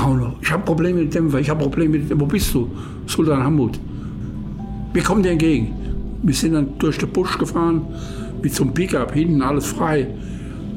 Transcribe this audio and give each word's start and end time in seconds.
Rauno, 0.00 0.34
ich 0.40 0.50
habe 0.50 0.62
Probleme 0.64 1.00
mit 1.00 1.14
dem, 1.14 1.34
ich 1.36 1.50
habe 1.50 1.60
Probleme 1.60 1.98
mit 1.98 2.10
dem. 2.10 2.20
Wo 2.20 2.26
bist 2.26 2.54
du? 2.54 2.70
Sultan 3.06 3.42
Hamid. 3.42 3.78
Wir 4.92 5.02
kommen 5.02 5.22
dir 5.22 5.32
entgegen. 5.32 5.74
Wir 6.22 6.34
sind 6.34 6.54
dann 6.54 6.78
durch 6.78 6.98
den 6.98 7.10
Busch 7.10 7.38
gefahren, 7.38 7.82
mit 8.42 8.54
so 8.54 8.64
einem 8.64 8.74
Pickup, 8.74 9.12
hinten 9.12 9.42
alles 9.42 9.66
frei. 9.66 10.06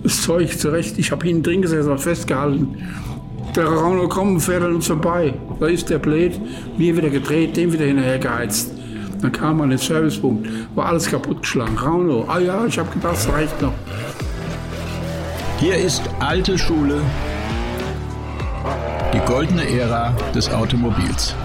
Das 0.04 0.22
Zeug 0.22 0.58
zurecht. 0.58 0.98
Ich 1.00 1.12
habe 1.12 1.26
hinten 1.26 1.44
drin 1.44 1.62
gesessen, 1.62 1.92
und 1.92 2.00
festgehalten. 2.00 2.78
Der 3.56 3.66
Rauno 3.66 4.08
kommt, 4.10 4.42
fährt 4.42 4.64
an 4.64 4.76
uns 4.76 4.88
vorbei. 4.88 5.34
Da 5.60 5.68
ist 5.68 5.90
der 5.90 6.00
Blät, 6.00 6.40
mir 6.78 6.96
wieder 6.98 7.10
gedreht, 7.10 7.56
dem 7.56 7.72
wieder 7.72 7.86
hinterher 7.86 8.20
geheizt. 8.20 8.74
Dann 9.22 9.32
kam 9.32 9.58
man 9.58 9.66
an 9.66 9.70
den 9.72 9.80
Servicepunkt, 9.80 10.48
war 10.76 10.88
alles 10.88 11.08
kaputtgeschlagen. 11.08 11.78
Rauno, 11.78 12.26
ah 12.28 12.40
ja, 12.40 12.66
ich 12.66 12.78
habe 12.78 12.90
gedacht, 12.92 13.16
es 13.16 13.30
reicht 13.30 13.62
noch. 13.62 13.74
Hier 15.60 15.78
ist 15.78 16.02
alte 16.20 16.58
Schule, 16.58 17.00
die 19.14 19.20
goldene 19.28 19.70
Ära 19.70 20.16
des 20.34 20.50
Automobils. 20.50 21.36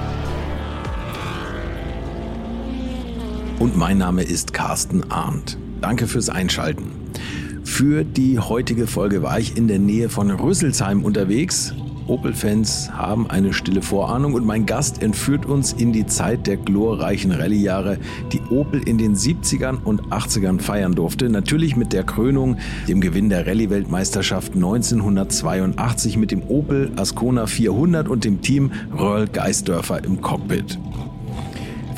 Und 3.58 3.76
mein 3.76 3.98
Name 3.98 4.22
ist 4.22 4.54
Carsten 4.54 5.10
Arndt. 5.10 5.58
Danke 5.82 6.06
fürs 6.06 6.30
Einschalten. 6.30 6.92
Für 7.64 8.04
die 8.04 8.38
heutige 8.38 8.86
Folge 8.86 9.22
war 9.22 9.38
ich 9.38 9.58
in 9.58 9.68
der 9.68 9.78
Nähe 9.78 10.08
von 10.08 10.30
Rüsselsheim 10.30 11.04
unterwegs 11.04 11.74
Opel-Fans 12.08 12.90
haben 12.92 13.28
eine 13.28 13.52
stille 13.52 13.82
Vorahnung 13.82 14.34
und 14.34 14.44
mein 14.44 14.66
Gast 14.66 15.02
entführt 15.02 15.46
uns 15.46 15.72
in 15.72 15.92
die 15.92 16.06
Zeit 16.06 16.46
der 16.46 16.56
glorreichen 16.56 17.32
Rallye-Jahre, 17.32 17.98
die 18.32 18.40
Opel 18.50 18.82
in 18.86 18.98
den 18.98 19.14
70ern 19.14 19.82
und 19.84 20.02
80ern 20.08 20.60
feiern 20.60 20.94
durfte. 20.94 21.28
Natürlich 21.28 21.76
mit 21.76 21.92
der 21.92 22.04
Krönung, 22.04 22.56
dem 22.88 23.00
Gewinn 23.00 23.28
der 23.28 23.46
Rallye-Weltmeisterschaft 23.46 24.54
1982 24.54 26.16
mit 26.16 26.30
dem 26.30 26.42
Opel 26.48 26.90
Ascona 26.96 27.46
400 27.46 28.08
und 28.08 28.24
dem 28.24 28.40
Team 28.40 28.72
Röhrl 28.98 29.28
Geisdörfer 29.28 30.02
im 30.04 30.20
Cockpit. 30.20 30.78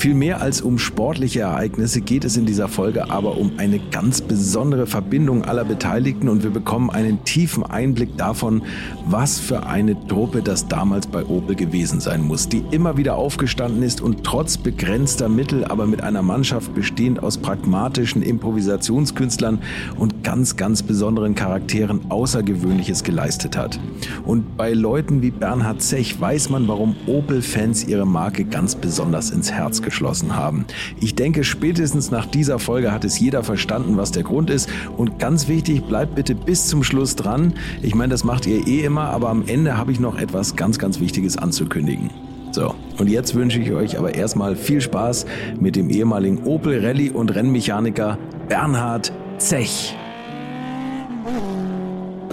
Viel 0.01 0.15
mehr 0.15 0.41
als 0.41 0.63
um 0.63 0.79
sportliche 0.79 1.41
Ereignisse 1.41 2.01
geht 2.01 2.25
es 2.25 2.39
in 2.39 2.47
dieser 2.47 2.69
Folge 2.69 3.11
aber 3.11 3.37
um 3.37 3.59
eine 3.59 3.79
ganz 3.91 4.23
besondere 4.23 4.87
Verbindung 4.87 5.45
aller 5.45 5.63
Beteiligten 5.63 6.31
und 6.31 6.43
wir 6.43 6.49
bekommen 6.49 6.89
einen 6.89 7.23
tiefen 7.25 7.65
Einblick 7.65 8.17
davon, 8.17 8.63
was 9.05 9.39
für 9.39 9.67
eine 9.67 10.07
Truppe 10.07 10.41
das 10.41 10.69
damals 10.69 11.07
bei 11.07 11.27
Opel 11.27 11.55
gewesen 11.55 12.01
sein 12.01 12.23
muss, 12.23 12.49
die 12.49 12.65
immer 12.71 12.97
wieder 12.97 13.17
aufgestanden 13.17 13.83
ist 13.83 14.01
und 14.01 14.25
trotz 14.25 14.57
begrenzter 14.57 15.29
Mittel, 15.29 15.67
aber 15.67 15.87
mit 15.87 16.03
einer 16.03 16.23
Mannschaft 16.23 16.75
bestehend 16.75 17.23
aus 17.23 17.37
pragmatischen 17.37 18.23
Improvisationskünstlern 18.23 19.59
und 19.99 20.25
ganz, 20.25 20.57
ganz 20.57 20.83
besonderen 20.83 21.35
Charakteren 21.35 22.11
Außergewöhnliches 22.11 23.05
geleistet 23.05 23.55
hat. 23.55 23.79
Und 24.25 24.57
bei 24.57 24.73
Leuten 24.73 25.21
wie 25.21 25.31
Bernhard 25.31 25.83
Zech 25.83 26.19
weiß 26.19 26.49
man, 26.49 26.69
warum 26.69 26.97
Opel-Fans 27.07 27.87
ihre 27.87 28.07
Marke 28.07 28.47
ganz 28.47 28.75
besonders 28.75 29.31
ins 29.31 29.53
Herz 29.53 29.83
geschlossen 29.91 30.37
haben. 30.37 30.65
Ich 31.01 31.15
denke, 31.15 31.45
spätestens 31.45 32.11
nach 32.11 32.27
dieser 32.27 32.59
Folge 32.59 32.93
hat 32.93 33.05
es 33.05 33.19
jeder 33.19 33.43
verstanden, 33.43 33.97
was 33.97 34.13
der 34.13 34.23
Grund 34.23 34.49
ist. 34.49 34.69
Und 34.97 35.19
ganz 35.19 35.49
wichtig, 35.49 35.85
bleibt 35.85 36.15
bitte 36.15 36.35
bis 36.35 36.69
zum 36.69 36.83
Schluss 36.83 37.17
dran. 37.17 37.55
Ich 37.83 37.95
meine, 37.95 38.11
das 38.13 38.25
macht 38.25 38.47
ihr 38.47 38.67
eh 38.67 38.85
immer, 38.85 39.11
aber 39.11 39.29
am 39.29 39.47
Ende 39.47 39.77
habe 39.77 39.93
ich 39.93 40.01
noch 40.01 40.19
etwas 40.19 40.57
ganz, 40.57 40.79
ganz 40.79 41.01
Wichtiges 41.01 41.37
anzukündigen. 41.37 42.11
So, 42.53 42.75
und 42.99 43.09
jetzt 43.09 43.35
wünsche 43.35 43.61
ich 43.61 43.73
euch 43.73 43.99
aber 43.99 44.15
erstmal 44.15 44.57
viel 44.57 44.81
Spaß 44.81 45.27
mit 45.61 45.77
dem 45.77 45.91
ehemaligen 45.91 46.45
Opel 46.45 46.85
Rallye- 46.85 47.13
und 47.13 47.35
Rennmechaniker 47.35 48.19
Bernhard 48.49 49.13
Zech. 49.39 49.95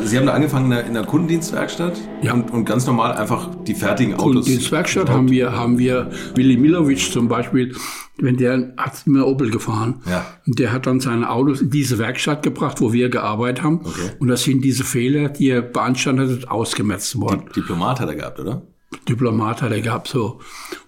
Sie 0.08 0.18
haben 0.18 0.26
da 0.26 0.34
angefangen 0.34 0.72
in 0.72 0.94
der, 0.94 1.06
Kundendienstwerkstatt 1.06 2.00
ja. 2.22 2.34
und, 2.34 2.52
und, 2.52 2.66
ganz 2.66 2.86
normal 2.88 3.14
einfach 3.14 3.50
die 3.64 3.76
fertigen 3.76 4.14
Autos. 4.14 4.24
Kundendienstwerkstatt 4.24 5.10
haben 5.10 5.30
wir, 5.30 5.52
haben 5.52 5.78
wir 5.78 6.10
Willi 6.36 6.58
Milovic 6.58 7.12
zum 7.12 7.28
Beispiel, 7.28 7.76
wenn 8.18 8.38
der 8.38 8.74
hat 8.78 9.06
immer 9.06 9.28
Opel 9.28 9.52
gefahren. 9.52 10.02
Ja. 10.06 10.26
Und 10.46 10.60
der 10.60 10.72
hat 10.72 10.88
dann 10.88 11.00
seine 11.00 11.30
Autos 11.30 11.62
in 11.62 11.70
diese 11.70 11.98
Werkstatt 11.98 12.44
gebracht, 12.44 12.82
wo 12.82 12.94
wir 12.94 13.10
gearbeitet 13.10 13.64
haben. 13.64 13.82
Okay. 13.84 14.12
Und 14.20 14.30
da 14.30 14.38
sind 14.38 14.64
diese 14.64 14.84
Fehler, 14.84 15.30
die 15.30 15.50
er 15.50 15.62
beanstandet 15.62 16.42
hat, 16.42 16.50
ausgemerzt 16.50 17.20
worden. 17.20 17.46
Die, 17.50 17.62
Diplomat 17.62 18.00
hat 18.00 18.10
er 18.10 18.16
gehabt, 18.16 18.40
oder? 18.40 18.62
Diplomat 19.08 19.62
hat 19.62 19.72
er 19.72 19.82
gehabt, 19.82 20.08
so. 20.08 20.40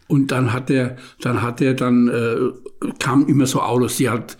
Und 0.07 0.31
dann 0.31 0.53
hat 0.53 0.69
er, 0.69 0.97
dann 1.21 1.41
hat 1.41 1.61
er 1.61 1.73
dann, 1.75 2.07
äh, 2.07 2.87
kamen 2.97 3.27
immer 3.27 3.45
so 3.45 3.61
Autos, 3.61 3.97
die 3.97 4.09
halt 4.09 4.37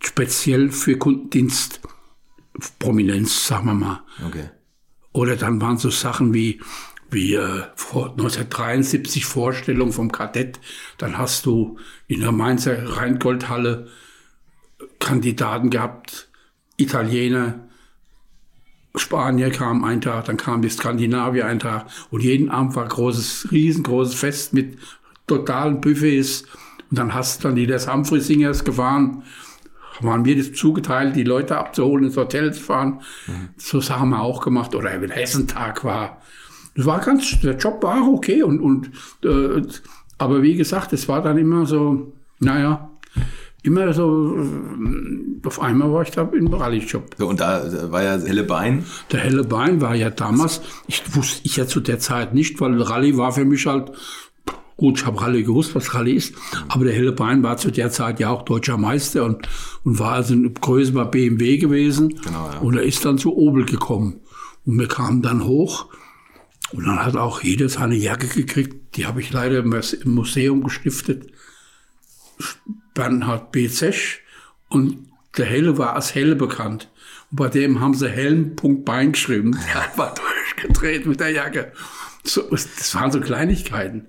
speziell 0.00 0.70
für 0.70 0.96
Kundendienst 0.96 1.80
Prominenz, 2.78 3.46
sagen 3.46 3.66
wir 3.66 3.74
mal. 3.74 4.00
Okay. 4.26 4.50
Oder 5.12 5.36
dann 5.36 5.60
waren 5.60 5.78
so 5.78 5.90
Sachen 5.90 6.34
wie, 6.34 6.60
wie 7.10 7.34
äh, 7.34 7.64
vor 7.74 8.10
1973 8.10 9.24
Vorstellung 9.24 9.92
vom 9.92 10.12
Kadett. 10.12 10.60
Dann 10.98 11.18
hast 11.18 11.46
du 11.46 11.78
in 12.06 12.20
der 12.20 12.32
Mainzer 12.32 12.96
Rheingoldhalle 12.96 13.88
Kandidaten 14.98 15.70
gehabt, 15.70 16.28
Italiener, 16.76 17.68
Spanier 18.94 19.50
kamen 19.50 19.84
einen 19.84 20.00
Tag, 20.00 20.26
dann 20.26 20.36
kamen 20.36 20.62
die 20.62 20.70
Skandinavier 20.70 21.46
einen 21.46 21.60
Tag 21.60 21.86
und 22.10 22.22
jeden 22.22 22.50
Abend 22.50 22.74
war 22.74 22.86
großes, 22.86 23.48
riesengroßes 23.50 24.14
Fest 24.14 24.52
mit 24.54 24.78
totalen 25.26 25.80
Buffets 25.80 26.44
und 26.90 26.98
dann 26.98 27.14
hast 27.14 27.42
du 27.42 27.48
dann 27.48 27.56
die 27.56 27.66
des 27.66 27.90
Humphrey 27.92 28.20
Singers 28.20 28.64
gefahren 28.64 29.22
waren 30.00 30.22
mir 30.22 30.36
das 30.36 30.52
zugeteilt, 30.52 31.16
die 31.16 31.24
Leute 31.24 31.56
abzuholen, 31.56 32.04
ins 32.04 32.16
Hotel 32.16 32.52
zu 32.52 32.62
fahren. 32.62 33.00
Mhm. 33.26 33.48
So 33.56 33.80
Sachen 33.80 34.00
haben 34.00 34.10
wir 34.10 34.20
auch 34.20 34.40
gemacht. 34.42 34.74
Oder 34.74 35.00
wenn 35.00 35.10
Hessentag 35.10 35.84
war. 35.84 36.20
Das 36.74 36.86
war 36.86 37.00
ganz, 37.00 37.40
der 37.40 37.56
Job 37.56 37.82
war 37.82 38.06
okay. 38.08 38.42
Und, 38.42 38.60
und 38.60 38.90
äh, 39.24 39.62
aber 40.18 40.42
wie 40.42 40.54
gesagt, 40.54 40.92
es 40.92 41.08
war 41.08 41.22
dann 41.22 41.38
immer 41.38 41.66
so, 41.66 42.12
naja, 42.40 42.90
immer 43.62 43.92
so, 43.92 44.36
äh, 44.36 45.46
auf 45.46 45.60
einmal 45.60 45.92
war 45.92 46.02
ich 46.02 46.10
da 46.10 46.22
im 46.22 46.52
Rallye-Job. 46.52 47.16
So, 47.18 47.28
und 47.28 47.40
da 47.40 47.90
war 47.90 48.02
ja 48.02 48.18
Helle 48.18 48.44
Bein. 48.44 48.84
Der 49.12 49.20
Helle 49.20 49.44
Bein 49.44 49.80
war 49.80 49.94
ja 49.94 50.10
damals, 50.10 50.60
ich 50.86 51.02
wusste 51.14 51.40
ich 51.44 51.56
ja 51.56 51.66
zu 51.66 51.80
der 51.80 51.98
Zeit 51.98 52.34
nicht, 52.34 52.60
weil 52.60 52.80
Rallye 52.80 53.16
war 53.16 53.32
für 53.32 53.44
mich 53.44 53.66
halt 53.66 53.92
Gut, 54.78 55.00
ich 55.00 55.06
habe 55.06 55.20
Rallye 55.20 55.42
gewusst, 55.42 55.74
was 55.74 55.92
Rallye 55.92 56.14
ist, 56.14 56.36
aber 56.68 56.84
der 56.84 56.94
Helle 56.94 57.10
Bein 57.10 57.42
war 57.42 57.56
zu 57.56 57.72
der 57.72 57.90
Zeit 57.90 58.20
ja 58.20 58.30
auch 58.30 58.42
deutscher 58.42 58.76
Meister 58.76 59.24
und, 59.24 59.48
und 59.82 59.98
war 59.98 60.12
also 60.12 60.34
ein 60.34 60.54
größerer 60.54 61.06
BMW 61.06 61.58
gewesen. 61.58 62.10
Genau, 62.10 62.48
ja. 62.48 62.58
Und 62.58 62.76
er 62.76 62.84
ist 62.84 63.04
dann 63.04 63.18
zu 63.18 63.36
Opel 63.36 63.66
gekommen. 63.66 64.20
Und 64.64 64.78
wir 64.78 64.86
kamen 64.86 65.20
dann 65.20 65.44
hoch 65.44 65.88
und 66.70 66.86
dann 66.86 67.04
hat 67.04 67.16
auch 67.16 67.42
jeder 67.42 67.68
seine 67.68 67.96
Jacke 67.96 68.28
gekriegt. 68.28 68.96
Die 68.96 69.06
habe 69.06 69.20
ich 69.20 69.32
leider 69.32 69.58
im 69.58 69.74
Museum 70.04 70.62
gestiftet. 70.62 71.26
Bernhard 72.94 73.50
B. 73.50 73.68
Zesch 73.68 74.20
und 74.68 75.08
der 75.36 75.46
Helle 75.46 75.76
war 75.76 75.94
als 75.94 76.14
Helle 76.14 76.36
bekannt. 76.36 76.88
Und 77.32 77.36
bei 77.36 77.48
dem 77.48 77.80
haben 77.80 77.94
sie 77.94 78.08
Helm.Bein 78.08 79.10
geschrieben. 79.10 79.58
Der 79.74 79.98
war 79.98 80.14
durchgedreht 80.14 81.04
mit 81.04 81.18
der 81.18 81.30
Jacke. 81.30 81.72
So, 82.22 82.42
das 82.42 82.94
waren 82.94 83.10
so 83.10 83.18
Kleinigkeiten. 83.18 84.06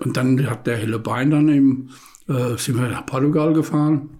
Und 0.00 0.16
dann 0.16 0.48
hat 0.48 0.66
der 0.66 0.76
Helle 0.76 0.98
Bein 0.98 1.30
dann 1.30 1.48
eben, 1.48 1.90
äh, 2.28 2.56
sind 2.56 2.76
wir 2.76 2.88
nach 2.88 3.06
Portugal 3.06 3.52
gefahren. 3.52 4.18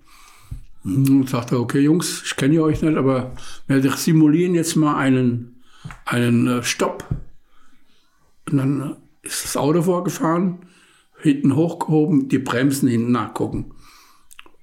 Und 0.84 1.28
sagte, 1.28 1.58
okay 1.58 1.80
Jungs, 1.80 2.22
ich 2.26 2.36
kenne 2.36 2.62
euch 2.62 2.82
nicht, 2.82 2.96
aber 2.96 3.32
wir 3.66 3.90
simulieren 3.92 4.54
jetzt 4.54 4.76
mal 4.76 4.96
einen, 4.96 5.62
einen 6.04 6.46
äh, 6.46 6.62
Stopp. 6.62 7.06
Und 8.50 8.58
dann 8.58 8.96
ist 9.22 9.44
das 9.44 9.56
Auto 9.56 9.82
vorgefahren, 9.82 10.58
hinten 11.20 11.56
hochgehoben, 11.56 12.28
die 12.28 12.38
Bremsen 12.38 12.88
hinten 12.88 13.12
nachgucken. 13.12 13.72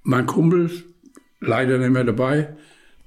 Mein 0.03 0.27
Kumpel, 0.27 0.69
leider 1.39 1.79
nicht 1.79 1.89
mehr 1.89 2.03
dabei, 2.03 2.55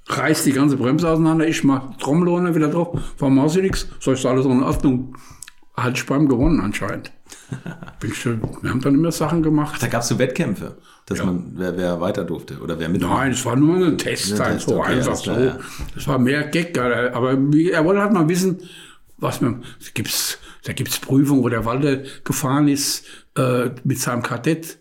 reißt 0.07 0.47
die 0.47 0.53
ganze 0.53 0.77
Bremse 0.77 1.09
auseinander, 1.09 1.47
ich 1.47 1.63
mach 1.65 1.97
Trommelhorner 1.97 2.55
wieder 2.55 2.69
drauf, 2.69 2.99
machst 3.21 3.57
du 3.57 3.63
nichts? 3.63 3.89
So 4.01 4.13
ist 4.13 4.27
alles 4.27 4.45
in 4.45 4.63
Ordnung. 4.63 5.17
Hat 5.75 5.99
Spam 5.99 6.29
gewonnen 6.29 6.61
anscheinend. 6.61 7.13
Wir 8.01 8.71
haben 8.71 8.81
dann 8.81 8.95
immer 8.95 9.13
Sachen 9.13 9.43
gemacht. 9.43 9.73
Ach, 9.77 9.79
da 9.79 9.87
gab 9.87 10.03
es 10.03 10.09
so 10.09 10.19
Wettkämpfe, 10.19 10.77
dass 11.07 11.19
ja. 11.19 11.27
man, 11.27 11.53
wer, 11.55 11.77
wer, 11.77 12.01
weiter 12.01 12.25
durfte 12.25 12.59
oder 12.59 12.79
wer 12.79 12.89
mit. 12.89 13.01
Nein, 13.01 13.33
es 13.33 13.45
war 13.45 13.57
nur 13.57 13.87
ein 13.87 13.99
Test, 13.99 14.39
halt 14.39 14.61
so 14.61 14.79
okay, 14.79 14.93
einfach 14.93 15.17
so. 15.17 15.33
Ja. 15.33 15.59
Das 15.95 16.07
war 16.07 16.19
mehr 16.19 16.45
Gag, 16.45 16.79
aber 16.79 17.31
er 17.33 17.85
wollte 17.85 18.01
halt 18.01 18.13
mal 18.13 18.29
wissen, 18.29 18.59
was 19.17 19.41
man, 19.41 19.63
da 19.63 19.91
gibt's, 19.95 20.39
da 20.65 20.73
gibt's 20.73 20.99
Prüfungen, 20.99 21.43
wo 21.43 21.49
der 21.49 21.65
Walter 21.65 22.03
gefahren 22.25 22.69
ist, 22.69 23.05
äh, 23.37 23.71
mit 23.85 23.99
seinem 24.01 24.23
Kadett. 24.23 24.79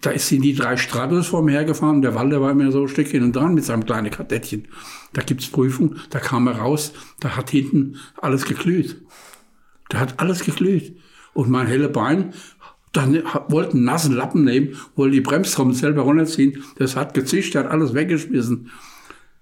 Da 0.00 0.18
sind 0.18 0.42
die 0.42 0.54
drei 0.54 0.76
Stratos 0.76 1.28
vor 1.28 1.42
mir 1.42 1.52
hergefahren 1.52 2.02
der 2.02 2.16
Walter 2.16 2.40
war 2.40 2.50
immer 2.50 2.72
so 2.72 2.82
ein 2.82 2.88
Stück 2.88 3.06
hin 3.06 3.22
und 3.22 3.36
dran 3.36 3.54
mit 3.54 3.64
seinem 3.64 3.84
kleinen 3.84 4.10
Kadettchen. 4.10 4.66
Da 5.12 5.22
gibt's 5.22 5.48
Prüfungen, 5.48 6.00
da 6.10 6.18
kam 6.18 6.48
er 6.48 6.56
raus, 6.56 6.92
da 7.20 7.36
hat 7.36 7.50
hinten 7.50 7.98
alles 8.20 8.44
geglüht. 8.44 9.00
Da 9.88 10.00
hat 10.00 10.18
alles 10.18 10.44
geglüht. 10.44 10.96
Und 11.34 11.50
mein 11.50 11.66
helle 11.66 11.88
Bein, 11.88 12.34
dann 12.92 13.22
wollte 13.48 13.72
einen 13.72 13.84
nassen 13.84 14.14
Lappen 14.14 14.44
nehmen, 14.44 14.76
wollte 14.96 15.14
die 15.14 15.20
Bremstrommel 15.20 15.74
selber 15.74 16.02
runterziehen. 16.02 16.62
Das 16.76 16.94
hat 16.94 17.14
gezischt, 17.14 17.54
der 17.54 17.64
hat 17.64 17.70
alles 17.70 17.94
weggeschmissen. 17.94 18.70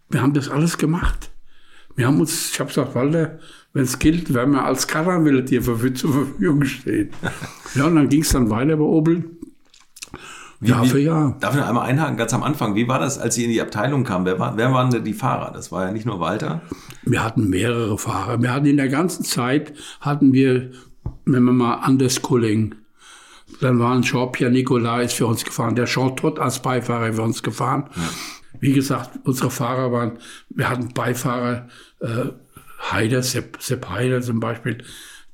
Wir 0.09 0.23
haben 0.23 0.35
das 0.35 0.49
alles 0.49 0.79
gemacht. 0.79 1.31
Wir 1.97 2.07
haben 2.07 2.21
uns, 2.21 2.53
ich 2.53 2.61
habe 2.61 2.69
gesagt, 2.69 2.95
Walter, 2.95 3.39
wenn 3.73 3.85
es 3.85 3.99
gilt, 3.99 4.33
werden 4.33 4.55
wir 4.55 4.65
als 4.65 4.87
Karrenwille 4.87 5.43
dir 5.43 5.63
zur 5.63 5.77
Verfügung 5.77 6.65
stehen. 6.65 7.11
ja, 7.75 7.87
und 7.87 7.97
dann 7.97 8.09
ging 8.09 8.23
es 8.23 8.31
dann 8.31 8.51
weiter 8.51 8.77
bei 8.77 8.85
Opel. 8.85 9.25
Jahr 10.63 10.85
für 10.85 10.99
Jahr. 10.99 11.37
Darf 11.41 11.55
ich 11.55 11.61
noch 11.61 11.69
einmal 11.69 11.89
einhaken, 11.89 12.17
ganz 12.17 12.35
am 12.35 12.43
Anfang, 12.43 12.75
wie 12.75 12.87
war 12.87 12.99
das, 12.99 13.19
als 13.19 13.35
Sie 13.35 13.45
in 13.45 13.51
die 13.51 13.63
Abteilung 13.63 14.05
kamen? 14.05 14.27
Wer, 14.27 14.39
war, 14.39 14.57
wer 14.57 14.73
waren 14.73 14.91
denn 14.91 15.05
die 15.05 15.15
Fahrer? 15.15 15.53
Das 15.53 15.73
war 15.73 15.87
ja 15.87 15.93
nicht 15.93 16.05
nur 16.05 16.21
Walter. 16.21 16.61
Wir 17.03 17.25
hatten 17.25 17.49
mehrere 17.49 17.97
Fahrer. 17.97 18.43
Wir 18.43 18.53
hatten 18.53 18.67
in 18.67 18.77
der 18.77 18.89
ganzen 18.89 19.25
Zeit, 19.25 19.73
hatten 20.01 20.33
wir, 20.35 20.71
wenn 21.25 21.45
wir 21.45 21.53
mal 21.53 21.75
Anders 21.77 22.23
Kulling, 22.23 22.75
dann 23.61 23.79
waren 23.79 24.03
Jean-Pierre 24.03 24.53
Nicolas 24.53 25.07
ist 25.07 25.13
für 25.15 25.27
uns 25.27 25.45
gefahren, 25.45 25.75
der 25.75 25.87
Jean 25.87 26.17
Todt 26.17 26.39
als 26.39 26.63
Beifahrer 26.63 27.13
für 27.13 27.23
uns 27.23 27.43
gefahren. 27.43 27.91
Ja. 27.97 28.11
Wie 28.61 28.73
gesagt, 28.73 29.19
unsere 29.25 29.51
Fahrer 29.51 29.93
waren, 29.93 30.19
wir 30.51 30.69
hatten 30.69 30.93
Beifahrer, 30.95 31.69
äh, 32.01 32.27
Heider, 32.91 33.23
Sepp, 33.23 33.59
Sepp 33.61 33.89
Heider 33.89 34.23
zum 34.23 34.41
Beispiel, 34.41 34.79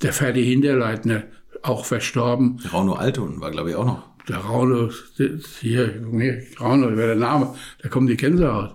der 0.03 0.13
Ferdi 0.13 0.45
Hinterleitner, 0.45 1.25
auch 1.63 1.85
verstorben. 1.85 2.61
Rauno 2.73 2.95
Alton 2.95 3.41
war, 3.41 3.51
glaube 3.51 3.71
ich, 3.71 3.77
auch 3.77 3.85
noch. 3.85 4.03
Der 4.29 4.39
Rauno, 4.39 4.91
hier, 5.61 6.03
Rauno, 6.61 6.97
wer 6.97 7.07
der 7.07 7.17
Name, 7.17 7.55
da 7.83 7.89
kommen 7.89 8.07
die 8.07 8.17
Gänsehaut. 8.17 8.75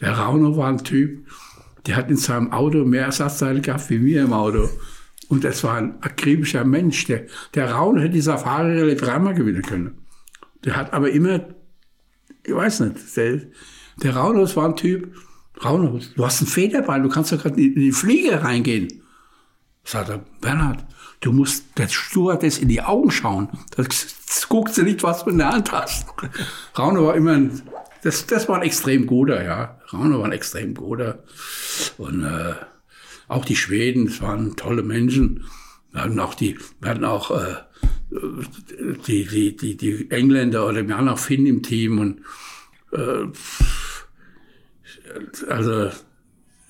Der 0.00 0.12
Rauno 0.12 0.56
war 0.56 0.68
ein 0.68 0.84
Typ, 0.84 1.26
der 1.86 1.96
hat 1.96 2.10
in 2.10 2.16
seinem 2.16 2.52
Auto 2.52 2.84
mehr 2.84 3.06
Ersatzteile 3.06 3.60
gehabt 3.60 3.88
wie 3.90 3.98
mir 3.98 4.22
im 4.22 4.32
Auto. 4.32 4.68
Und 5.28 5.44
das 5.44 5.62
war 5.62 5.76
ein 5.76 6.02
akribischer 6.02 6.64
Mensch. 6.64 7.04
Der, 7.06 7.26
der 7.54 7.70
Rauno 7.70 8.00
hätte 8.00 8.14
die 8.14 8.20
Safari 8.20 8.96
dreimal 8.96 9.34
gewinnen 9.34 9.62
können. 9.62 9.98
Der 10.64 10.76
hat 10.76 10.92
aber 10.92 11.10
immer, 11.10 11.40
ich 12.44 12.54
weiß 12.54 12.80
nicht, 12.80 13.16
der, 13.16 13.40
der 14.02 14.16
Raunos 14.16 14.56
war 14.56 14.66
ein 14.66 14.76
Typ, 14.76 15.14
Raunos, 15.62 16.14
du 16.14 16.24
hast 16.24 16.40
ein 16.40 16.46
Federbein, 16.46 17.02
du 17.02 17.08
kannst 17.08 17.32
doch 17.32 17.42
gerade 17.42 17.60
in 17.60 17.74
die 17.74 17.92
Fliege 17.92 18.42
reingehen. 18.42 19.02
Sagt 19.84 20.08
er, 20.08 20.24
Bernhard, 20.40 20.84
du 21.20 21.32
musst 21.32 21.78
der 21.78 21.88
Stewardess 21.88 22.58
in 22.58 22.68
die 22.68 22.82
Augen 22.82 23.10
schauen. 23.10 23.48
Das 23.76 24.48
guckst 24.48 24.78
du 24.78 24.82
nicht, 24.82 25.02
was 25.02 25.24
du 25.24 25.30
in 25.30 25.38
der 25.38 25.50
Hand 25.50 25.72
hast. 25.72 26.06
Rauno 26.78 27.06
war 27.06 27.14
immer 27.14 27.32
ein, 27.32 27.62
das, 28.02 28.26
das 28.26 28.48
war 28.48 28.56
ein 28.56 28.62
extrem 28.62 29.06
guter, 29.06 29.44
ja. 29.44 29.78
Rauno 29.92 30.18
war 30.18 30.26
ein 30.26 30.32
extrem 30.32 30.74
guter. 30.74 31.22
Und 31.98 32.24
äh, 32.24 32.54
auch 33.30 33.44
die 33.44 33.56
Schweden, 33.56 34.06
das 34.06 34.20
waren 34.20 34.56
tolle 34.56 34.82
Menschen. 34.82 35.44
Wir 35.92 36.02
hatten 36.02 36.18
auch 36.18 36.34
die, 36.34 36.58
wir 36.80 36.90
hatten 36.90 37.04
auch 37.04 37.30
äh, 37.30 37.54
die, 39.06 39.26
die, 39.26 39.56
die, 39.56 39.76
die 39.76 40.10
Engländer 40.10 40.66
oder 40.66 40.86
wir 40.86 40.96
hatten 40.96 41.08
auch 41.08 41.18
Finn 41.18 41.46
im 41.46 41.62
Team 41.62 41.98
und 41.98 42.20
äh, 42.92 43.26
also 45.48 45.90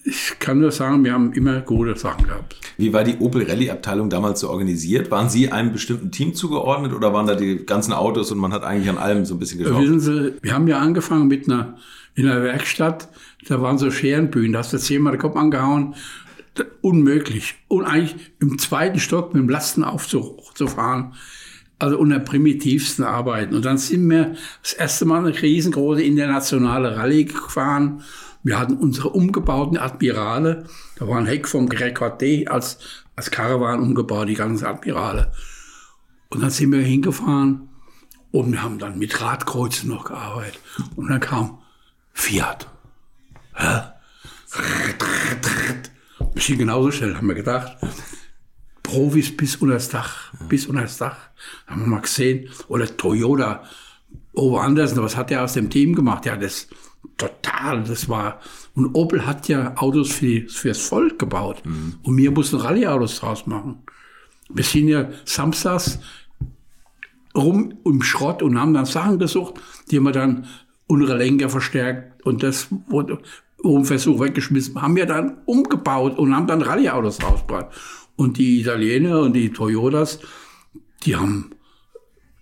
ich 0.05 0.39
kann 0.39 0.61
nur 0.61 0.73
sagen, 0.73 1.05
wir 1.05 1.13
haben 1.13 1.33
immer 1.35 1.61
gute 1.61 1.95
Sachen 1.97 2.27
gehabt. 2.27 2.57
Wie 2.79 2.93
war 2.93 3.05
die 3.05 3.19
Opel 3.19 3.43
Rallye 3.47 3.71
Abteilung 3.71 4.09
damals 4.09 4.41
so 4.41 4.49
organisiert? 4.49 5.11
Waren 5.11 5.29
Sie 5.29 5.53
einem 5.53 5.73
bestimmten 5.73 6.11
Team 6.11 6.35
zugeordnet 6.35 6.95
oder 6.95 7.13
waren 7.13 7.27
da 7.27 7.35
die 7.35 7.67
ganzen 7.67 7.93
Autos 7.93 8.33
und 8.33 8.39
man 8.39 8.53
hat 8.53 8.65
eigentlich 8.65 8.89
an 8.89 8.97
allem 8.97 9.27
so 9.27 9.35
ein 9.35 9.39
bisschen 9.39 9.59
geschaut? 9.59 9.83
Wissen 9.83 10.01
Sie, 10.01 10.35
wir 10.41 10.55
haben 10.55 10.67
ja 10.69 10.79
angefangen 10.79 11.29
mit 11.29 11.47
einer, 11.49 11.77
in 12.15 12.27
einer 12.27 12.43
Werkstatt, 12.43 13.09
da 13.47 13.61
waren 13.61 13.77
so 13.77 13.91
Scherenbühnen, 13.91 14.55
da 14.55 14.61
hast 14.61 14.73
du 14.73 14.79
zehnmal 14.79 15.13
den 15.13 15.21
Kopf 15.21 15.37
angehauen. 15.37 15.95
Unmöglich. 16.81 17.57
Und 17.69 17.85
eigentlich 17.85 18.17
im 18.41 18.59
zweiten 18.59 18.99
Stock 18.99 19.35
mit 19.35 19.43
dem 19.43 19.49
Lastenaufzug 19.49 20.57
zu 20.57 20.67
fahren. 20.67 21.15
Also 21.79 21.99
unter 21.99 22.19
primitivsten 22.19 23.05
Arbeiten. 23.05 23.55
Und 23.55 23.65
dann 23.65 23.79
sind 23.79 24.09
wir 24.11 24.35
das 24.63 24.75
erste 24.75 25.07
Mal 25.07 25.25
eine 25.25 25.41
riesengroße 25.41 26.03
internationale 26.03 26.97
Rallye 26.97 27.25
gefahren 27.25 28.03
wir 28.43 28.59
hatten 28.59 28.77
unsere 28.77 29.11
umgebauten 29.11 29.77
Admirale. 29.77 30.65
Da 30.97 31.07
war 31.07 31.19
ein 31.19 31.27
Heck 31.27 31.47
vom 31.47 31.69
D 31.69 32.47
als, 32.47 32.79
als 33.17 33.31
Caravan 33.31 33.81
umgebaut, 33.81 34.29
die 34.29 34.35
ganze 34.35 34.69
Admirale. 34.69 35.33
Und 36.31 36.43
dann 36.43 36.51
sind 36.51 36.73
wir 36.73 36.81
hingefahren 36.81 37.69
und 38.31 38.53
wir 38.53 38.63
haben 38.63 38.79
dann 38.79 38.99
mit 38.99 39.21
Radkreuzen 39.21 39.91
noch 39.91 40.05
gearbeitet. 40.05 40.61
Und 40.97 41.09
dann 41.09 41.21
kam 41.21 41.59
Fiat. 42.13 42.69
Hä? 43.55 43.81
Bisschen 46.35 46.59
genauso 46.59 46.91
schnell, 46.91 47.17
haben 47.17 47.29
wir 47.29 47.35
gedacht. 47.35 47.77
Profis 48.83 49.37
bis 49.37 49.57
unter 49.57 49.75
das 49.75 49.89
Dach, 49.89 50.33
bis 50.49 50.67
unter 50.67 50.83
das 50.83 50.99
Dach. 50.99 51.17
Haben 51.67 51.83
wir 51.83 51.89
mal 51.89 52.01
gesehen. 52.01 52.49
Oder 52.69 52.97
Toyota. 52.97 53.65
Over 54.33 54.63
Andersen, 54.63 55.03
was 55.03 55.17
hat 55.17 55.31
der 55.31 55.45
aus 55.45 55.55
dem 55.55 55.71
Team 55.71 55.95
gemacht? 55.95 56.25
Ja, 56.27 56.37
das, 56.37 56.69
total. 57.17 57.85
Das 57.85 58.09
war, 58.09 58.41
und 58.75 58.95
Opel 58.95 59.27
hat 59.27 59.49
ja 59.49 59.77
Autos 59.77 60.11
für, 60.11 60.49
fürs 60.49 60.81
Volk 60.81 61.19
gebaut. 61.19 61.63
Mhm. 61.65 61.97
Und 62.03 62.17
wir 62.17 62.31
mussten 62.31 62.57
Rallye-Autos 62.57 63.21
draus 63.21 63.47
machen. 63.47 63.83
Wir 64.49 64.65
sind 64.65 64.89
ja 64.89 65.09
samstags 65.25 66.01
rum 67.35 67.75
im 67.85 68.03
Schrott 68.03 68.43
und 68.43 68.59
haben 68.59 68.75
dann 68.75 68.87
Sachen 68.87 69.19
gesucht, 69.19 69.55
die 69.91 69.97
haben 69.97 70.05
wir 70.05 70.13
dann 70.13 70.47
unsere 70.87 71.17
Lenker 71.17 71.49
verstärkt 71.49 72.25
und 72.27 72.43
das 72.43 72.67
wurde 72.89 73.19
um 73.63 73.85
Versuch 73.85 74.21
weggeschmissen, 74.21 74.81
haben 74.81 74.97
wir 74.97 75.07
dann 75.07 75.39
umgebaut 75.45 76.19
und 76.19 76.35
haben 76.35 76.47
dann 76.47 76.63
Rallye-Autos 76.63 77.23
rausgebracht. 77.23 77.67
Und 78.17 78.39
die 78.39 78.61
Italiener 78.61 79.21
und 79.21 79.33
die 79.33 79.51
Toyotas, 79.53 80.21
die 81.05 81.17
haben 81.17 81.51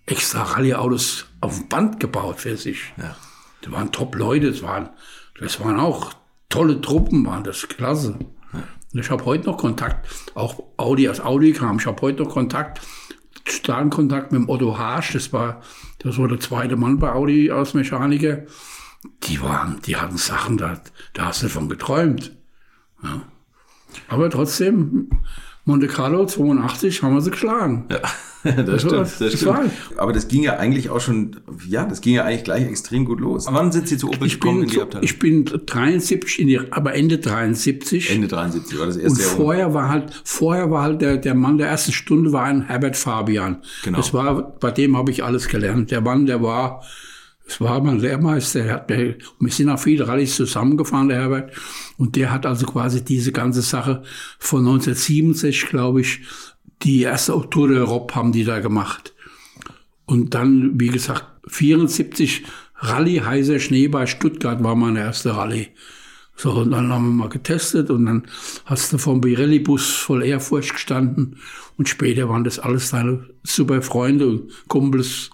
extra 0.05 0.43
Rallye-Autos 0.43 1.25
auf 1.41 1.57
dem 1.57 1.69
Band 1.69 1.99
gebaut 1.99 2.39
für 2.39 2.57
sich. 2.57 2.93
Ja. 2.97 3.15
Das 3.61 3.71
waren 3.71 3.91
Top-Leute, 3.91 4.51
das 4.51 4.61
waren, 4.61 4.89
das 5.39 5.59
waren 5.59 5.79
auch 5.79 6.13
tolle 6.49 6.81
Truppen, 6.81 7.25
waren 7.25 7.43
das 7.43 7.67
klasse. 7.67 8.17
Und 8.91 8.99
ich 8.99 9.11
habe 9.11 9.25
heute 9.25 9.45
noch 9.45 9.57
Kontakt, 9.57 10.07
auch 10.33 10.63
Audi 10.77 11.07
als 11.07 11.21
Audi 11.21 11.53
kam, 11.53 11.77
ich 11.77 11.85
habe 11.85 12.01
heute 12.01 12.23
noch 12.23 12.31
Kontakt, 12.31 12.81
starken 13.45 13.91
Kontakt 13.91 14.31
mit 14.31 14.41
dem 14.41 14.49
Otto 14.49 14.77
Haas, 14.77 15.11
das 15.13 15.31
war, 15.31 15.61
das 15.99 16.17
war 16.17 16.27
der 16.27 16.39
zweite 16.39 16.75
Mann 16.75 16.97
bei 16.97 17.11
Audi 17.11 17.51
als 17.51 17.73
Mechaniker. 17.73 18.43
Die 19.23 19.41
waren, 19.41 19.79
die 19.85 19.95
hatten 19.95 20.17
Sachen, 20.17 20.57
da, 20.57 20.81
da 21.13 21.27
hast 21.27 21.43
du 21.43 21.49
von 21.49 21.69
geträumt. 21.69 22.35
Ja. 23.01 23.21
Aber 24.07 24.29
trotzdem, 24.29 25.09
Monte 25.65 25.87
Carlo 25.87 26.25
82 26.25 27.03
haben 27.03 27.13
wir 27.13 27.21
sie 27.21 27.31
geschlagen. 27.31 27.85
Ja. 27.89 27.99
das 28.43 28.81
stimmt, 28.81 28.93
das, 28.93 29.19
das 29.19 29.33
stimmt. 29.33 29.71
Aber 29.97 30.13
das 30.13 30.29
ging 30.29 30.43
ja 30.43 30.57
eigentlich 30.57 30.89
auch 30.89 31.01
schon, 31.01 31.41
ja, 31.67 31.85
das 31.85 31.99
ging 31.99 32.15
ja 32.15 32.23
eigentlich 32.23 32.45
gleich 32.45 32.65
extrem 32.65 33.03
gut 33.03 33.19
los. 33.19 33.47
Aber 33.47 33.59
wann 33.59 33.71
sind 33.71 33.87
Sie 33.87 33.97
zu 33.97 34.07
Opel 34.07 34.27
ich 34.27 34.39
gekommen 34.39 34.63
in 34.63 34.69
die 34.69 34.81
Abteilung? 34.81 35.03
Ich 35.03 35.19
bin 35.19 35.43
73, 35.43 36.39
in 36.39 36.47
die, 36.47 36.59
aber 36.71 36.95
Ende 36.95 37.17
73. 37.17 38.11
Ende 38.11 38.29
73 38.29 38.79
war 38.79 38.85
das 38.85 38.95
erste 38.95 39.21
Und 39.21 39.21
vorher 39.21 39.73
war 39.73 39.89
halt, 39.89 40.21
vorher 40.23 40.71
war 40.71 40.83
halt 40.83 41.01
der, 41.01 41.17
der 41.17 41.35
Mann 41.35 41.57
der 41.57 41.67
ersten 41.67 41.91
Stunde 41.91 42.31
war 42.31 42.45
ein 42.45 42.61
Herbert 42.61 42.95
Fabian. 42.95 43.61
Genau. 43.83 43.97
Das 43.97 44.13
war, 44.13 44.53
bei 44.59 44.71
dem 44.71 44.95
habe 44.95 45.11
ich 45.11 45.23
alles 45.23 45.49
gelernt. 45.49 45.91
Der 45.91 45.99
Mann, 45.99 46.25
der 46.25 46.41
war, 46.41 46.81
es 47.49 47.59
war 47.59 47.81
mein 47.81 47.99
Lehrmeister, 47.99 48.63
er 48.63 48.75
hat 48.75 48.89
mir, 48.89 49.17
wir 49.39 49.51
sind 49.51 49.69
auch 49.69 49.79
viele 49.79 50.07
Rallyes 50.07 50.35
zusammengefahren, 50.35 51.09
der 51.09 51.21
Herbert. 51.21 51.51
Und 51.97 52.15
der 52.15 52.31
hat 52.31 52.45
also 52.45 52.67
quasi 52.67 53.03
diese 53.03 53.31
ganze 53.31 53.63
Sache 53.63 54.03
von 54.37 54.59
1967, 54.59 55.65
glaube 55.65 56.01
ich, 56.01 56.21
die 56.83 57.01
erste 57.01 57.33
Tour 57.49 57.69
de 57.69 57.79
Europe 57.79 58.13
haben 58.13 58.31
die 58.31 58.43
da 58.43 58.59
gemacht. 58.59 59.15
Und 60.05 60.35
dann, 60.35 60.79
wie 60.79 60.89
gesagt, 60.89 61.25
74 61.47 62.43
Rallye 62.75 63.21
heißer 63.21 63.59
Schnee 63.59 63.87
bei 63.87 64.05
Stuttgart 64.05 64.63
war 64.63 64.75
meine 64.75 64.99
erste 64.99 65.35
Rallye. 65.35 65.69
So, 66.35 66.51
und 66.51 66.69
dann 66.69 66.93
haben 66.93 67.05
wir 67.07 67.23
mal 67.23 67.29
getestet 67.29 67.89
und 67.89 68.05
dann 68.05 68.27
hast 68.65 68.93
du 68.93 68.99
vom 68.99 69.21
Pirelli-Bus 69.21 69.95
voll 69.95 70.23
Ehrfurcht 70.23 70.73
gestanden. 70.73 71.37
Und 71.77 71.89
später 71.89 72.29
waren 72.29 72.43
das 72.43 72.59
alles 72.59 72.91
deine 72.91 73.27
super 73.43 73.81
Freunde, 73.81 74.47
Kumpels, 74.67 75.31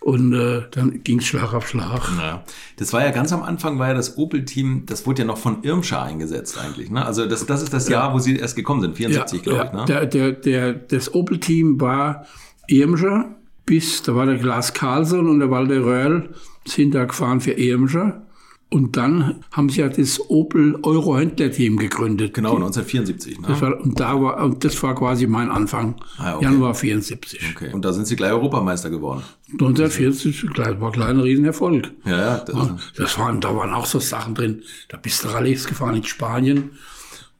und 0.00 0.32
äh, 0.32 0.62
dann 0.70 1.02
ging 1.02 1.18
es 1.18 1.26
Schlag 1.26 1.52
auf 1.54 1.68
Schlag. 1.68 2.02
Ja. 2.18 2.44
Das 2.76 2.92
war 2.92 3.04
ja 3.04 3.10
ganz 3.10 3.32
am 3.32 3.42
Anfang, 3.42 3.78
war 3.78 3.88
ja 3.88 3.94
das 3.94 4.18
Opel-Team, 4.18 4.84
das 4.86 5.06
wurde 5.06 5.22
ja 5.22 5.26
noch 5.26 5.38
von 5.38 5.62
Irmscher 5.62 6.02
eingesetzt 6.02 6.58
eigentlich. 6.58 6.90
Ne? 6.90 7.04
Also 7.04 7.26
das, 7.26 7.46
das 7.46 7.62
ist 7.62 7.72
das 7.72 7.88
Jahr, 7.88 8.12
wo 8.14 8.18
sie 8.18 8.36
erst 8.36 8.56
gekommen 8.56 8.80
sind, 8.82 8.96
74, 8.96 9.38
ja, 9.38 9.52
glaube 9.52 9.64
ich. 9.66 9.72
Ne? 9.72 9.84
Der, 9.86 10.06
der, 10.06 10.32
der, 10.32 10.72
das 10.74 11.14
Opel-Team 11.14 11.80
war 11.80 12.26
Irmscher 12.68 13.36
bis, 13.64 14.02
da 14.02 14.14
war 14.14 14.26
der 14.26 14.36
Glas 14.36 14.72
Carlson 14.72 15.28
und 15.28 15.40
der 15.40 15.50
Walter 15.50 15.84
Röhrl 15.84 16.30
sind 16.64 16.94
da 16.94 17.04
gefahren 17.04 17.40
für 17.40 17.52
Irmscher. 17.52 18.25
Und 18.68 18.96
dann 18.96 19.44
haben 19.52 19.68
sie 19.68 19.80
ja 19.80 19.88
das 19.88 20.20
Opel 20.28 20.76
Euro-Händler-Team 20.82 21.76
gegründet. 21.76 22.34
Genau, 22.34 22.56
1974. 22.56 23.38
Ne? 23.38 23.46
Das 23.48 23.60
war, 23.60 23.80
und, 23.80 24.00
da 24.00 24.20
war, 24.20 24.42
und 24.44 24.64
das 24.64 24.82
war 24.82 24.94
quasi 24.96 25.28
mein 25.28 25.50
Anfang, 25.50 25.94
ah, 26.18 26.34
okay. 26.34 26.44
Januar 26.44 26.74
74. 26.74 27.54
Okay. 27.54 27.72
Und 27.72 27.84
da 27.84 27.92
sind 27.92 28.08
sie 28.08 28.16
gleich 28.16 28.32
Europameister 28.32 28.90
geworden. 28.90 29.22
1940 29.52 30.58
war 30.80 30.90
gleich 30.90 31.08
ein 31.08 31.20
Riesenerfolg. 31.20 31.92
Ja, 32.04 32.18
ja. 32.18 32.38
Das, 32.38 32.56
ja, 32.56 32.76
das 32.96 33.18
waren, 33.18 33.40
da 33.40 33.54
waren 33.54 33.72
auch 33.72 33.86
so 33.86 34.00
Sachen 34.00 34.34
drin. 34.34 34.62
Da 34.88 34.96
bist 34.96 35.22
du 35.22 35.28
Rallyes 35.28 35.66
gefahren 35.66 35.94
in 35.94 36.04
Spanien. 36.04 36.70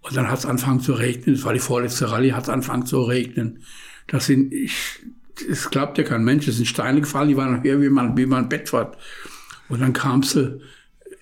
Und 0.08 0.16
dann 0.16 0.30
hat 0.30 0.38
es 0.38 0.46
angefangen 0.46 0.80
zu 0.80 0.92
regnen. 0.92 1.34
Das 1.34 1.44
war 1.44 1.52
die 1.52 1.58
vorletzte 1.58 2.10
Rallye, 2.10 2.32
hat 2.32 2.44
es 2.44 2.48
angefangen 2.48 2.86
zu 2.86 3.02
regnen. 3.02 3.64
Das 4.06 4.26
sind, 4.26 4.52
ich, 4.52 5.00
es 5.50 5.70
glaubt 5.70 5.98
ja 5.98 6.04
kein 6.04 6.22
Mensch, 6.22 6.46
es 6.46 6.56
sind 6.56 6.66
Steine 6.66 7.00
gefallen, 7.00 7.28
die 7.28 7.36
waren 7.36 7.52
nachher 7.52 7.80
wie 7.80 7.88
man, 7.88 8.16
wie 8.16 8.26
man 8.26 8.48
Bett 8.48 8.72
war. 8.72 8.92
Und 9.68 9.80
dann 9.80 9.92
kam 9.92 10.22
sie 10.22 10.60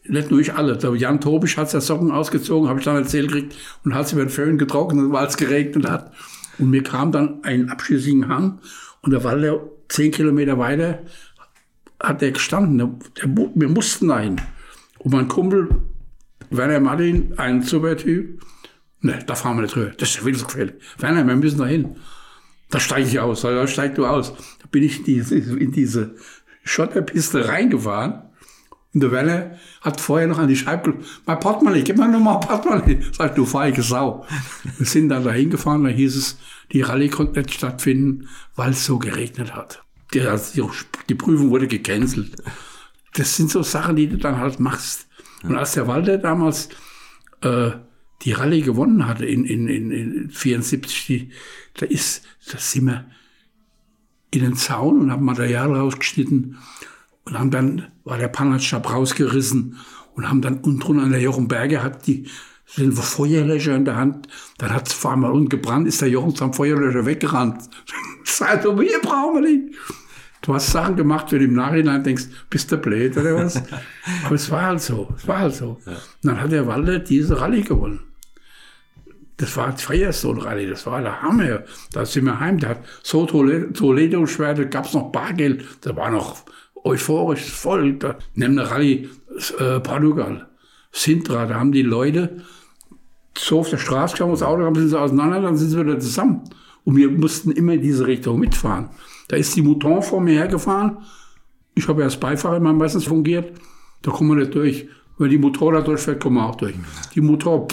nicht 0.06 0.30
nur 0.30 0.40
ich 0.40 0.54
alle. 0.54 0.76
Der 0.76 0.94
Jan 0.94 1.20
Tobisch 1.20 1.56
hat 1.56 1.70
seine 1.70 1.82
Socken 1.82 2.10
ausgezogen, 2.10 2.68
habe 2.68 2.78
ich 2.78 2.84
dann 2.84 2.96
erzählt 2.96 3.28
gekriegt 3.28 3.56
und 3.84 3.94
hat 3.94 4.08
sie 4.08 4.16
den 4.16 4.28
Föhn 4.28 4.58
getrocknet, 4.58 5.10
weil 5.10 5.26
es 5.26 5.36
geregnet 5.36 5.88
hat. 5.88 6.12
Und 6.58 6.70
mir 6.70 6.82
kam 6.82 7.10
dann 7.10 7.42
ein 7.42 7.68
abschüssigen 7.70 8.28
Hang 8.28 8.60
und 9.02 9.12
da 9.12 9.24
war 9.24 9.36
der 9.36 9.60
zehn 9.88 10.12
Kilometer 10.12 10.58
weiter, 10.58 11.00
hat 12.00 12.20
der 12.20 12.32
gestanden. 12.32 12.78
Der, 12.78 12.90
der, 13.16 13.50
wir 13.54 13.68
mussten 13.68 14.08
dahin. 14.08 14.40
Und 14.98 15.12
mein 15.12 15.28
Kumpel 15.28 15.68
Werner 16.50 16.80
Martin, 16.80 17.34
ein 17.36 17.62
super 17.62 17.96
Typ, 17.96 18.42
ne, 19.00 19.18
da 19.26 19.34
fahren 19.34 19.56
wir 19.56 19.62
nicht 19.62 19.74
drüber. 19.74 19.92
Das 19.98 20.10
ist 20.10 20.18
viel 20.18 20.36
zu 20.36 20.44
gefährlich. 20.44 20.74
Werner, 20.98 21.26
wir 21.26 21.36
müssen 21.36 21.58
dahin. 21.58 21.96
Da 22.70 22.80
steige 22.80 23.08
ich 23.08 23.20
aus. 23.20 23.42
Da 23.42 23.66
steig 23.66 23.94
du 23.94 24.06
aus. 24.06 24.32
Da 24.32 24.66
bin 24.70 24.82
ich 24.82 24.98
in 25.00 25.04
diese, 25.04 25.36
in 25.36 25.72
diese 25.72 26.14
Schotterpiste 26.64 27.48
reingefahren. 27.48 28.23
Und 28.94 29.02
der 29.02 29.10
Werner 29.10 29.58
hat 29.80 30.00
vorher 30.00 30.28
noch 30.28 30.38
an 30.38 30.46
die 30.46 30.56
Scheibe. 30.56 30.94
Mein 31.26 31.40
Portemonnaie, 31.40 31.82
gib 31.82 31.98
mir 31.98 32.06
nochmal 32.06 32.38
Portemonnaie. 32.38 33.00
Sag 33.12 33.34
du 33.34 33.44
feige 33.44 33.82
Sau. 33.82 34.24
Wir 34.78 34.86
sind 34.86 35.08
dann 35.08 35.24
dahin 35.24 35.50
gefahren, 35.50 35.82
da 35.82 35.90
hieß 35.90 36.16
es, 36.16 36.38
die 36.72 36.82
Rallye 36.82 37.08
konnte 37.08 37.40
nicht 37.40 37.54
stattfinden, 37.54 38.28
weil 38.54 38.70
es 38.70 38.86
so 38.86 38.98
geregnet 38.98 39.54
hat. 39.54 39.82
Die, 40.12 40.20
also 40.20 40.70
die 41.08 41.14
Prüfung 41.16 41.50
wurde 41.50 41.66
gecancelt. 41.66 42.36
Das 43.14 43.36
sind 43.36 43.50
so 43.50 43.62
Sachen, 43.64 43.96
die 43.96 44.08
du 44.08 44.16
dann 44.16 44.38
halt 44.38 44.60
machst. 44.60 45.08
Und 45.42 45.56
als 45.56 45.72
der 45.72 45.88
Walter 45.88 46.18
damals 46.18 46.68
äh, 47.42 47.72
die 48.22 48.32
Rallye 48.32 48.62
gewonnen 48.62 49.08
hatte 49.08 49.26
in, 49.26 49.44
in, 49.44 49.68
in, 49.68 49.90
in 49.90 50.30
74, 50.30 51.06
die, 51.06 51.30
da 51.74 51.86
ist, 51.86 52.24
da 52.50 52.58
sind 52.58 52.86
wir 52.86 53.06
in 54.30 54.40
den 54.40 54.54
Zaun 54.54 55.00
und 55.00 55.10
haben 55.10 55.24
Material 55.24 55.74
rausgeschnitten 55.74 56.58
und 57.24 57.38
haben 57.38 57.50
dann, 57.50 57.88
war 58.04 58.18
der 58.18 58.28
Panzerstab 58.28 58.92
rausgerissen 58.92 59.78
und 60.14 60.28
haben 60.28 60.42
dann 60.42 60.58
unten 60.58 61.00
an 61.00 61.10
der 61.10 61.20
Jochen 61.20 61.48
Berge 61.48 61.82
hat 61.82 62.06
die, 62.06 62.28
sind 62.66 62.92
Feuerlöscher 62.92 63.76
in 63.76 63.84
der 63.84 63.96
Hand, 63.96 64.28
dann 64.58 64.72
hat 64.72 64.88
es 64.88 64.94
vor 64.94 65.12
einmal 65.12 65.30
unten 65.30 65.48
gebrannt, 65.48 65.86
ist 65.86 66.00
der 66.00 66.08
Jochen 66.08 66.34
zum 66.34 66.52
Feuerlöscher 66.52 67.06
weggerannt. 67.06 67.62
Sagt, 68.24 68.64
wir 68.64 69.00
brauchen 69.00 69.42
wir 69.42 69.50
nicht. 69.50 69.76
Du 70.42 70.54
hast 70.54 70.72
Sachen 70.72 70.96
gemacht, 70.96 71.32
wenn 71.32 71.38
du 71.38 71.44
im 71.46 71.54
Nachhinein 71.54 72.02
denkst, 72.02 72.24
bist 72.50 72.70
du 72.70 72.76
blöd 72.76 73.16
oder 73.16 73.36
was? 73.36 73.56
Aber 74.26 74.34
es 74.34 74.50
war 74.50 74.62
halt 74.62 74.80
so, 74.80 75.08
es 75.16 75.26
war 75.26 75.38
halt 75.38 75.54
so. 75.54 75.80
Ja. 75.86 75.92
Und 75.92 76.00
dann 76.22 76.40
hat 76.40 76.52
der 76.52 76.66
Walter 76.66 76.98
diese 76.98 77.40
Rallye 77.40 77.62
gewonnen. 77.62 78.00
Das 79.38 79.56
war 79.56 79.76
Firestone-Rallye, 79.76 80.68
das 80.68 80.86
war 80.86 81.00
der 81.00 81.22
Hammer. 81.22 81.64
Da 81.92 82.04
sind 82.04 82.26
wir 82.26 82.38
heim, 82.38 82.58
der 82.58 82.70
hat 82.70 82.84
so 83.02 83.26
Toledo-Schwerte, 83.26 84.68
gab 84.68 84.86
es 84.86 84.92
noch 84.94 85.10
Bargeld, 85.10 85.64
da 85.80 85.96
war 85.96 86.10
noch 86.10 86.44
euphorisch 86.84 87.50
voll. 87.50 87.94
Da, 87.94 88.16
nimm 88.34 88.52
eine 88.52 88.70
Rallye 88.70 89.08
äh, 89.58 89.80
Portugal, 89.80 90.48
Sintra, 90.92 91.46
da 91.46 91.56
haben 91.56 91.72
die 91.72 91.82
Leute 91.82 92.42
so 93.36 93.60
auf 93.60 93.70
der 93.70 93.78
Straße 93.78 94.16
kamen, 94.16 94.30
das 94.30 94.42
Auto 94.42 94.62
haben 94.62 94.76
sind 94.76 94.90
sie 94.90 95.00
auseinander, 95.00 95.40
dann 95.40 95.56
sind 95.56 95.70
sie 95.70 95.80
wieder 95.80 95.98
zusammen. 95.98 96.42
Und 96.84 96.96
wir 96.96 97.10
mussten 97.10 97.50
immer 97.50 97.72
in 97.72 97.82
diese 97.82 98.06
Richtung 98.06 98.38
mitfahren. 98.38 98.90
Da 99.28 99.36
ist 99.36 99.56
die 99.56 99.62
Mouton 99.62 100.02
vor 100.02 100.20
mir 100.20 100.34
hergefahren. 100.34 100.98
Ich 101.74 101.88
habe 101.88 102.02
ja 102.02 102.06
als 102.06 102.18
Beifahrer 102.18 102.58
immer 102.58 102.72
meistens 102.72 103.04
fungiert. 103.04 103.52
Da 104.02 104.10
kommen 104.10 104.30
wir 104.30 104.44
nicht 104.44 104.54
durch. 104.54 104.86
Wenn 105.16 105.30
die 105.30 105.38
Motor 105.38 105.72
da 105.72 105.80
durchfährt, 105.80 106.20
kommen 106.20 106.36
wir 106.36 106.46
auch 106.46 106.56
durch. 106.56 106.74
Die 107.14 107.20
Motor, 107.20 107.68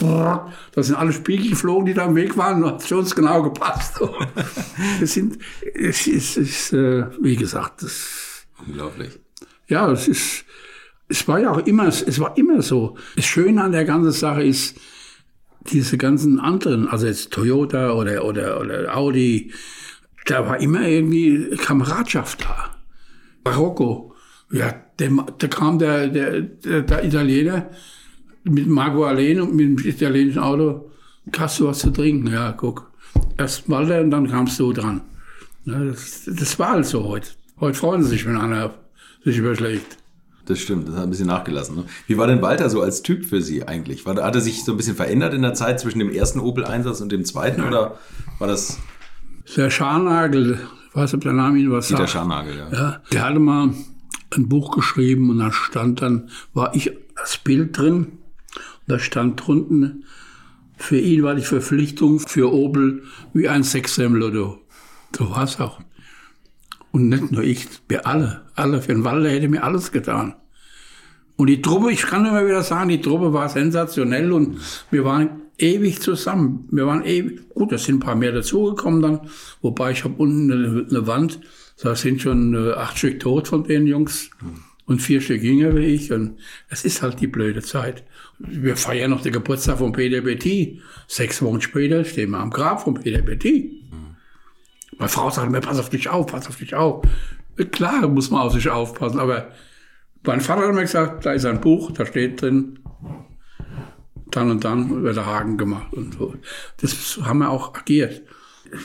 da 0.71 0.83
sind 0.83 0.95
alle 0.95 1.11
Spiegel 1.11 1.49
geflogen, 1.49 1.87
die 1.87 1.93
da 1.93 2.05
im 2.05 2.15
Weg 2.15 2.37
waren, 2.37 2.63
hat 2.63 2.83
für 2.83 2.97
uns 2.97 3.15
genau 3.15 3.41
gepasst. 3.41 3.99
das 4.99 5.13
sind, 5.13 5.39
es 5.73 6.07
ist, 6.07 6.37
ist 6.37 6.73
äh, 6.73 7.05
wie 7.19 7.35
gesagt, 7.35 7.83
das. 7.83 8.30
Unglaublich. 8.67 9.19
Ja, 9.67 9.91
es 9.91 10.07
ist, 10.07 10.45
es 11.07 11.27
war 11.27 11.39
ja 11.39 11.51
auch 11.51 11.65
immer, 11.65 11.87
es 11.87 12.19
war 12.19 12.37
immer 12.37 12.61
so. 12.61 12.97
Das 13.15 13.25
Schöne 13.25 13.63
an 13.63 13.71
der 13.71 13.85
ganzen 13.85 14.11
Sache 14.11 14.43
ist, 14.43 14.77
diese 15.69 15.97
ganzen 15.97 16.39
anderen, 16.39 16.87
also 16.87 17.05
jetzt 17.05 17.31
Toyota 17.31 17.93
oder, 17.93 18.25
oder, 18.25 18.59
oder 18.59 18.97
Audi, 18.97 19.51
da 20.25 20.47
war 20.47 20.59
immer 20.59 20.87
irgendwie 20.87 21.55
Kameradschaft 21.57 22.43
da. 22.43 22.75
Marokko, 23.43 24.15
ja, 24.51 24.73
da 24.97 25.47
kam 25.47 25.79
der, 25.79 26.07
der, 26.07 26.41
der, 26.41 26.81
der, 26.81 27.03
Italiener 27.03 27.69
mit 28.43 28.67
Marco 28.67 29.05
allein 29.05 29.41
und 29.41 29.55
mit 29.55 29.79
dem 29.79 29.87
italienischen 29.87 30.39
Auto, 30.39 30.91
hast 31.37 31.59
du 31.59 31.67
was 31.67 31.79
zu 31.79 31.91
trinken? 31.91 32.27
Ja, 32.27 32.51
guck. 32.51 32.91
Erst 33.37 33.69
Walter 33.69 34.01
und 34.01 34.11
dann 34.11 34.27
kamst 34.27 34.59
du 34.59 34.73
dran. 34.73 35.01
Ja, 35.65 35.83
das, 35.83 36.23
das 36.25 36.57
war 36.59 36.71
halt 36.71 36.85
so 36.85 37.03
heute. 37.03 37.29
Heute 37.61 37.77
freuen 37.77 38.03
sie 38.03 38.09
sich, 38.09 38.25
wenn 38.25 38.35
einer 38.35 38.73
sich 39.23 39.37
überschlägt. 39.37 39.97
Das 40.45 40.59
stimmt, 40.59 40.87
das 40.87 40.95
hat 40.95 41.03
ein 41.03 41.09
bisschen 41.11 41.27
nachgelassen. 41.27 41.75
Ne? 41.75 41.85
Wie 42.07 42.17
war 42.17 42.27
denn 42.27 42.41
Walter 42.41 42.69
so 42.69 42.81
als 42.81 43.03
Typ 43.03 43.23
für 43.23 43.41
Sie 43.41 43.67
eigentlich? 43.67 44.05
War, 44.05 44.15
hat 44.15 44.35
er 44.35 44.41
sich 44.41 44.65
so 44.65 44.71
ein 44.71 44.77
bisschen 44.77 44.95
verändert 44.95 45.33
in 45.33 45.43
der 45.43 45.53
Zeit 45.53 45.79
zwischen 45.79 45.99
dem 45.99 46.09
ersten 46.09 46.39
Opel-Einsatz 46.39 46.99
und 46.99 47.11
dem 47.11 47.23
zweiten? 47.23 47.61
Ja. 47.61 47.67
Oder 47.67 47.99
war 48.39 48.47
das 48.47 48.79
der 49.55 49.69
Scharnagel, 49.69 50.59
ich 50.89 50.95
weiß 50.95 51.11
nicht, 51.11 51.19
ob 51.19 51.21
der 51.21 51.33
Name 51.33 51.59
Ihnen 51.59 51.71
was 51.71 51.89
sagt. 51.89 52.01
Der 52.01 52.07
Scharnagel, 52.07 52.57
ja. 52.57 52.71
ja. 52.71 53.01
Der 53.11 53.23
hatte 53.23 53.39
mal 53.39 53.73
ein 54.31 54.49
Buch 54.49 54.71
geschrieben 54.71 55.29
und 55.29 55.39
da 55.39 55.51
stand 55.51 56.01
dann, 56.01 56.29
war 56.53 56.73
ich 56.75 56.91
als 57.15 57.37
Bild 57.37 57.77
drin 57.77 58.05
und 58.05 58.87
da 58.87 58.99
stand 58.99 59.45
drunten, 59.45 60.05
für 60.77 60.97
ihn 60.97 61.21
war 61.23 61.35
die 61.35 61.43
Verpflichtung 61.43 62.19
für 62.19 62.51
Opel 62.51 63.03
wie 63.33 63.47
ein 63.47 63.63
Sechser 63.63 64.05
im 64.05 64.15
Lotto. 64.15 64.59
So 65.15 65.29
war 65.29 65.43
es 65.43 65.59
auch. 65.59 65.79
Und 66.91 67.09
nicht 67.09 67.31
nur 67.31 67.43
ich, 67.43 67.67
wir 67.87 68.05
alle, 68.05 68.41
alle. 68.55 68.81
Für 68.81 68.93
den 68.93 69.03
Walder 69.03 69.29
hätte 69.29 69.47
mir 69.47 69.63
alles 69.63 69.91
getan. 69.91 70.35
Und 71.37 71.47
die 71.47 71.61
Truppe, 71.61 71.91
ich 71.91 72.01
kann 72.03 72.25
immer 72.25 72.45
wieder 72.45 72.63
sagen, 72.63 72.89
die 72.89 73.01
Truppe 73.01 73.33
war 73.33 73.49
sensationell 73.49 74.31
und 74.31 74.57
wir 74.91 75.05
waren 75.05 75.41
ewig 75.57 76.01
zusammen. 76.01 76.67
Wir 76.71 76.85
waren 76.85 77.03
ewig, 77.05 77.49
gut, 77.49 77.71
da 77.71 77.77
sind 77.77 77.95
ein 77.95 77.99
paar 77.99 78.15
mehr 78.15 78.31
dazugekommen 78.31 79.01
dann, 79.01 79.21
wobei 79.61 79.91
ich 79.91 80.03
habe 80.03 80.15
unten 80.17 80.51
eine, 80.51 80.85
eine, 80.89 81.07
Wand, 81.07 81.39
da 81.81 81.95
sind 81.95 82.21
schon 82.21 82.53
äh, 82.53 82.73
acht 82.73 82.97
Stück 82.97 83.19
tot 83.19 83.47
von 83.47 83.63
den 83.63 83.87
Jungs 83.87 84.29
und 84.85 85.01
vier 85.01 85.21
Stück 85.21 85.41
jünger 85.41 85.75
wie 85.75 85.85
ich 85.85 86.11
und 86.11 86.37
es 86.69 86.85
ist 86.85 87.01
halt 87.01 87.21
die 87.21 87.27
blöde 87.27 87.61
Zeit. 87.61 88.03
Wir 88.39 88.75
feiern 88.75 89.11
noch 89.11 89.21
den 89.21 89.33
Geburtstag 89.33 89.77
von 89.77 89.93
Peter 89.93 90.21
Betty. 90.21 90.81
Sechs 91.07 91.41
Wochen 91.41 91.61
später 91.61 92.03
stehen 92.03 92.31
wir 92.31 92.39
am 92.39 92.49
Grab 92.49 92.83
von 92.83 92.95
Peter 92.95 93.21
Betty. 93.21 93.80
Meine 95.01 95.09
Frau 95.09 95.31
sagt 95.31 95.51
mir, 95.51 95.61
pass 95.61 95.79
auf 95.79 95.89
dich 95.89 96.09
auf, 96.09 96.27
pass 96.27 96.47
auf 96.47 96.57
dich 96.57 96.75
auf. 96.75 97.03
Klar 97.71 98.07
muss 98.07 98.29
man 98.29 98.41
auf 98.41 98.53
sich 98.53 98.69
aufpassen, 98.69 99.19
aber 99.19 99.49
mein 100.21 100.41
Vater 100.41 100.67
hat 100.67 100.75
mir 100.75 100.81
gesagt, 100.81 101.25
da 101.25 101.33
ist 101.33 101.43
ein 101.43 101.59
Buch, 101.59 101.91
da 101.91 102.05
steht 102.05 102.39
drin, 102.39 102.77
dann 104.29 104.51
und 104.51 104.63
dann 104.63 105.01
wird 105.01 105.17
der 105.17 105.25
Haken 105.25 105.57
gemacht 105.57 105.91
und 105.93 106.13
so. 106.13 106.35
Das 106.77 107.19
haben 107.23 107.39
wir 107.39 107.49
auch 107.49 107.73
agiert. 107.73 108.21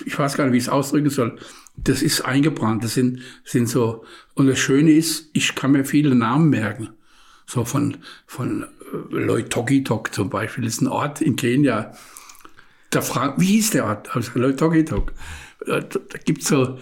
Ich 0.06 0.18
weiß 0.18 0.38
gar 0.38 0.44
nicht, 0.44 0.54
wie 0.54 0.56
ich 0.56 0.64
es 0.64 0.68
ausdrücken 0.70 1.10
soll. 1.10 1.38
Das 1.76 2.00
ist 2.00 2.22
eingebrannt. 2.22 2.82
Das 2.82 2.94
sind, 2.94 3.20
sind 3.44 3.68
so, 3.68 4.02
und 4.32 4.46
das 4.46 4.58
Schöne 4.58 4.92
ist, 4.92 5.28
ich 5.34 5.54
kann 5.54 5.72
mir 5.72 5.84
viele 5.84 6.14
Namen 6.14 6.48
merken. 6.48 6.94
So 7.44 7.66
von, 7.66 7.98
von 8.26 8.62
äh, 8.62 9.14
Loitokitok 9.14 10.14
zum 10.14 10.30
Beispiel. 10.30 10.64
Das 10.64 10.72
ist 10.72 10.80
ein 10.80 10.88
Ort 10.88 11.20
in 11.20 11.36
Kenia. 11.36 11.92
Da 12.88 13.02
fragt, 13.02 13.38
wie 13.38 13.48
hieß 13.48 13.72
der 13.72 13.84
Ort? 13.84 14.16
Also 14.16 14.30
Loitokitok. 14.38 15.12
Da, 15.66 15.80
da 15.80 16.18
gibt's 16.24 16.48
so, 16.48 16.78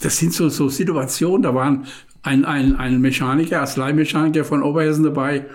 das 0.00 0.18
sind 0.18 0.32
so, 0.32 0.48
so 0.48 0.68
Situationen, 0.68 1.42
da 1.42 1.54
waren 1.54 1.86
ein, 2.22 2.44
ein, 2.44 2.76
ein 2.76 3.00
Mechaniker, 3.00 3.60
als 3.60 3.76
Leihmechaniker 3.76 4.44
von 4.44 4.62
Oberhessen 4.62 5.04
dabei, 5.04 5.46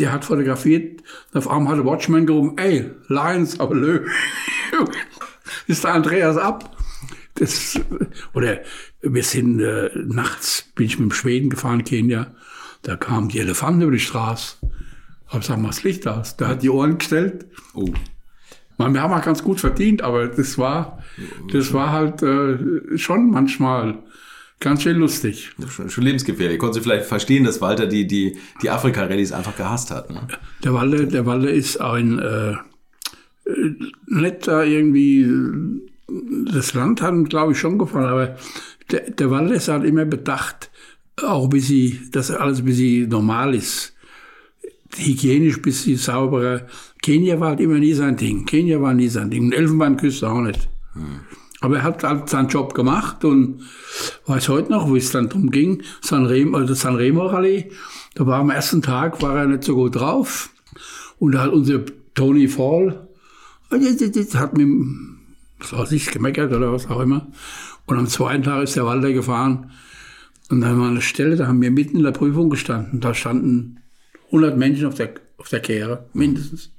der 0.00 0.12
hat 0.12 0.24
fotografiert, 0.24 1.02
auf 1.32 1.48
einmal 1.48 1.72
hat 1.72 1.84
der 1.84 1.90
Watchman 1.90 2.26
gerufen, 2.26 2.58
ey, 2.58 2.90
Lions, 3.08 3.60
aber 3.60 3.74
Löw. 3.74 4.10
ist 5.66 5.84
der 5.84 5.94
Andreas 5.94 6.36
ab. 6.36 6.76
Das, 7.34 7.78
oder 8.32 8.60
wir 9.02 9.22
sind 9.22 9.60
äh, 9.60 9.90
nachts, 9.94 10.70
bin 10.74 10.86
ich 10.86 10.98
mit 10.98 11.10
dem 11.10 11.14
Schweden 11.14 11.50
gefahren, 11.50 11.84
Kenia, 11.84 12.34
da 12.82 12.96
kamen 12.96 13.28
die 13.28 13.38
Elefanten 13.38 13.82
über 13.82 13.92
die 13.92 13.98
Straße. 13.98 14.56
Hab 15.28 15.40
gesagt, 15.40 15.60
mach 15.60 15.70
das 15.70 15.82
Licht 15.82 16.06
aus. 16.06 16.36
Der 16.36 16.48
hat 16.48 16.62
die 16.62 16.70
Ohren 16.70 16.98
gestellt. 16.98 17.46
Oh. 17.74 17.92
Man, 18.78 18.92
wir 18.94 19.02
haben 19.02 19.12
auch 19.12 19.24
ganz 19.24 19.42
gut 19.42 19.60
verdient, 19.60 20.02
aber 20.02 20.26
das 20.28 20.58
war, 20.58 21.02
das 21.52 21.72
war 21.72 21.92
halt 21.92 22.22
äh, 22.22 22.98
schon 22.98 23.30
manchmal 23.30 23.98
Ganz 24.58 24.82
schön 24.82 24.96
lustig. 24.96 25.52
Schon, 25.68 25.90
schon 25.90 26.04
lebensgefährlich. 26.04 26.58
Konnten 26.58 26.74
Sie 26.74 26.80
vielleicht 26.80 27.04
verstehen, 27.04 27.44
dass 27.44 27.60
Walter 27.60 27.86
die, 27.86 28.06
die, 28.06 28.38
die 28.62 28.70
Afrika-Rallyes 28.70 29.32
einfach 29.32 29.56
gehasst 29.56 29.90
hat? 29.90 30.10
Ne? 30.10 30.26
Der, 30.64 30.72
Walter, 30.72 31.04
der 31.04 31.26
Walter 31.26 31.50
ist 31.50 31.78
ein 31.78 32.18
äh, 32.18 32.54
netter 34.06 34.64
irgendwie, 34.64 35.28
das 36.52 36.72
Land 36.72 37.02
hat 37.02 37.12
ihm, 37.12 37.28
glaube 37.28 37.52
ich, 37.52 37.58
schon 37.58 37.78
gefallen, 37.78 38.06
aber 38.06 38.36
der, 38.90 39.10
der 39.10 39.30
Walter 39.30 39.54
ist 39.54 39.68
halt 39.68 39.84
immer 39.84 40.06
bedacht, 40.06 40.70
auch 41.22 41.48
bis 41.48 41.66
sie, 41.66 42.00
dass 42.10 42.30
alles 42.30 42.64
bis 42.64 42.76
sie 42.76 43.06
normal 43.06 43.54
ist. 43.54 43.94
Hygienisch 44.98 45.62
bis 45.62 45.82
sie 45.82 45.96
sauberer. 45.96 46.66
Kenia 47.02 47.38
war 47.40 47.50
halt 47.50 47.60
immer 47.60 47.78
nie 47.78 47.92
sein 47.92 48.16
Ding. 48.16 48.46
Kenia 48.46 48.80
war 48.80 48.94
nie 48.94 49.08
sein 49.08 49.30
Ding. 49.30 49.44
Und 49.44 49.52
Elfenbeinküste 49.52 50.28
auch 50.28 50.40
nicht. 50.40 50.68
Hm. 50.94 51.20
Aber 51.60 51.78
er 51.78 51.82
hat 51.84 52.04
halt 52.04 52.28
seinen 52.28 52.48
Job 52.48 52.74
gemacht 52.74 53.24
und 53.24 53.62
weiß 54.26 54.48
heute 54.48 54.70
noch, 54.70 54.88
wo 54.88 54.96
es 54.96 55.10
dann 55.10 55.28
drum 55.28 55.50
ging, 55.50 55.82
Sanremo, 56.02 56.58
also 56.58 56.74
Sanremo 56.74 57.26
Rallye, 57.26 57.70
da 58.14 58.26
war 58.26 58.40
am 58.40 58.50
ersten 58.50 58.82
Tag, 58.82 59.22
war 59.22 59.36
er 59.36 59.46
nicht 59.46 59.64
so 59.64 59.74
gut 59.74 59.96
drauf. 59.96 60.50
Und 61.18 61.32
da 61.32 61.42
hat 61.42 61.52
unser 61.52 61.80
Tony 62.14 62.46
Fall, 62.48 63.08
hat 63.70 64.56
mir, 64.56 64.68
was 65.58 65.72
weiß 65.72 65.92
ich, 65.92 66.10
gemeckert 66.10 66.52
oder 66.52 66.72
was 66.72 66.88
auch 66.88 67.00
immer. 67.00 67.26
Und 67.86 67.98
am 67.98 68.06
zweiten 68.06 68.42
Tag 68.42 68.62
ist 68.64 68.76
der 68.76 68.84
Walter 68.84 69.12
gefahren. 69.12 69.70
Und 70.50 70.60
dann 70.60 70.78
war 70.78 70.88
eine 70.88 71.02
Stelle, 71.02 71.36
da 71.36 71.46
haben 71.46 71.62
wir 71.62 71.70
mitten 71.70 71.96
in 71.96 72.04
der 72.04 72.12
Prüfung 72.12 72.50
gestanden. 72.50 73.00
Da 73.00 73.14
standen 73.14 73.80
100 74.26 74.56
Menschen 74.56 74.86
auf 74.86 74.94
der, 74.94 75.14
auf 75.38 75.48
der 75.48 75.60
Kehre, 75.60 76.08
mindestens. 76.12 76.72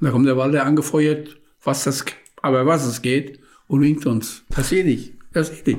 Und 0.00 0.06
da 0.06 0.10
kommt 0.10 0.26
der 0.26 0.36
Walter 0.36 0.64
angefeuert, 0.64 1.36
was 1.62 1.84
das, 1.84 2.04
aber 2.40 2.66
was 2.66 2.86
es 2.86 3.02
geht, 3.02 3.40
und 3.68 3.80
winkt 3.80 4.04
uns. 4.06 4.42
Das 4.50 4.68
sehe 4.68 4.84
ich, 4.84 5.12
das 5.32 5.48
sehe 5.48 5.62
ich. 5.64 5.76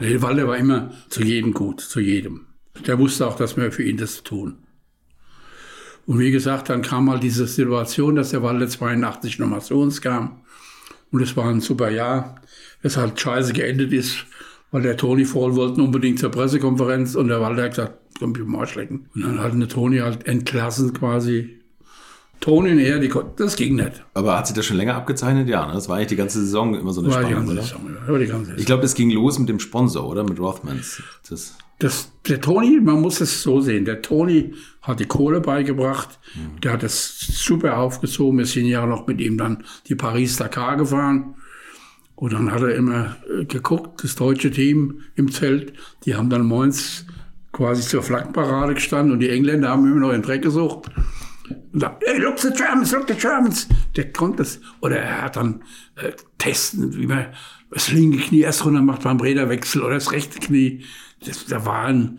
Der 0.00 0.22
Walter 0.22 0.46
war 0.46 0.56
immer 0.56 0.92
zu 1.08 1.22
jedem 1.22 1.52
gut, 1.52 1.80
zu 1.80 2.00
jedem. 2.00 2.46
Der 2.86 2.98
wusste 2.98 3.26
auch, 3.26 3.36
dass 3.36 3.56
wir 3.56 3.72
für 3.72 3.82
ihn 3.82 3.96
das 3.96 4.22
tun. 4.22 4.58
Und 6.06 6.18
wie 6.18 6.30
gesagt, 6.30 6.68
dann 6.68 6.82
kam 6.82 7.04
mal 7.04 7.20
diese 7.20 7.46
Situation, 7.46 8.16
dass 8.16 8.30
der 8.30 8.42
Walter 8.42 8.68
82 8.68 9.38
nochmal 9.38 9.62
zu 9.62 9.78
uns 9.78 10.00
kam. 10.00 10.40
Und 11.10 11.22
es 11.22 11.36
war 11.36 11.48
ein 11.48 11.60
super 11.60 11.90
Jahr. 11.90 12.40
Es 12.82 12.96
halt 12.96 13.20
scheiße 13.20 13.52
geendet 13.52 13.92
ist, 13.92 14.24
weil 14.70 14.82
der 14.82 14.96
Toni 14.96 15.24
Fall 15.24 15.54
wollte 15.54 15.82
unbedingt 15.82 16.18
zur 16.18 16.30
Pressekonferenz 16.30 17.14
und 17.14 17.28
der 17.28 17.40
Walter 17.40 17.64
hat 17.64 17.70
gesagt, 17.70 17.98
komm, 18.20 18.34
ich 18.36 18.44
mal 18.44 18.66
schlecken. 18.66 19.06
Und 19.14 19.22
dann 19.22 19.40
hat 19.40 19.52
eine 19.52 19.66
Toni 19.66 19.98
halt 19.98 20.26
entlassen 20.26 20.92
quasi. 20.92 21.56
Toni 22.40 22.72
und 22.72 22.78
er, 22.78 22.98
die 23.00 23.08
konnten, 23.08 23.32
das 23.36 23.54
ging 23.56 23.74
nicht. 23.76 24.02
Aber 24.14 24.38
hat 24.38 24.46
sich 24.46 24.56
das 24.56 24.64
schon 24.64 24.78
länger 24.78 24.94
abgezeichnet? 24.94 25.46
Ja, 25.48 25.66
ne? 25.66 25.74
das 25.74 25.88
war 25.88 25.96
eigentlich 25.96 26.08
die 26.08 26.16
ganze 26.16 26.40
Saison 26.40 26.74
immer 26.74 26.92
so 26.92 27.02
eine 27.02 27.10
War 27.10 27.22
Spannung, 27.22 27.48
oder? 27.48 27.62
Saison, 27.62 27.80
ja, 28.08 28.18
die 28.18 28.26
ganze 28.26 28.42
Ich 28.42 28.56
Saison. 28.56 28.64
glaube, 28.66 28.82
das 28.82 28.94
ging 28.94 29.10
los 29.10 29.38
mit 29.38 29.48
dem 29.50 29.60
Sponsor, 29.60 30.08
oder? 30.08 30.24
Mit 30.24 30.38
Rothmans. 30.40 31.02
Das, 31.28 31.56
Das, 31.80 32.12
der 32.28 32.40
Toni, 32.40 32.80
man 32.80 33.02
muss 33.02 33.20
es 33.20 33.42
so 33.42 33.60
sehen, 33.60 33.84
der 33.84 34.00
Toni 34.00 34.54
hat 34.80 35.00
die 35.00 35.04
Kohle 35.06 35.40
beigebracht, 35.42 36.18
der 36.62 36.72
hat 36.72 36.82
es 36.82 37.18
super 37.18 37.76
aufgezogen. 37.76 38.38
Wir 38.38 38.46
sind 38.46 38.66
ja 38.66 38.86
noch 38.86 39.06
mit 39.06 39.20
ihm 39.20 39.36
dann 39.36 39.64
die 39.88 39.94
Paris-Dakar 39.94 40.78
gefahren. 40.78 41.34
Und 42.16 42.32
dann 42.34 42.52
hat 42.52 42.60
er 42.60 42.74
immer 42.74 43.16
äh, 43.34 43.44
geguckt, 43.46 44.04
das 44.04 44.14
deutsche 44.14 44.50
Team 44.50 45.00
im 45.14 45.30
Zelt, 45.32 45.72
die 46.04 46.14
haben 46.14 46.28
dann 46.28 46.44
morgens 46.44 47.06
quasi 47.52 47.82
zur 47.82 48.02
Flaggenparade 48.02 48.74
gestanden 48.74 49.12
und 49.12 49.20
die 49.20 49.28
Engländer 49.28 49.70
haben 49.70 49.86
immer 49.86 50.00
noch 50.00 50.12
den 50.12 50.22
Dreck 50.22 50.42
gesucht. 50.42 50.90
Und 51.72 51.80
sagt, 51.80 52.04
hey, 52.06 52.18
look 52.18 52.38
the 52.38 52.50
Germans, 52.50 52.92
look 52.92 53.08
the 53.08 53.14
Germans. 53.14 53.68
Der 53.96 54.12
konnte 54.12 54.38
das. 54.38 54.60
Oder 54.80 54.98
er 55.00 55.22
hat 55.22 55.36
dann 55.36 55.62
äh, 55.96 56.12
testen, 56.38 56.96
wie 56.96 57.06
man 57.06 57.26
das 57.70 57.90
linke 57.90 58.18
Knie 58.18 58.40
erst 58.40 58.64
runter 58.64 58.82
macht 58.82 59.02
beim 59.02 59.20
Räderwechsel 59.20 59.82
oder 59.82 59.94
das 59.94 60.12
rechte 60.12 60.38
Knie. 60.38 60.84
Das, 61.24 61.46
da 61.46 61.64
war 61.64 61.86
ein, 61.86 62.18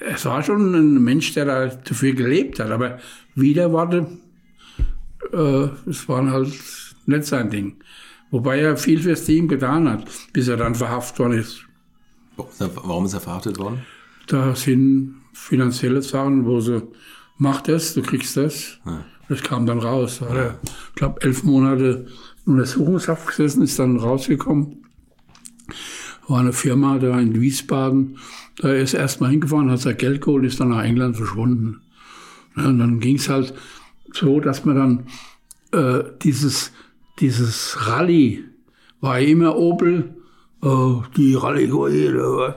es 0.00 0.24
war 0.24 0.42
schon 0.42 0.74
ein 0.74 1.02
Mensch, 1.02 1.32
der 1.34 1.44
da 1.44 1.66
dafür 1.66 2.12
gelebt 2.12 2.60
hat. 2.60 2.70
Aber 2.70 2.98
wieder 3.34 3.72
war 3.72 3.88
der, 3.88 4.06
äh, 5.32 5.68
es 5.88 6.08
war 6.08 6.30
halt 6.30 6.52
nicht 7.06 7.24
sein 7.24 7.50
Ding. 7.50 7.76
Wobei 8.30 8.60
er 8.60 8.76
viel 8.76 9.00
fürs 9.00 9.24
Team 9.24 9.48
getan 9.48 9.88
hat, 9.88 10.04
bis 10.34 10.48
er 10.48 10.58
dann 10.58 10.74
verhaftet 10.74 11.18
worden 11.18 11.38
ist. 11.38 11.64
warum 12.36 13.06
ist 13.06 13.14
er 13.14 13.20
verhaftet 13.20 13.58
worden? 13.58 13.84
Da 14.28 14.54
sind 14.54 15.22
finanzielle 15.32 16.02
Sachen, 16.02 16.44
wo 16.44 16.60
sie, 16.60 16.82
mach 17.38 17.62
das, 17.62 17.94
du 17.94 18.02
kriegst 18.02 18.36
das. 18.36 18.78
Das 19.28 19.42
kam 19.42 19.66
dann 19.66 19.78
raus. 19.78 20.18
Da 20.20 20.28
hat 20.28 20.36
er, 20.36 20.58
ich 20.62 20.94
glaube, 20.94 21.20
elf 21.22 21.42
Monate 21.44 22.06
in 22.46 22.52
Untersuchungshaft 22.52 23.26
gesessen, 23.26 23.62
ist 23.62 23.78
dann 23.78 23.98
rausgekommen. 23.98 24.84
War 26.26 26.40
eine 26.40 26.52
Firma 26.52 26.98
da 26.98 27.18
in 27.18 27.40
Wiesbaden. 27.40 28.18
Da 28.58 28.72
ist 28.72 28.94
er 28.94 29.00
erst 29.00 29.20
mal 29.20 29.30
hingefahren, 29.30 29.70
hat 29.70 29.80
sein 29.80 29.96
Geld 29.96 30.20
geholt, 30.20 30.44
ist 30.44 30.60
dann 30.60 30.70
nach 30.70 30.84
England 30.84 31.16
verschwunden. 31.16 31.80
Ja, 32.56 32.66
und 32.66 32.78
dann 32.78 33.00
ging 33.00 33.16
es 33.16 33.28
halt 33.28 33.54
so, 34.12 34.40
dass 34.40 34.64
man 34.64 34.76
dann 34.76 35.06
äh, 35.72 36.04
dieses, 36.22 36.72
dieses 37.20 37.86
Rallye 37.86 38.44
war 39.00 39.20
immer 39.20 39.56
Opel, 39.56 40.16
äh, 40.62 40.94
die 41.16 41.34
Rallye 41.34 41.64
äh, 41.64 42.52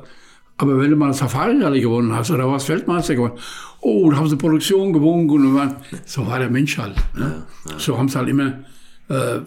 aber 0.61 0.79
wenn 0.79 0.91
du 0.91 0.95
mal 0.95 1.07
das 1.07 1.17
Safari-Rallye 1.17 1.81
gewonnen 1.81 2.13
hast 2.13 2.29
oder 2.29 2.47
was 2.47 2.69
Weltmeister 2.69 3.15
gewonnen, 3.15 3.39
oh, 3.79 4.11
da 4.11 4.17
haben 4.17 4.29
sie 4.29 4.37
Produktion 4.37 4.93
gewonnen 4.93 5.27
und 5.27 5.55
waren, 5.55 5.77
so 6.05 6.27
war 6.27 6.37
der 6.37 6.51
Mensch 6.51 6.77
halt. 6.77 6.95
Ne? 7.15 7.47
So 7.79 7.97
haben 7.97 8.07
sie 8.07 8.19
halt 8.19 8.29
immer, 8.29 8.63
äh, 9.07 9.39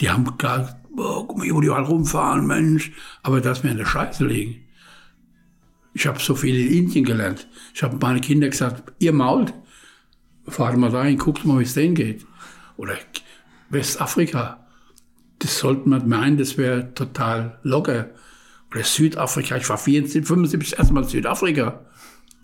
die 0.00 0.08
haben 0.08 0.24
gesagt, 0.38 0.74
oh, 0.96 1.24
guck 1.24 1.36
mal, 1.36 1.44
hier, 1.44 1.54
wo 1.54 1.60
die 1.60 1.68
halt 1.68 1.86
rumfahren, 1.86 2.46
Mensch, 2.46 2.92
aber 3.22 3.42
dass 3.42 3.62
wir 3.62 3.70
in 3.70 3.76
der 3.76 3.84
Scheiße 3.84 4.24
liegen. 4.24 4.64
Ich 5.92 6.06
habe 6.06 6.18
so 6.18 6.34
viel 6.34 6.58
in 6.58 6.84
Indien 6.84 7.04
gelernt. 7.04 7.46
Ich 7.74 7.82
habe 7.82 7.98
meine 8.00 8.22
Kinder 8.22 8.48
gesagt, 8.48 8.94
ihr 9.00 9.12
mault, 9.12 9.52
fahrt 10.48 10.78
mal 10.78 10.90
dahin, 10.90 11.18
guckt 11.18 11.44
mal, 11.44 11.58
wie 11.58 11.64
es 11.64 11.74
denen 11.74 11.94
geht. 11.94 12.24
Oder 12.78 12.94
Westafrika. 13.68 14.66
Das 15.40 15.58
sollte 15.58 15.86
man 15.90 16.08
meinen, 16.08 16.38
das 16.38 16.56
wäre 16.56 16.94
total 16.94 17.58
locker. 17.64 18.08
Oder 18.72 18.84
Südafrika, 18.84 19.56
ich 19.56 19.68
war 19.68 19.78
74, 19.78 20.26
75 20.26 20.78
erstmal 20.78 21.02
in 21.02 21.08
Südafrika. 21.08 21.80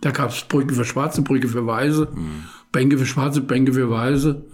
Da 0.00 0.10
gab 0.10 0.30
es 0.30 0.42
Brücke 0.42 0.74
für 0.74 0.84
Schwarze, 0.84 1.22
Brücke 1.22 1.48
für 1.48 1.66
Weiße, 1.66 2.08
Bänke 2.72 2.98
für 2.98 3.06
Schwarze, 3.06 3.40
Bänke 3.40 3.72
für 3.72 3.88
Weiße. 3.90 4.44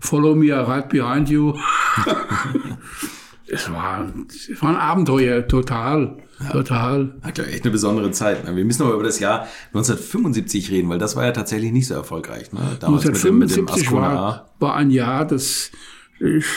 Follow 0.00 0.34
me, 0.34 0.46
I 0.46 0.52
ride 0.52 0.88
behind 0.88 1.28
you. 1.30 1.54
es, 3.46 3.70
war, 3.70 4.12
es 4.28 4.62
war 4.62 4.70
ein 4.70 4.76
Abenteuer, 4.76 5.46
total, 5.46 6.16
total. 6.52 7.14
Hat 7.22 7.38
ja 7.38 7.44
echt 7.44 7.64
eine 7.64 7.72
besondere 7.72 8.10
Zeit. 8.10 8.44
ne? 8.44 8.54
Wir 8.56 8.64
müssen 8.64 8.82
aber 8.82 8.94
über 8.94 9.02
das 9.04 9.18
Jahr 9.20 9.46
1975 9.68 10.70
reden, 10.70 10.88
weil 10.88 10.98
das 10.98 11.16
war 11.16 11.24
ja 11.24 11.32
tatsächlich 11.32 11.72
nicht 11.72 11.86
so 11.86 11.94
erfolgreich. 11.94 12.52
Ne? 12.52 12.60
Damals 12.80 13.04
mit 13.04 13.14
dem- 13.24 13.38
mit 13.38 13.50
dem 13.56 13.66
1975 13.66 13.92
war, 13.92 14.50
war 14.60 14.74
ein 14.76 14.90
Jahr, 14.90 15.24
das 15.26 15.70
ist 16.20 16.54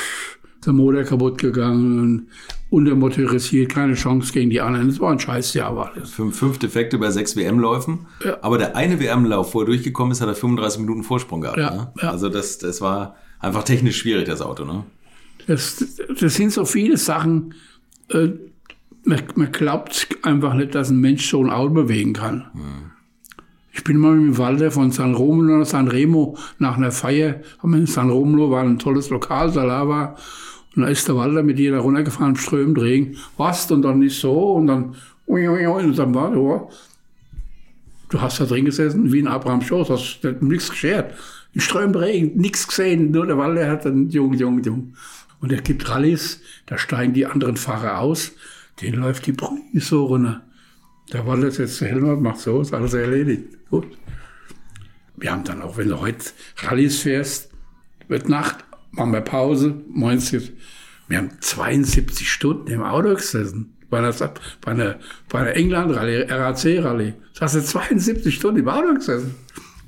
der 0.67 0.73
Motor 0.73 1.03
kaputt 1.03 1.37
gegangen, 1.39 2.29
untermotorisiert, 2.69 3.69
keine 3.69 3.95
Chance 3.95 4.33
gegen 4.33 4.49
die 4.49 4.61
anderen. 4.61 4.87
Das 4.87 4.99
war 4.99 5.11
ein 5.11 5.19
Scheißjahr, 5.19 5.75
war 5.75 5.91
das. 5.95 6.11
Fünf, 6.11 6.37
fünf 6.37 6.59
Defekte 6.59 6.97
bei 6.97 7.09
sechs 7.11 7.35
WM-Läufen. 7.35 8.05
Ja. 8.23 8.37
Aber 8.41 8.57
der 8.57 8.75
eine 8.75 8.99
WM-Lauf, 8.99 9.53
wo 9.53 9.61
er 9.61 9.65
durchgekommen 9.65 10.11
ist, 10.11 10.21
hat 10.21 10.27
er 10.27 10.35
35 10.35 10.81
Minuten 10.81 11.03
Vorsprung 11.03 11.41
gehabt. 11.41 11.57
Ja, 11.57 11.71
ne? 11.71 11.91
ja. 12.01 12.11
Also 12.11 12.29
das, 12.29 12.57
das 12.57 12.81
war 12.81 13.15
einfach 13.39 13.63
technisch 13.63 13.97
schwierig, 13.97 14.25
das 14.25 14.41
Auto. 14.41 14.65
Ne? 14.65 14.83
Das, 15.47 15.83
das 16.19 16.35
sind 16.35 16.51
so 16.51 16.65
viele 16.65 16.97
Sachen, 16.97 17.53
äh, 18.09 18.29
man, 19.03 19.23
man 19.35 19.51
glaubt 19.51 20.07
einfach 20.23 20.53
nicht, 20.53 20.75
dass 20.75 20.89
ein 20.89 20.99
Mensch 20.99 21.29
so 21.29 21.41
ein 21.41 21.49
Auto 21.49 21.73
bewegen 21.73 22.13
kann. 22.13 22.47
Ich 23.71 23.83
bin 23.83 23.97
mal 23.97 24.15
mit 24.15 24.35
dem 24.35 24.37
Walter 24.37 24.71
von 24.71 24.91
San 24.91 25.13
Romolo 25.13 25.59
nach 25.59 25.65
San 25.65 25.87
Remo 25.87 26.37
nach 26.57 26.77
einer 26.77 26.91
Feier, 26.91 27.41
haben 27.59 27.71
wir 27.71 27.79
in 27.79 27.85
San 27.85 28.09
Romolo 28.09 28.51
war 28.51 28.63
ein 28.63 28.79
tolles 28.79 29.09
Lokal, 29.09 29.55
war. 29.55 30.17
Und 30.77 30.83
da 30.83 30.89
ist 30.89 31.07
der 31.07 31.15
Walter 31.15 31.41
mit 31.41 31.59
da 31.59 31.79
runtergefahren, 31.79 32.35
strömt 32.35 32.77
Regen. 32.77 33.17
Was? 33.35 33.69
Und 33.71 33.81
dann 33.81 34.03
ist 34.03 34.21
so, 34.21 34.53
und 34.53 34.67
dann, 34.67 34.95
ui, 35.25 35.47
und 35.47 35.97
dann 35.97 36.13
war 36.13 36.31
so. 36.31 36.69
Du 38.09 38.21
hast 38.21 38.39
da 38.39 38.45
drin 38.45 38.65
gesessen, 38.65 39.11
wie 39.11 39.19
in 39.19 39.27
Abraham 39.27 39.63
Schoß, 39.63 39.89
hast 39.89 40.19
nichts 40.41 40.69
geschert. 40.69 41.15
In 41.55 41.61
strömend 41.61 41.95
Regen, 41.95 42.39
nichts 42.39 42.67
gesehen, 42.67 43.09
nur 43.09 43.25
der 43.25 43.39
Walter 43.39 43.67
hat 43.67 43.85
dann 43.85 44.09
jung, 44.11 44.33
jung, 44.35 44.63
jung. 44.63 44.93
Und 45.41 45.51
es 45.51 45.63
gibt 45.63 45.89
Rallyes, 45.89 46.41
da 46.67 46.77
steigen 46.77 47.13
die 47.13 47.25
anderen 47.25 47.57
Fahrer 47.57 47.99
aus, 47.99 48.33
denen 48.79 48.99
läuft 48.99 49.25
die 49.25 49.31
Brühe 49.31 49.59
so 49.79 50.05
runter. 50.05 50.43
Der 51.11 51.25
Walter 51.25 51.49
setzt 51.49 51.81
der 51.81 51.87
Helm 51.87 52.21
macht 52.21 52.39
so, 52.39 52.61
ist 52.61 52.73
alles 52.73 52.93
erledigt. 52.93 53.67
Gut. 53.71 53.87
Wir 55.15 55.31
haben 55.31 55.43
dann 55.43 55.63
auch, 55.63 55.75
wenn 55.77 55.89
du 55.89 55.99
heute 55.99 56.23
Rallyes 56.57 56.99
fährst, 56.99 57.49
wird 58.07 58.29
Nacht, 58.29 58.63
machen 58.97 59.13
wir 59.13 59.21
Pause, 59.21 59.75
meinst 59.89 60.33
du, 60.33 60.41
wir 61.07 61.17
haben 61.19 61.29
72 61.39 62.29
Stunden 62.29 62.67
im 62.67 62.83
Auto 62.83 63.13
gesessen. 63.13 63.73
Bei 63.89 63.99
einer, 63.99 64.11
bei 64.61 64.71
einer, 64.71 64.95
bei 65.29 65.39
einer 65.39 65.55
England-Rallye, 65.55 66.23
RAC-Rallye. 66.29 67.13
Das 67.33 67.55
hast 67.55 67.55
du 67.55 67.79
72 67.79 68.35
Stunden 68.35 68.59
im 68.59 68.67
Auto 68.67 68.93
gesessen. 68.93 69.35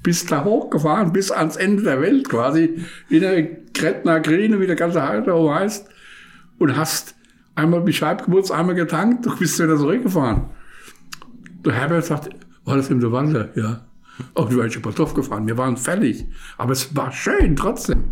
Bist 0.02 0.32
da 0.32 0.46
hochgefahren, 0.46 1.12
bis 1.12 1.32
ans 1.32 1.58
Ende 1.58 1.84
der 1.84 2.02
Welt 2.02 2.30
quasi. 2.30 2.86
Wie 3.10 3.20
der 3.20 3.44
Gretna 3.74 4.20
Grine, 4.20 4.62
wie 4.62 4.68
der 4.68 4.78
ganze 4.78 5.06
Halter 5.06 5.54
heißt. 5.54 5.90
Und 6.58 6.78
hast 6.78 7.16
einmal 7.56 7.84
die 7.84 7.92
Scheibe 7.92 8.24
geputzt, 8.24 8.52
einmal 8.52 8.76
getankt, 8.76 9.26
du 9.26 9.36
bist 9.36 9.60
wieder 9.60 9.76
zurückgefahren. 9.76 10.46
Der 11.66 11.74
Herbert 11.74 12.06
sagt, 12.06 12.30
war 12.64 12.78
das 12.78 12.90
im 12.90 13.02
Wander? 13.12 13.50
Ja. 13.56 13.86
Auch 14.34 14.50
wir 14.50 14.70
sind 14.70 14.86
Dorf 14.98 15.14
gefahren. 15.14 15.48
Wir 15.48 15.58
waren 15.58 15.76
fertig. 15.76 16.26
Aber 16.58 16.72
es 16.72 16.96
war 16.96 17.12
schön 17.12 17.56
trotzdem. 17.56 18.12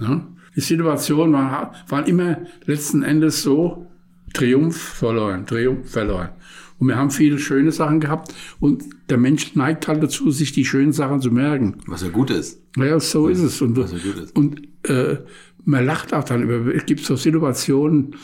Ja. 0.00 0.26
Die 0.54 0.60
Situation 0.60 1.32
war, 1.32 1.74
war 1.88 2.06
immer 2.06 2.38
letzten 2.64 3.02
Endes 3.02 3.42
so, 3.42 3.86
Triumph 4.32 4.76
verloren, 4.76 5.46
Triumph 5.46 5.90
verloren. 5.90 6.30
Und 6.78 6.88
wir 6.88 6.96
haben 6.96 7.10
viele 7.10 7.38
schöne 7.38 7.70
Sachen 7.70 8.00
gehabt. 8.00 8.34
Und 8.58 8.84
der 9.08 9.18
Mensch 9.18 9.54
neigt 9.54 9.86
halt 9.88 10.02
dazu, 10.02 10.30
sich 10.30 10.52
die 10.52 10.64
schönen 10.64 10.92
Sachen 10.92 11.20
zu 11.20 11.30
merken. 11.30 11.78
Was 11.86 12.02
ja 12.02 12.08
gut 12.08 12.30
ist. 12.30 12.60
Ja, 12.76 12.98
so 12.98 13.28
ist 13.28 13.40
es. 13.40 13.62
Und, 13.62 13.76
Was 13.76 13.92
ja 13.92 13.98
gut 13.98 14.16
ist. 14.16 14.34
und 14.34 14.62
äh, 14.84 15.18
man 15.64 15.84
lacht 15.84 16.12
auch 16.12 16.24
dann 16.24 16.42
über, 16.42 16.74
es 16.74 16.86
gibt 16.86 17.00
so 17.00 17.14
Situationen, 17.14 18.16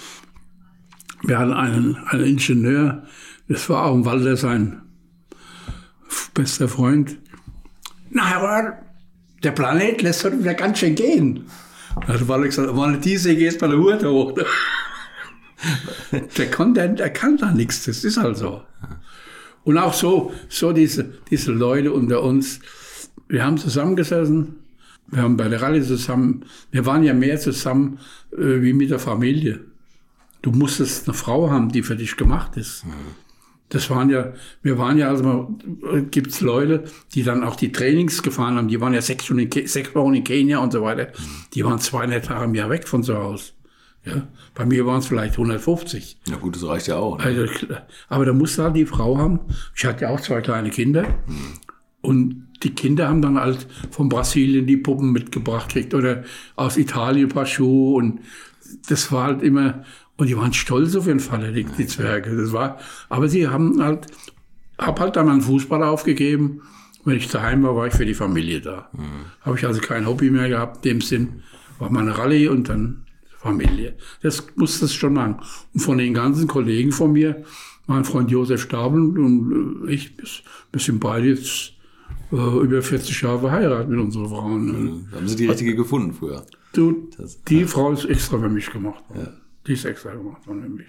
wir 1.23 1.39
hatten 1.39 1.53
einen, 1.53 1.97
einen 2.07 2.25
Ingenieur, 2.25 3.05
das 3.49 3.69
war 3.69 3.85
auch 3.85 3.95
im 3.95 4.05
Walter 4.05 4.37
sein 4.37 4.83
bester 6.35 6.69
Freund. 6.69 7.19
Na, 8.11 8.27
Herr 8.27 8.43
Röhr, 8.43 8.79
der 9.43 9.53
Planet 9.53 10.03
lässt 10.03 10.25
heute 10.25 10.39
wieder 10.41 10.55
ganz 10.55 10.79
schön 10.79 10.95
gehen. 10.95 11.47
Da 12.07 12.15
hat 12.15 12.29
Walter 12.29 12.47
gesagt, 12.47 12.75
meine 12.75 12.99
diese 12.99 13.35
geht 13.35 13.59
bei 13.59 13.69
der 13.69 13.79
Hut 13.79 14.05
hoch. 14.05 14.35
der, 16.13 16.47
der, 16.47 16.89
der 16.89 17.11
kann 17.11 17.37
da 17.37 17.51
nichts, 17.51 17.85
das 17.85 18.05
ist 18.05 18.17
halt 18.17 18.37
so. 18.37 18.63
Und 19.65 19.79
auch 19.79 19.95
so, 19.95 20.33
so 20.49 20.73
diese, 20.73 21.13
diese 21.31 21.53
Leute 21.53 21.93
unter 21.93 22.23
uns, 22.23 22.61
wir 23.29 23.45
haben 23.45 23.59
zusammengesessen, 23.59 24.57
wir 25.09 25.23
haben 25.23 25.37
bei 25.37 25.49
der 25.49 25.61
Rallye 25.61 25.83
zusammen, 25.83 26.45
wir 26.71 26.87
waren 26.87 27.03
ja 27.03 27.15
mehr 27.15 27.39
zusammen 27.39 27.99
äh, 28.33 28.63
wie 28.63 28.73
mit 28.73 28.91
der 28.91 28.99
Familie. 28.99 29.61
Du 30.43 30.53
musstest 30.53 31.09
eine 31.09 31.15
Frau 31.15 31.51
haben, 31.51 31.71
die 31.71 31.83
für 31.83 31.97
dich 31.97 32.17
gemacht 32.17 32.57
ist. 32.57 32.85
Das 33.71 33.91
waren 33.91 34.09
ja, 34.09 34.33
wir 34.63 34.79
waren 34.79 34.97
ja, 34.97 35.09
also 35.09 35.55
gibt 36.11 36.31
es 36.31 36.41
Leute, 36.41 36.85
die 37.15 37.23
dann 37.23 37.45
auch 37.45 37.57
die 37.57 37.71
Trainings 37.71 38.23
gefahren 38.23 38.57
haben, 38.57 38.69
die 38.69 38.81
waren 38.81 38.95
ja 38.95 39.03
sechs, 39.03 39.27
Stunden 39.27 39.51
sechs 39.67 39.95
Wochen 39.95 40.15
in 40.15 40.25
Kenia 40.25 40.59
und 40.59 40.73
so 40.73 40.83
weiter. 40.83 41.09
Die 41.53 41.65
waren 41.65 41.79
zweieinhalb 41.79 42.25
Tage 42.25 42.45
im 42.45 42.55
Jahr 42.55 42.71
weg 42.71 42.89
von 42.89 43.03
zu 43.03 43.17
Hause. 43.17 43.53
Ja, 44.05 44.27
bei 44.55 44.65
mir 44.65 44.87
waren 44.87 45.01
es 45.01 45.07
vielleicht 45.07 45.33
150. 45.35 46.19
Na 46.31 46.37
gut, 46.37 46.57
das 46.57 46.67
reicht 46.67 46.87
ja 46.87 46.97
auch. 46.97 47.19
Ne? 47.19 47.25
Also, 47.25 47.47
aber 48.09 48.25
da 48.25 48.33
musste 48.33 48.63
halt 48.63 48.77
die 48.77 48.87
Frau 48.87 49.19
haben. 49.19 49.41
Ich 49.75 49.85
hatte 49.85 50.03
ja 50.03 50.11
auch 50.11 50.21
zwei 50.21 50.41
kleine 50.41 50.71
Kinder. 50.71 51.05
Und 52.01 52.49
die 52.63 52.75
Kinder 52.75 53.09
haben 53.09 53.23
dann 53.23 53.39
halt 53.39 53.67
von 53.91 54.09
Brasilien 54.09 54.67
die 54.67 54.77
Puppen 54.77 55.13
mitgebracht 55.13 55.69
gekriegt 55.69 55.95
oder 55.95 56.25
aus 56.57 56.77
Italien 56.77 57.27
ein 57.27 57.35
paar 57.35 57.47
Schuhe. 57.47 57.97
Und 57.97 58.21
das 58.89 59.13
war 59.13 59.25
halt 59.25 59.43
immer, 59.43 59.85
und 60.19 60.27
die 60.29 60.37
waren 60.37 60.53
stolz 60.53 60.95
auf 60.95 61.07
ihren 61.07 61.21
Vater, 61.21 61.51
die, 61.53 61.65
Zwerge. 61.87 62.37
Das 62.37 62.53
war, 62.53 62.79
aber 63.09 63.29
sie 63.29 63.49
haben 63.49 63.83
halt, 63.83 64.07
hab 64.77 65.01
halt 65.01 65.17
dann 65.17 65.29
einen 65.31 65.41
Fußball 65.41 65.83
aufgegeben. 65.83 66.61
Wenn 67.05 67.17
ich 67.17 67.29
daheim 67.29 67.63
war, 67.63 67.75
war 67.75 67.87
ich 67.87 67.95
für 67.95 68.05
die 68.05 68.13
Familie 68.15 68.61
da. 68.61 68.91
Habe 69.41 69.57
ich 69.57 69.65
also 69.67 69.81
kein 69.81 70.07
Hobby 70.07 70.31
mehr 70.31 70.49
gehabt, 70.51 70.85
in 70.85 70.99
dem 70.99 71.01
Sinn. 71.01 71.43
War 71.79 71.91
meine 71.91 72.19
Rallye 72.19 72.49
und 72.49 72.69
dann 72.69 73.07
Familie. 73.39 73.97
Das 74.21 74.45
musste 74.57 74.85
es 74.85 74.93
schon 74.95 75.15
machen. 75.15 75.37
Und 75.73 75.81
von 75.81 75.97
den 75.97 76.13
ganzen 76.13 76.47
Kollegen 76.49 76.93
von 76.93 77.13
mir, 77.13 77.45
mein 77.87 78.05
Freund 78.05 78.31
Josef 78.31 78.61
Stabel 78.63 79.01
und 79.19 79.87
äh, 79.89 79.93
ich, 79.93 80.13
wir 80.73 80.81
sind 80.81 80.99
beide 81.01 81.29
jetzt 81.29 81.73
äh, 82.33 82.37
über 82.37 82.83
40 82.83 83.23
Jahre 83.23 83.39
verheiratet 83.41 83.89
mit 83.89 84.01
unseren 84.01 84.29
Frauen. 84.29 85.07
Da 85.11 85.17
haben 85.19 85.29
sie 85.29 85.37
die 85.37 85.47
richtige 85.47 85.77
gefunden 85.77 86.13
früher. 86.13 86.45
Du, 86.75 87.09
Das- 87.17 87.43
die 87.45 87.65
Frau 87.65 87.93
ist 87.93 88.05
extra 88.05 88.39
für 88.39 88.49
mich 88.51 88.69
gemacht 88.71 89.03
worden. 89.09 89.29
Die 89.69 89.75
ist 89.75 89.85
extra 89.85 90.13
gemacht 90.15 90.47
worden 90.47 90.63
für 90.63 90.71
mich. 90.71 90.87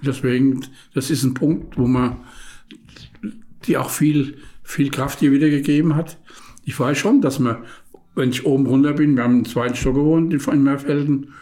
Und 0.00 0.06
deswegen, 0.06 0.66
das 0.94 1.10
ist 1.10 1.24
ein 1.24 1.34
Punkt, 1.34 1.76
wo 1.76 1.86
man, 1.86 2.18
die 3.64 3.76
auch 3.76 3.90
viel, 3.90 4.36
viel 4.62 4.90
Kraft 4.90 5.20
hier 5.20 5.32
wieder 5.32 5.50
gegeben 5.50 5.96
hat. 5.96 6.18
Ich 6.64 6.78
weiß 6.78 6.96
schon, 6.96 7.20
dass 7.20 7.38
man, 7.38 7.64
wenn 8.14 8.30
ich 8.30 8.46
oben 8.46 8.66
runter 8.66 8.92
bin, 8.92 9.16
wir 9.16 9.24
haben 9.24 9.38
im 9.38 9.44
zweiten 9.44 9.74
Stock 9.74 9.94
gewohnt 9.94 10.32
in 10.32 10.62
Meerfelden, 10.62 11.32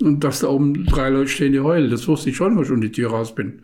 und 0.00 0.22
dass 0.22 0.40
da 0.40 0.48
oben 0.48 0.86
drei 0.86 1.10
Leute 1.10 1.28
stehen, 1.28 1.52
die 1.52 1.60
heulen. 1.60 1.90
Das 1.90 2.06
wusste 2.06 2.30
ich 2.30 2.36
schon, 2.36 2.56
als 2.56 2.68
ich 2.68 2.72
um 2.72 2.80
die 2.80 2.92
Tür 2.92 3.10
raus 3.10 3.34
bin. 3.34 3.62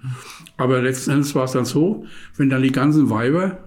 Aber 0.57 0.83
letzten 0.83 1.12
Endes 1.12 1.35
war 1.35 1.44
es 1.44 1.53
dann 1.53 1.64
so, 1.64 2.07
wenn 2.37 2.50
dann 2.50 2.62
die 2.62 2.72
ganzen 2.72 3.09
Weiber 3.11 3.59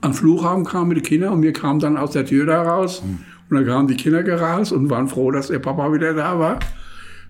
an 0.00 0.10
den 0.10 0.14
Flughafen 0.14 0.64
kamen 0.64 0.88
mit 0.88 0.98
den 0.98 1.04
Kindern 1.04 1.32
und 1.34 1.42
wir 1.42 1.52
kamen 1.52 1.78
dann 1.78 1.96
aus 1.96 2.12
der 2.12 2.26
Tür 2.26 2.46
da 2.46 2.62
raus 2.62 3.02
und 3.48 3.56
dann 3.56 3.64
kamen 3.64 3.88
die 3.88 3.96
Kinder 3.96 4.22
gerast 4.22 4.72
und 4.72 4.90
waren 4.90 5.08
froh, 5.08 5.30
dass 5.30 5.48
der 5.48 5.60
Papa 5.60 5.92
wieder 5.92 6.14
da 6.14 6.38
war. 6.38 6.58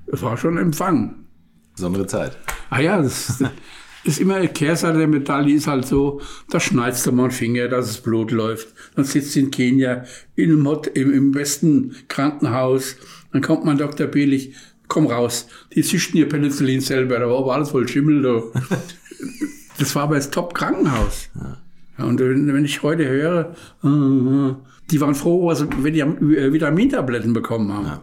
Es 0.06 0.22
war 0.22 0.36
schon 0.36 0.56
ein 0.58 0.64
Empfang. 0.66 1.26
Besondere 1.74 2.06
Zeit. 2.06 2.36
Ah 2.70 2.80
ja, 2.80 3.00
das 3.02 3.42
ist 4.04 4.20
immer 4.20 4.36
eine 4.36 4.48
Kehrseite 4.48 4.98
der 4.98 5.08
Medaille, 5.08 5.54
ist 5.54 5.66
halt 5.66 5.86
so, 5.86 6.20
da 6.50 6.60
schneidest 6.60 7.06
du 7.06 7.12
mal 7.12 7.24
einen 7.24 7.32
Finger, 7.32 7.68
dass 7.68 7.90
es 7.90 8.00
Blut 8.00 8.30
läuft. 8.30 8.68
Dann 8.94 9.04
sitzt 9.04 9.34
du 9.34 9.40
in 9.40 9.50
Kenia 9.50 10.04
in 10.36 10.50
einem 10.52 10.66
Hot, 10.68 10.86
im, 10.88 11.12
im 11.12 11.32
besten 11.32 11.94
Krankenhaus, 12.08 12.96
dann 13.32 13.42
kommt 13.42 13.64
mein 13.64 13.78
Dr. 13.78 14.06
Billig, 14.06 14.54
komm 14.88 15.06
raus, 15.06 15.48
die 15.74 15.82
züchten 15.82 16.18
ihr 16.18 16.28
Penicillin 16.28 16.80
selber, 16.80 17.18
da 17.18 17.28
war 17.28 17.38
aber 17.38 17.54
alles 17.54 17.70
voll 17.70 17.88
Schimmel. 17.88 18.22
Da. 18.22 18.42
Das 19.78 19.96
war 19.96 20.04
aber 20.04 20.14
das 20.14 20.30
Top-Krankenhaus. 20.30 21.30
Ja, 21.98 22.04
und 22.04 22.20
wenn 22.20 22.64
ich 22.64 22.84
heute 22.84 23.08
höre, 23.08 23.54
äh, 23.82 23.88
äh, 23.88 24.54
die 24.92 25.00
waren 25.00 25.16
froh, 25.16 25.46
was- 25.48 25.66
wenn 25.82 25.92
die 25.94 26.00
äh, 26.00 26.52
Vitamintabletten 26.52 27.32
bekommen 27.32 27.72
haben. 27.72 28.02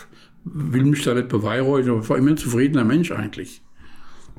will 0.43 0.85
mich 0.85 1.03
da 1.03 1.13
nicht 1.13 1.29
beweihräuchern, 1.29 1.91
aber 1.91 2.01
ich 2.01 2.09
war 2.09 2.17
immer 2.17 2.31
ein 2.31 2.37
zufriedener 2.37 2.83
Mensch 2.83 3.11
eigentlich. 3.11 3.61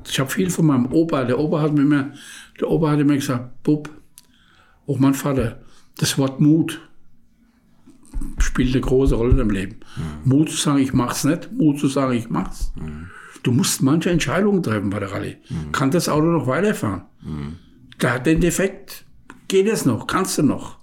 Ich 0.05 0.19
habe 0.19 0.29
viel 0.29 0.49
von 0.49 0.65
meinem 0.65 0.91
Opa, 0.91 1.23
der 1.23 1.39
Opa 1.39 1.61
hat 1.61 1.73
mir 1.73 1.81
immer, 1.81 2.11
der 2.59 2.69
Opa 2.69 2.91
hat 2.91 2.99
immer 2.99 3.15
gesagt, 3.15 3.63
Bub, 3.63 3.89
auch 4.85 4.99
mein 4.99 5.13
Vater, 5.13 5.61
das 5.97 6.17
Wort 6.17 6.39
Mut 6.41 6.81
spielt 8.39 8.73
eine 8.73 8.81
große 8.81 9.15
Rolle 9.15 9.41
im 9.41 9.49
Leben. 9.49 9.77
Mut 10.25 10.49
zu 10.49 10.57
sagen, 10.57 10.79
ich 10.79 10.93
mach's 10.93 11.23
nicht, 11.23 11.51
Mut 11.53 11.79
zu 11.79 11.87
sagen, 11.87 12.13
ich 12.13 12.29
mach's. 12.29 12.73
du 13.43 13.51
musst 13.51 13.81
manche 13.81 14.09
Entscheidungen 14.09 14.61
treffen 14.63 14.89
bei 14.89 14.99
der 14.99 15.11
Rallye. 15.11 15.37
Kann 15.71 15.91
das 15.91 16.09
Auto 16.09 16.27
noch 16.27 16.47
weiterfahren? 16.47 17.03
Der 18.01 18.13
hat 18.13 18.25
den 18.25 18.41
Defekt. 18.41 19.05
Geht 19.47 19.67
es 19.67 19.85
noch? 19.85 20.07
Kannst 20.07 20.37
du 20.37 20.43
noch? 20.43 20.79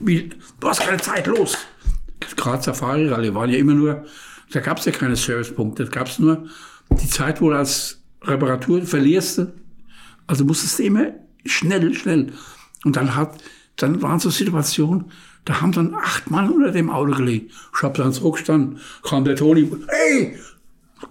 Wie, 0.00 0.30
du 0.60 0.68
hast 0.68 0.80
keine 0.80 0.98
Zeit, 0.98 1.26
los! 1.26 1.56
Gerade 2.36 2.62
Safari 2.62 3.08
Rallye 3.08 3.34
waren 3.34 3.50
ja 3.50 3.58
immer 3.58 3.74
nur, 3.74 4.04
da 4.52 4.60
gab 4.60 4.78
es 4.78 4.84
ja 4.84 4.92
keine 4.92 5.16
Servicepunkte, 5.16 5.84
da 5.84 5.90
gab 5.90 6.08
es 6.08 6.18
nur 6.18 6.46
die 6.90 7.08
Zeit, 7.08 7.40
wo 7.40 7.50
du 7.50 7.56
als 7.56 8.02
Reparatur 8.22 8.82
verlierst. 8.82 9.46
Also 10.26 10.44
musstest 10.44 10.78
du 10.78 10.84
immer 10.84 11.12
schnell, 11.44 11.94
schnell. 11.94 12.32
Und 12.84 12.96
dann 12.96 13.14
hat, 13.14 13.38
dann 13.76 14.02
waren 14.02 14.20
so 14.20 14.30
Situationen, 14.30 15.06
da 15.44 15.60
haben 15.60 15.72
dann 15.72 15.94
acht 15.94 16.30
Mann 16.30 16.50
unter 16.50 16.72
dem 16.72 16.90
Auto 16.90 17.12
gelegen. 17.16 17.50
Ich 17.74 17.82
hab 17.82 17.94
dann 17.94 18.12
zurückgestanden, 18.12 18.80
kam 19.02 19.24
der 19.24 19.36
Toni, 19.36 19.70
hey, 19.88 20.36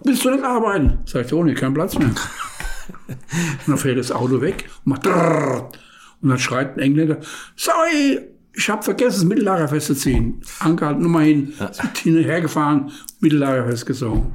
willst 0.04 0.24
du 0.24 0.30
nicht 0.30 0.44
arbeiten? 0.44 0.98
Sagt 1.06 1.30
Toni, 1.30 1.54
kein 1.54 1.74
Platz 1.74 1.98
mehr. 1.98 2.10
Und 3.08 3.68
dann 3.68 3.78
fährt 3.78 3.98
das 3.98 4.12
Auto 4.12 4.40
weg 4.40 4.68
und 4.84 4.90
macht 4.90 5.06
und 5.06 6.28
dann 6.30 6.38
schreit 6.38 6.76
ein 6.76 6.80
Engländer, 6.80 7.18
sorry, 7.56 8.20
ich 8.56 8.70
habe 8.70 8.82
vergessen, 8.82 9.20
das 9.20 9.24
Mittellager 9.24 9.68
festzuziehen. 9.68 10.40
Angehalten, 10.60 11.02
nochmal 11.02 11.24
hin, 11.24 11.52
sind 11.72 11.98
hinterhergefahren, 11.98 12.90
Mittellager 13.20 13.66
festgezogen. 13.68 14.32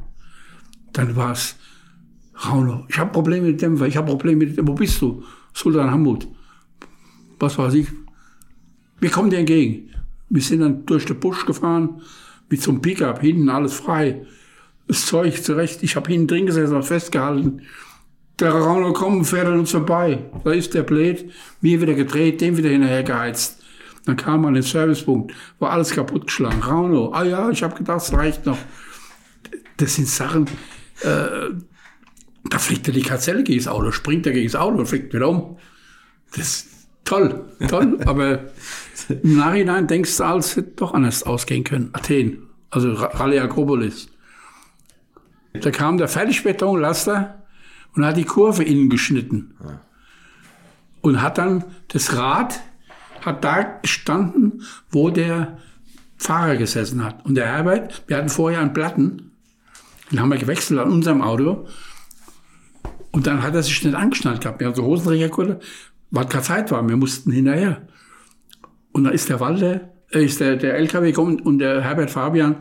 Dann 0.93 1.15
war's 1.15 1.55
Rauno, 2.45 2.85
ich 2.87 2.97
habe 2.99 3.11
Probleme 3.11 3.47
mit 3.47 3.61
dem 3.61 3.71
Dämpfer, 3.71 3.87
ich 3.87 3.97
habe 3.97 4.07
Probleme 4.07 4.37
mit 4.37 4.49
dem 4.49 4.55
Dämpfer. 4.57 4.71
Wo 4.71 4.75
bist 4.75 5.01
du? 5.01 5.23
Sultan 5.53 5.89
Hamid. 5.89 6.27
Was 7.39 7.57
weiß 7.57 7.73
ich. 7.73 7.87
Wir 8.99 9.09
kommen 9.09 9.31
dir 9.31 9.39
entgegen. 9.39 9.89
Wir 10.29 10.41
sind 10.41 10.61
dann 10.61 10.85
durch 10.85 11.05
den 11.05 11.19
Busch 11.19 11.45
gefahren, 11.45 12.01
mit 12.49 12.61
so 12.61 12.71
einem 12.71 12.81
Pickup, 12.81 13.21
hinten 13.21 13.49
alles 13.49 13.73
frei. 13.73 14.25
Das 14.87 15.05
Zeug 15.07 15.43
zurecht. 15.43 15.81
Ich 15.81 15.95
habe 15.95 16.11
hinten 16.11 16.27
drin 16.27 16.45
gesessen 16.45 16.75
und 16.75 16.83
festgehalten. 16.83 17.61
Der 18.39 18.51
Rauno 18.51 18.93
kommt, 18.93 19.25
fährt 19.25 19.47
an 19.47 19.59
uns 19.59 19.71
vorbei. 19.71 20.29
Da 20.43 20.51
ist 20.51 20.73
der 20.73 20.83
Blät, 20.83 21.31
mir 21.61 21.81
wieder 21.81 21.93
gedreht, 21.93 22.41
dem 22.41 22.57
wieder 22.57 22.69
hinterher 22.69 23.03
geheizt. 23.03 23.60
Dann 24.05 24.15
kam 24.17 24.41
man 24.41 24.49
an 24.49 24.53
den 24.55 24.63
Servicepunkt, 24.63 25.33
war 25.59 25.71
alles 25.71 25.91
kaputtgeschlagen. 25.91 26.61
Rauno, 26.63 27.11
ah 27.13 27.23
ja, 27.23 27.49
ich 27.49 27.61
habe 27.61 27.75
gedacht, 27.75 28.01
es 28.01 28.13
reicht 28.13 28.45
noch. 28.45 28.57
Das 29.77 29.95
sind 29.95 30.07
Sachen, 30.07 30.45
äh, 31.01 31.49
da 32.49 32.57
fliegt 32.59 32.87
er 32.87 32.93
die 32.93 33.03
Gazelle 33.03 33.43
gegen 33.43 33.59
das 33.59 33.67
Auto, 33.67 33.91
springt 33.91 34.25
er 34.25 34.33
gegen 34.33 34.47
das 34.47 34.55
Auto 34.55 34.77
und 34.79 34.87
fliegt 34.87 35.13
wieder 35.13 35.29
um. 35.29 35.57
Das 36.35 36.39
ist 36.47 36.67
toll, 37.05 37.45
toll, 37.67 37.99
aber 38.05 38.39
im 39.09 39.37
Nachhinein 39.37 39.87
denkst 39.87 40.17
du, 40.17 40.23
alles 40.23 40.55
hätte 40.55 40.71
doch 40.77 40.93
anders 40.93 41.23
ausgehen 41.23 41.63
können. 41.63 41.89
Athen, 41.93 42.47
also 42.71 42.93
Ra- 42.93 43.11
Rallye 43.17 43.39
Akropolis. 43.39 44.07
Da 45.53 45.69
kam 45.69 45.97
der 45.97 46.07
Fertigbetonlaster 46.07 47.43
und 47.95 48.05
hat 48.05 48.17
die 48.17 48.23
Kurve 48.23 48.63
innen 48.63 48.89
geschnitten. 48.89 49.53
Und 51.01 51.21
hat 51.21 51.37
dann 51.37 51.65
das 51.89 52.15
Rad, 52.15 52.61
hat 53.21 53.43
da 53.43 53.61
gestanden, 53.81 54.63
wo 54.89 55.09
der 55.09 55.59
Fahrer 56.17 56.55
gesessen 56.57 57.03
hat. 57.03 57.25
Und 57.25 57.35
der 57.35 57.47
Herbert, 57.47 58.03
wir 58.07 58.17
hatten 58.17 58.29
vorher 58.29 58.61
einen 58.61 58.73
Platten, 58.73 59.31
den 60.11 60.19
haben 60.19 60.29
wir 60.29 60.37
gewechselt 60.37 60.79
an 60.79 60.91
unserem 60.91 61.21
Auto. 61.21 61.67
Und 63.11 63.27
dann 63.27 63.41
hat 63.43 63.55
er 63.55 63.63
sich 63.63 63.83
nicht 63.83 63.95
angeschnallt 63.95 64.41
gehabt. 64.41 64.59
Wir 64.59 64.67
hatten 64.67 64.77
so 64.77 64.85
Hosenträgerkutte, 64.85 65.59
weil 66.11 66.25
keine 66.25 66.43
Zeit 66.43 66.71
war. 66.71 66.87
Wir 66.87 66.97
mussten 66.97 67.31
hinterher. 67.31 67.87
Und 68.91 69.05
dann 69.05 69.13
ist 69.13 69.29
der 69.29 69.39
Walter, 69.39 69.89
äh, 70.11 70.25
ist 70.25 70.39
der, 70.39 70.57
der 70.57 70.75
LKW 70.75 71.07
gekommen 71.07 71.39
und 71.39 71.59
der 71.59 71.81
Herbert 71.81 72.11
Fabian 72.11 72.57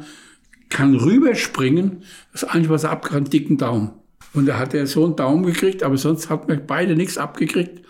kann 0.69 0.95
rüberspringen. 0.95 2.05
Das 2.33 2.45
Einzige, 2.45 2.75
was 2.75 2.85
er 2.85 2.91
abgerannt, 2.91 3.33
dicken 3.33 3.59
Daumen. 3.59 3.91
Und 4.33 4.47
da 4.47 4.59
hat 4.59 4.75
er 4.75 4.87
so 4.87 5.05
einen 5.05 5.17
Daumen 5.17 5.45
gekriegt, 5.45 5.83
aber 5.83 5.97
sonst 5.97 6.31
hat 6.31 6.49
man 6.49 6.65
beide 6.67 6.95
nichts 6.95 7.19
abgekriegt. 7.19 7.83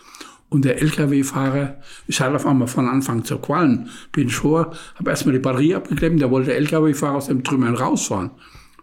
Und 0.51 0.65
der 0.65 0.83
LKW-Fahrer 0.83 1.77
ist 2.09 2.21
halt 2.21 2.35
auf 2.35 2.45
einmal 2.45 2.67
von 2.67 2.89
Anfang 2.89 3.25
zu 3.25 3.39
qualmen. 3.39 3.89
Bin 4.11 4.27
ich 4.27 4.35
vor, 4.35 4.73
habe 4.97 5.11
erstmal 5.11 5.33
die 5.33 5.39
Batterie 5.39 5.77
abgeklemmt, 5.77 6.21
da 6.21 6.31
wollte 6.31 6.49
der 6.49 6.57
LKW-Fahrer 6.57 7.15
aus 7.15 7.29
dem 7.29 7.45
Trümmern 7.45 7.77
rausfahren. 7.77 8.33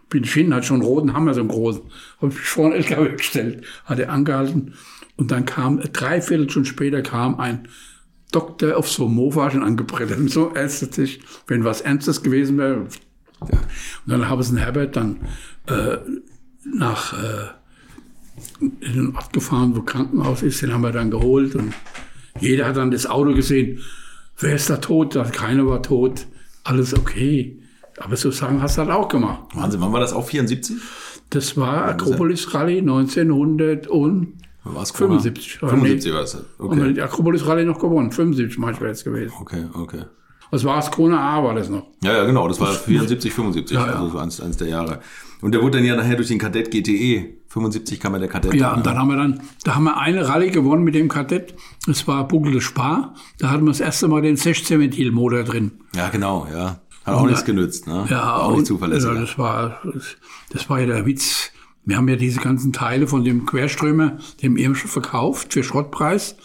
Bin 0.08 0.24
ich 0.24 0.32
hin, 0.32 0.54
hat 0.54 0.64
schon 0.64 0.76
einen 0.76 0.86
roten 0.86 1.12
Hammer, 1.12 1.34
so 1.34 1.40
einen 1.40 1.50
großen. 1.50 1.82
Habe 2.16 2.28
mich 2.28 2.38
vor 2.38 2.70
den 2.70 2.78
LKW 2.78 3.16
gestellt, 3.16 3.64
hat 3.84 3.98
er 3.98 4.10
angehalten. 4.10 4.74
Und 5.16 5.30
dann 5.30 5.44
kam, 5.44 5.80
drei 5.92 6.22
Viertelstunden 6.22 6.64
später 6.64 7.02
kam 7.02 7.38
ein 7.38 7.68
Doktor 8.32 8.76
auf 8.76 8.90
so 8.90 9.04
einem 9.04 9.14
Mofa 9.16 9.50
schon 9.50 9.62
angebrettert. 9.62 10.18
So 10.30 10.52
ernstlich, 10.54 11.20
wenn 11.46 11.64
was 11.64 11.82
Ernstes 11.82 12.22
gewesen 12.22 12.56
wäre. 12.56 12.86
Und 13.40 13.50
dann 14.06 14.28
haben 14.28 14.42
sie 14.42 14.54
den 14.54 14.58
Herbert 14.58 14.96
dann 14.96 15.18
äh, 15.66 15.98
nach 16.64 17.12
äh, 17.12 17.57
in 18.60 18.92
den 18.94 19.16
Ort 19.16 19.32
gefahren, 19.32 19.76
wo 19.76 19.82
Krankenhaus 19.82 20.42
ist, 20.42 20.62
den 20.62 20.72
haben 20.72 20.80
wir 20.82 20.92
dann 20.92 21.10
geholt 21.10 21.54
und 21.54 21.72
jeder 22.40 22.66
hat 22.66 22.76
dann 22.76 22.90
das 22.90 23.06
Auto 23.06 23.34
gesehen. 23.34 23.80
Wer 24.38 24.54
ist 24.54 24.70
da 24.70 24.76
tot? 24.76 25.18
Keiner 25.32 25.66
war 25.66 25.82
tot. 25.82 26.26
Alles 26.64 26.94
okay. 26.96 27.58
Aber 27.98 28.16
so 28.16 28.30
Sachen 28.30 28.62
hast 28.62 28.76
du 28.76 28.82
halt 28.82 28.90
auch 28.90 29.08
gemacht. 29.08 29.40
Wahnsinn, 29.54 29.80
wann 29.80 29.92
war 29.92 30.00
das 30.00 30.12
auch 30.12 30.26
74? 30.28 30.76
Das 31.30 31.56
war 31.56 31.84
Akropolis 31.86 32.54
Rallye 32.54 32.78
1975. 32.78 34.34
Was? 34.64 34.90
75 34.92 36.12
war 36.12 36.22
es. 36.22 36.34
Haben 36.34 36.44
wir 36.58 36.82
Okay. 36.84 36.92
die 36.94 37.02
Akropolis 37.02 37.46
Rallye 37.46 37.64
noch 37.64 37.78
gewonnen. 37.78 38.10
75 38.12 38.58
manchmal 38.58 38.90
jetzt 38.90 39.04
gewesen. 39.04 39.32
Okay, 39.40 39.64
okay. 39.74 40.02
Was 40.50 40.64
war 40.64 40.78
es? 40.78 40.90
Kona 40.90 41.18
A 41.18 41.42
war 41.44 41.54
das 41.54 41.68
noch. 41.68 41.86
Ja, 42.02 42.12
ja, 42.14 42.24
genau, 42.24 42.48
das 42.48 42.58
war 42.60 42.72
74, 42.72 43.32
75, 43.32 43.76
Ja, 43.76 43.86
ja. 43.86 43.92
also 43.94 44.10
so 44.10 44.18
eins, 44.18 44.40
eins 44.40 44.56
der 44.56 44.68
Jahre. 44.68 45.00
Und 45.42 45.52
der 45.52 45.60
wurde 45.62 45.78
dann 45.78 45.86
ja 45.86 45.94
nachher 45.96 46.16
durch 46.16 46.28
den 46.28 46.38
Kadett 46.38 46.70
GTE. 46.70 47.37
75 47.48 47.98
kam 48.00 48.12
ja 48.12 48.18
der 48.18 48.28
Kadett. 48.28 48.54
Ja, 48.54 48.74
und 48.74 48.84
dann 48.86 48.98
haben 48.98 49.08
wir 49.08 49.16
dann, 49.16 49.40
da 49.64 49.74
haben 49.74 49.84
wir 49.84 49.96
eine 49.98 50.28
Rallye 50.28 50.50
gewonnen 50.50 50.84
mit 50.84 50.94
dem 50.94 51.08
Kadett. 51.08 51.54
Das 51.86 52.06
war 52.06 52.28
Buckel 52.28 52.52
des 52.52 52.64
Spar. 52.64 53.14
Da 53.38 53.50
hatten 53.50 53.64
wir 53.64 53.70
das 53.70 53.80
erste 53.80 54.06
Mal 54.08 54.20
den 54.22 54.36
16-Ventil-Motor 54.36 55.44
drin. 55.44 55.72
Ja, 55.96 56.08
genau, 56.08 56.46
ja. 56.52 56.80
Hat 57.04 57.14
auch 57.14 57.26
nichts 57.26 57.44
genützt, 57.46 57.86
ne? 57.86 58.06
Ja, 58.10 58.18
War 58.18 58.42
auch 58.42 58.50
nicht 58.50 58.58
und- 58.60 58.66
zuverlässig. 58.66 59.10
Ja, 59.10 59.18
das 59.20 59.38
war, 59.38 59.80
das, 59.94 60.16
das 60.50 60.68
war 60.68 60.80
ja 60.80 60.86
der 60.86 61.06
Witz. 61.06 61.50
Wir 61.86 61.96
haben 61.96 62.06
ja 62.08 62.16
diese 62.16 62.40
ganzen 62.40 62.74
Teile 62.74 63.06
von 63.06 63.24
dem 63.24 63.46
Querströmer, 63.46 64.18
dem 64.42 64.58
Irmsche 64.58 64.88
verkauft 64.88 65.54
für 65.54 65.62
Schrottpreis. 65.64 66.36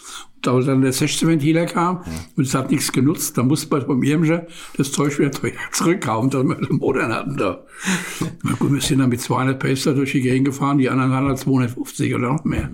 Da 0.46 0.58
dann 0.60 0.82
der 0.82 0.92
16 0.92 1.28
Ventiler 1.28 1.66
kam 1.66 2.04
und 2.36 2.46
es 2.46 2.54
hat 2.54 2.70
nichts 2.70 2.92
genutzt, 2.92 3.38
da 3.38 3.42
musste 3.42 3.68
man 3.70 3.86
vom 3.86 4.02
Irmsche 4.02 4.46
das 4.76 4.92
Zeug 4.92 5.18
wieder 5.18 5.30
zurückkaufen, 5.72 6.30
dass 6.30 6.44
wir 6.44 6.54
den 6.54 6.76
Motor 6.76 7.08
hatten 7.08 7.36
da. 7.36 7.64
Na 8.42 8.52
gut, 8.58 8.72
wir 8.72 8.80
sind 8.80 8.98
dann 8.98 9.08
mit 9.08 9.20
200 9.20 9.58
Pacer 9.58 9.94
durch 9.94 10.12
die 10.12 10.20
Gegend 10.20 10.46
gefahren, 10.46 10.78
die 10.78 10.88
anderen 10.90 11.12
hatten 11.12 11.28
halt 11.28 11.38
250 11.38 12.14
oder 12.14 12.32
noch 12.32 12.44
mehr. 12.44 12.70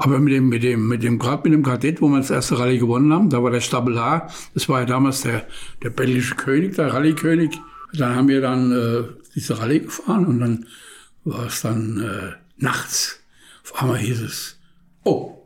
Aber 0.00 0.20
mit 0.20 0.32
dem, 0.32 0.48
mit 0.48 0.62
dem, 0.62 0.86
mit 0.86 1.02
dem, 1.02 1.18
gerade 1.18 1.42
mit 1.42 1.52
dem 1.52 1.64
Kadett, 1.64 2.00
wo 2.00 2.08
wir 2.08 2.18
das 2.18 2.30
erste 2.30 2.56
Rallye 2.58 2.78
gewonnen 2.78 3.12
haben, 3.12 3.30
da 3.30 3.42
war 3.42 3.50
der 3.50 3.60
Stabel 3.60 3.98
H, 3.98 4.28
das 4.54 4.68
war 4.68 4.80
ja 4.80 4.86
damals 4.86 5.22
der, 5.22 5.44
der 5.82 5.90
belgische 5.90 6.36
König, 6.36 6.76
der 6.76 6.94
Rallye-König. 6.94 7.58
Dann 7.94 8.14
haben 8.14 8.28
wir 8.28 8.40
dann 8.40 8.70
äh, 8.70 9.04
diese 9.34 9.58
Rallye 9.58 9.80
gefahren 9.80 10.26
und 10.26 10.38
dann 10.38 10.66
war 11.24 11.46
es 11.46 11.62
dann 11.62 12.00
äh, 12.00 12.36
nachts. 12.58 13.20
Auf 13.64 13.82
einmal 13.82 13.98
hieß 13.98 14.20
es, 14.20 14.60
oh, 15.02 15.37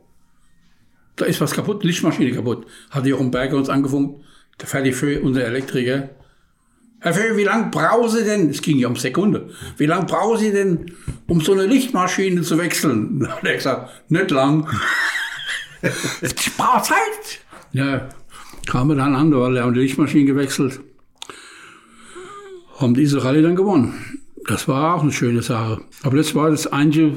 da 1.15 1.25
ist 1.25 1.41
was 1.41 1.51
kaputt, 1.51 1.83
Lichtmaschine 1.83 2.31
kaputt. 2.31 2.65
Hat 2.89 3.05
Jochen 3.05 3.31
Berger 3.31 3.57
uns 3.57 3.69
angefunkt, 3.69 4.23
der 4.59 4.67
Ferdi 4.67 4.91
Föh, 4.91 5.19
unser 5.21 5.45
Elektriker. 5.45 6.09
Herr 6.99 7.13
Föh, 7.13 7.35
wie 7.35 7.43
lange 7.43 7.69
brauchen 7.69 8.09
Sie 8.09 8.23
denn, 8.23 8.49
es 8.49 8.61
ging 8.61 8.77
ja 8.77 8.87
um 8.87 8.95
Sekunde, 8.95 9.49
wie 9.77 9.85
lange 9.85 10.05
brauchen 10.05 10.39
Sie 10.39 10.51
denn, 10.51 10.91
um 11.27 11.41
so 11.41 11.53
eine 11.53 11.65
Lichtmaschine 11.65 12.41
zu 12.41 12.57
wechseln? 12.57 13.19
Da 13.27 13.35
hat 13.35 13.43
er 13.43 13.55
gesagt, 13.55 14.09
nicht 14.09 14.31
lang. 14.31 14.67
ich 16.21 16.57
brauche 16.57 16.83
Zeit. 16.83 17.41
Ja, 17.73 18.09
kam 18.65 18.89
er 18.91 18.95
dann 18.95 19.15
an, 19.15 19.33
weil 19.33 19.57
er 19.57 19.63
haben 19.63 19.73
die 19.73 19.81
Lichtmaschine 19.81 20.25
gewechselt. 20.25 20.79
Haben 22.79 22.93
diese 22.93 23.23
Rallye 23.23 23.41
dann 23.41 23.55
gewonnen. 23.55 24.22
Das 24.47 24.67
war 24.67 24.95
auch 24.95 25.03
eine 25.03 25.11
schöne 25.11 25.41
Sache. 25.41 25.81
Aber 26.03 26.17
das 26.17 26.35
war 26.35 26.49
das 26.49 26.67
einzige 26.67 27.13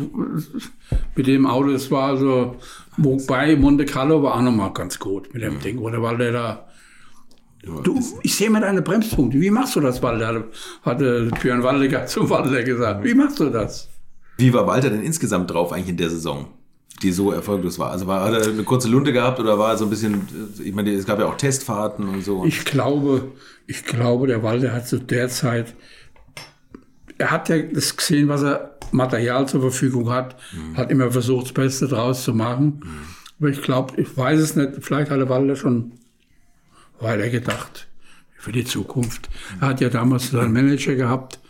mit 1.14 1.26
dem 1.26 1.46
Auto, 1.46 1.72
das 1.72 1.90
war 1.90 2.16
so, 2.16 2.56
wobei 2.96 3.56
Monte 3.56 3.84
Carlo 3.84 4.22
war 4.22 4.36
auch 4.36 4.42
nochmal 4.42 4.72
ganz 4.72 4.98
gut 4.98 5.32
mit 5.34 5.42
dem 5.42 5.60
Ding, 5.60 5.78
oder? 5.78 6.02
Weil 6.02 6.18
der 6.18 6.32
da, 6.32 6.68
du, 7.82 8.00
ich 8.22 8.34
sehe 8.34 8.50
mal 8.50 8.60
deine 8.60 8.82
Bremspunkte. 8.82 9.40
Wie 9.40 9.50
machst 9.50 9.74
du 9.76 9.80
das, 9.80 10.02
Walter? 10.02 10.44
Hatte 10.82 11.30
Björn 11.40 11.62
Waldecker 11.62 12.06
zum 12.06 12.30
Walter 12.30 12.62
gesagt. 12.62 13.04
Wie 13.04 13.14
machst 13.14 13.40
du 13.40 13.50
das? 13.50 13.88
Wie 14.38 14.52
war 14.52 14.66
Walter 14.66 14.90
denn 14.90 15.02
insgesamt 15.02 15.50
drauf 15.50 15.72
eigentlich 15.72 15.88
in 15.88 15.96
der 15.96 16.10
Saison, 16.10 16.46
die 17.02 17.10
so 17.10 17.32
erfolglos 17.32 17.78
war? 17.78 17.90
Also 17.90 18.06
war, 18.06 18.24
hat 18.24 18.34
er 18.34 18.52
eine 18.52 18.62
kurze 18.64 18.88
Lunte 18.88 19.12
gehabt 19.12 19.40
oder 19.40 19.58
war 19.58 19.70
er 19.70 19.78
so 19.78 19.84
ein 19.84 19.90
bisschen, 19.90 20.28
ich 20.62 20.74
meine, 20.74 20.92
es 20.92 21.06
gab 21.06 21.18
ja 21.18 21.26
auch 21.26 21.36
Testfahrten 21.36 22.08
und 22.08 22.22
so. 22.22 22.44
Ich 22.44 22.64
glaube, 22.64 23.32
ich 23.66 23.84
glaube, 23.84 24.26
der 24.26 24.42
Walter 24.42 24.72
hat 24.72 24.86
zu 24.86 24.98
der 24.98 25.28
Zeit, 25.28 25.74
er 27.18 27.31
hat 27.31 27.48
ja 27.48 27.59
das 27.62 27.96
gesehen, 27.96 28.29
was 28.29 28.42
er 28.42 28.76
Material 28.92 29.48
zur 29.48 29.61
Verfügung 29.61 30.11
hat, 30.11 30.37
hat 30.74 30.90
immer 30.90 31.11
versucht, 31.11 31.46
das 31.46 31.52
Beste 31.52 31.88
draus 31.88 32.24
zu 32.24 32.33
machen. 32.35 32.83
Aber 33.38 33.48
ich 33.48 33.61
glaube, 33.62 34.00
ich 34.00 34.16
weiß 34.16 34.38
es 34.40 34.57
nicht, 34.57 34.72
vielleicht 34.81 35.11
hat 35.11 35.18
der 35.18 35.29
Walter 35.29 35.57
schon 35.57 35.92
weiter 37.00 37.29
gedacht 37.29 37.88
für 38.38 38.52
die 38.52 38.64
Zukunft. 38.64 39.29
Er 39.61 39.68
hat 39.68 39.81
ja 39.81 39.88
damals 39.88 40.31
seinen 40.31 40.52
Manager 40.52 40.94
gehabt, 40.94 41.40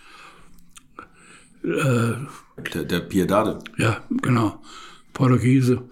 Der, 1.62 2.84
der 2.84 3.00
Piedade. 3.00 3.58
ja, 3.76 4.00
genau, 4.22 4.62
Portugiese, 5.12 5.82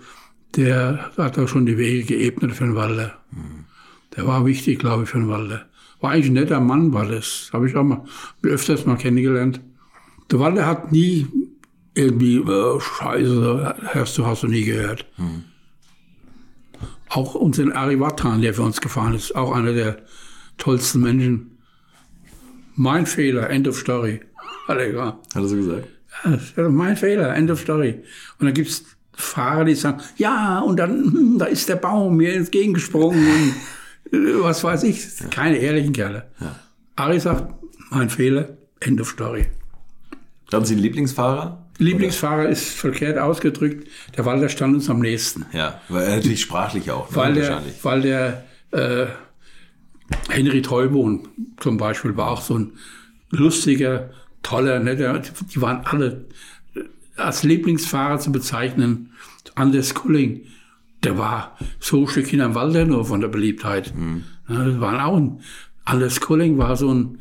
der 0.57 1.11
hat 1.17 1.37
da 1.37 1.47
schon 1.49 1.67
die 1.67 1.79
Wege 1.79 2.05
geebnet 2.05 2.53
für 2.53 2.65
den 2.65 2.75
Walder. 2.77 3.19
Der 4.17 4.27
war 4.27 4.47
wichtig, 4.47 4.79
glaube 4.79 5.03
ich, 5.03 5.09
für 5.11 5.19
den 5.19 5.29
Walder. 5.29 5.67
War 6.05 6.11
eigentlich 6.11 6.27
ein 6.27 6.35
netter 6.35 6.61
Mann, 6.61 6.93
war 6.93 7.07
das. 7.07 7.49
Habe 7.55 7.67
ich 7.67 7.75
auch 7.77 7.83
mal 7.83 8.05
öfters 8.43 8.85
mal 8.85 8.99
kennengelernt. 8.99 9.63
Der 10.31 10.39
Walder 10.39 10.67
hat 10.67 10.93
nie 10.93 11.27
irgendwie, 11.95 12.37
äh, 12.37 12.79
Scheiße, 12.79 13.75
hast 13.95 14.19
du, 14.19 14.27
hast 14.27 14.43
du 14.43 14.49
nie 14.49 14.65
gehört. 14.65 15.07
Auch 17.09 17.35
unseren 17.35 17.73
Ari 17.73 17.99
Watan, 18.01 18.43
der 18.43 18.53
für 18.53 18.61
uns 18.61 18.83
gefahren 18.83 19.15
ist, 19.15 19.35
auch 19.35 19.53
einer 19.53 19.73
der 19.73 19.97
tollsten 20.59 21.01
Menschen. 21.01 21.57
Mein 22.75 23.07
Fehler, 23.07 23.49
end 23.49 23.67
of 23.67 23.79
story. 23.79 24.21
Hat 24.69 24.77
er. 24.77 25.07
Hat 25.07 25.17
er 25.35 25.49
so 25.49 25.57
gesagt? 25.57 25.89
Ja, 26.27 26.39
ja 26.55 26.69
mein 26.69 26.99
Fehler, 26.99 27.35
end 27.35 27.51
of 27.51 27.61
story. 27.61 28.03
Und 28.39 28.45
dann 28.45 28.53
gibt's 28.53 28.85
Fahrer, 29.15 29.65
die 29.65 29.75
sagen, 29.75 30.03
ja, 30.19 30.61
und 30.61 30.77
dann, 30.77 30.91
hm, 30.91 31.39
da 31.39 31.47
ist 31.47 31.67
der 31.71 31.77
Baum 31.77 32.19
mir 32.19 32.35
entgegengesprungen 32.35 33.55
was 34.43 34.65
weiß 34.65 34.83
ich. 34.85 35.03
Keine 35.31 35.59
ehrlichen 35.59 35.93
Kerle. 35.93 36.31
Ari 36.97 37.21
sagt, 37.21 37.53
mein 37.91 38.11
Fehler, 38.11 38.57
end 38.81 39.01
of 39.01 39.09
story. 39.09 39.47
Haben 40.53 40.65
Sie 40.65 40.75
einen 40.75 40.83
Lieblingsfahrer? 40.83 41.67
Lieblingsfahrer 41.79 42.49
ist 42.49 42.69
verkehrt 42.71 43.19
ausgedrückt, 43.19 43.89
der 44.17 44.25
Walter 44.25 44.49
stand 44.49 44.75
uns 44.77 44.89
am 44.89 45.01
nächsten. 45.01 45.45
Ja, 45.53 45.81
weil 45.89 46.05
er 46.05 46.17
natürlich 46.17 46.41
sprachlich 46.41 46.91
auch. 46.93 47.11
ne, 47.11 47.17
Weil 47.17 47.35
der, 47.35 47.63
weil 47.83 48.03
der 48.03 48.45
äh, 48.71 49.07
Henry 50.29 50.63
Treubohn 50.63 51.29
zum 51.59 51.77
Beispiel 51.77 52.17
war 52.17 52.29
auch 52.31 52.43
so 52.43 52.59
ein 52.59 52.73
lustiger, 53.31 54.11
toller, 54.43 54.79
netter, 54.79 55.21
die 55.53 55.61
waren 55.61 55.85
alle 55.85 56.27
äh, 56.77 56.81
als 57.17 57.43
Lieblingsfahrer 57.43 58.21
zu 58.21 58.31
bezeichnen. 58.31 59.11
Anders 59.57 59.95
Kulling, 59.95 60.43
der 61.05 61.19
war 61.19 61.57
so 61.81 62.03
ein 62.03 62.09
Stück 62.09 62.27
hinterm 62.27 62.55
Walter 62.55 62.85
nur 62.85 63.05
von 63.05 63.21
der 63.21 63.29
Beliebtheit. 63.29 63.93
Ja, 64.49 64.65
das 64.65 64.81
waren 64.81 65.01
auch 65.01 65.17
ein, 65.17 65.41
Anders 65.85 66.21
Kulling 66.21 66.57
war 66.57 66.77
so 66.77 66.93
ein, 66.93 67.19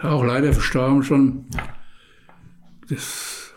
auch 0.00 0.24
leider 0.24 0.52
verstorben 0.52 1.02
schon. 1.02 1.46
Das 2.88 3.52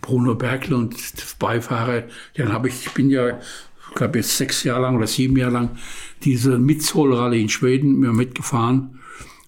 Bruno 0.00 0.34
Berkel 0.34 0.74
und 0.74 0.96
Beifahrer, 1.38 2.04
dann 2.34 2.52
habe 2.52 2.68
ich, 2.68 2.86
ich 2.86 2.92
bin 2.92 3.10
ja, 3.10 3.38
ich 3.38 3.94
glaube 3.94 4.18
jetzt 4.18 4.36
sechs 4.36 4.64
Jahre 4.64 4.82
lang 4.82 4.96
oder 4.96 5.06
sieben 5.06 5.36
Jahre 5.36 5.52
lang 5.52 5.70
diese 6.24 6.58
Mitzol-Rallye 6.58 7.42
in 7.42 7.48
Schweden 7.48 8.00
mir 8.00 8.12
mitgefahren. 8.12 8.98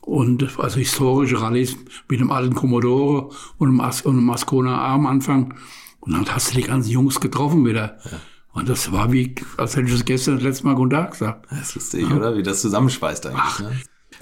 Und 0.02 0.58
also 0.58 0.78
historische 0.78 1.40
Rallyes 1.40 1.76
mit 2.08 2.20
dem 2.20 2.30
alten 2.30 2.54
Commodore 2.54 3.30
und 3.58 3.68
dem, 3.68 3.80
As 3.80 4.02
und 4.02 4.16
dem 4.16 4.30
Ascona 4.30 4.78
A 4.78 4.94
am 4.94 5.06
Anfang. 5.06 5.54
Und 6.00 6.12
dann 6.12 6.26
hast 6.34 6.50
du 6.50 6.56
die 6.56 6.66
ganzen 6.66 6.90
Jungs 6.90 7.20
getroffen 7.20 7.66
wieder. 7.66 7.98
Und 8.52 8.68
das 8.68 8.90
war 8.90 9.12
wie, 9.12 9.34
als 9.56 9.76
hätte 9.76 9.86
ich 9.86 9.92
das 9.92 10.04
gestern 10.04 10.34
das 10.34 10.42
letzte 10.44 10.66
Mal 10.66 10.74
Guten 10.74 10.90
Tag 10.90 11.12
gesagt. 11.12 11.46
Das 11.50 11.60
ist 11.68 11.74
lustig, 11.76 12.10
oder? 12.10 12.36
Wie 12.36 12.42
das 12.42 12.60
zusammenschweißt 12.60 13.26
eigentlich. 13.26 13.58
Ne? 13.60 13.72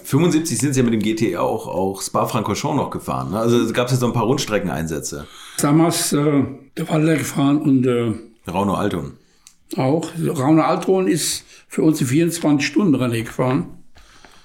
75 0.05 0.59
sind 0.59 0.75
Sie 0.75 0.81
ja 0.81 0.85
mit 0.89 0.95
dem 0.95 1.03
GT 1.03 1.37
auch, 1.37 1.67
auch 1.67 2.03
Spa-Francorchamps 2.03 2.77
noch 2.77 2.91
gefahren. 2.91 3.31
Ne? 3.31 3.39
Also 3.39 3.73
gab 3.73 3.87
es 3.87 3.93
ja 3.93 3.99
so 3.99 4.07
ein 4.07 4.13
paar 4.13 4.25
Rundstreckeneinsätze. 4.25 5.27
Damals 5.61 6.13
äh, 6.13 6.45
der 6.77 6.89
Walter 6.89 7.17
gefahren 7.17 7.59
und 7.59 7.87
äh, 7.87 8.15
Rauno 8.51 8.75
Alton. 8.75 9.13
auch. 9.77 10.11
Raune 10.39 10.65
Altron 10.65 11.09
ist 11.09 11.45
für 11.69 11.83
uns 11.83 11.99
die 11.99 12.05
24 12.05 12.67
Stunden 12.67 12.95
Rennen 12.95 13.25
gefahren. 13.25 13.67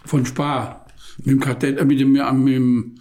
Von 0.05 0.25
Spa. 0.25 0.85
Mit 1.17 1.27
dem 1.27 1.39
Kadett, 1.39 1.79
äh, 1.79 1.85
mit 1.85 1.99
dem, 1.99 2.15
ja, 2.15 2.31
mit 2.33 2.55
dem, 2.55 2.95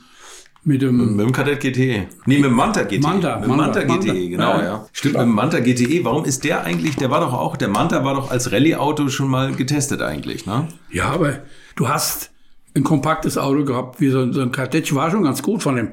mit 0.64 0.81
dem, 0.81 1.16
Mit 1.16 1.27
dem 1.27 1.33
Kadett 1.33 1.61
GTE. 1.61 2.07
Nee, 2.27 2.37
mit 2.37 2.44
dem 2.44 2.55
Manta 2.55 2.83
GTE. 2.85 3.01
Manta, 3.01 3.37
mit 3.40 3.44
dem 3.48 3.57
Manta, 3.57 3.81
Manta, 3.81 3.81
GTE, 3.83 4.07
Manta. 4.07 4.12
genau, 4.12 4.53
ja. 4.59 4.62
Ja. 4.64 4.87
Stimmt, 4.92 5.14
mit 5.14 5.22
dem 5.22 5.35
Manta 5.35 5.59
GTE. 5.61 6.05
Warum 6.05 6.25
ist 6.25 6.44
der 6.44 6.62
eigentlich, 6.64 6.96
der 6.96 7.11
war 7.11 7.20
doch 7.20 7.33
auch, 7.33 7.57
der 7.57 7.68
Manta 7.68 8.05
war 8.05 8.14
doch 8.14 8.31
als 8.31 8.53
Rallye-Auto 8.53 9.09
schon 9.09 9.29
mal 9.29 9.53
getestet 9.55 10.03
eigentlich, 10.03 10.46
ne? 10.46 10.68
ja, 10.90 11.07
aber 11.11 11.40
du 11.75 11.88
hast 11.88 12.31
ein 12.75 12.85
kompaktes 12.85 13.37
Auto 13.38 13.64
gehabt, 13.64 14.01
wie 14.01 14.09
so, 14.11 14.20
ein- 14.20 14.33
so 14.33 14.40
ein 14.40 14.53
Kadett, 14.53 14.94
war 14.94 15.11
schon 15.11 15.25
ganz 15.25 15.42
gut 15.42 15.62
von 15.62 15.77
dem, 15.77 15.88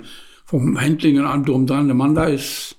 vom 0.45 0.79
Handling 0.79 1.19
und 1.19 1.25
allem 1.25 1.45
drum 1.45 1.65
dran. 1.65 1.87
Der 1.87 1.95
Mann 1.95 2.13
da 2.15 2.25
ist, 2.25 2.77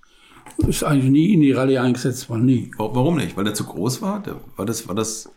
ist 0.59 0.85
eigentlich 0.85 1.11
nie 1.11 1.33
in 1.35 1.41
die 1.41 1.53
Rallye 1.53 1.79
eingesetzt 1.79 2.31
worden, 2.31 2.47
nie. 2.47 2.71
Wa- 2.79 2.91
Warum 2.93 3.17
nicht? 3.17 3.37
Weil 3.37 3.45
der 3.45 3.55
zu 3.55 3.65
groß 3.65 4.01
war? 4.01 4.23
Der, 4.23 4.37
war 4.57 4.65
das, 4.65 4.87
war 4.89 4.95
das, 4.95 5.29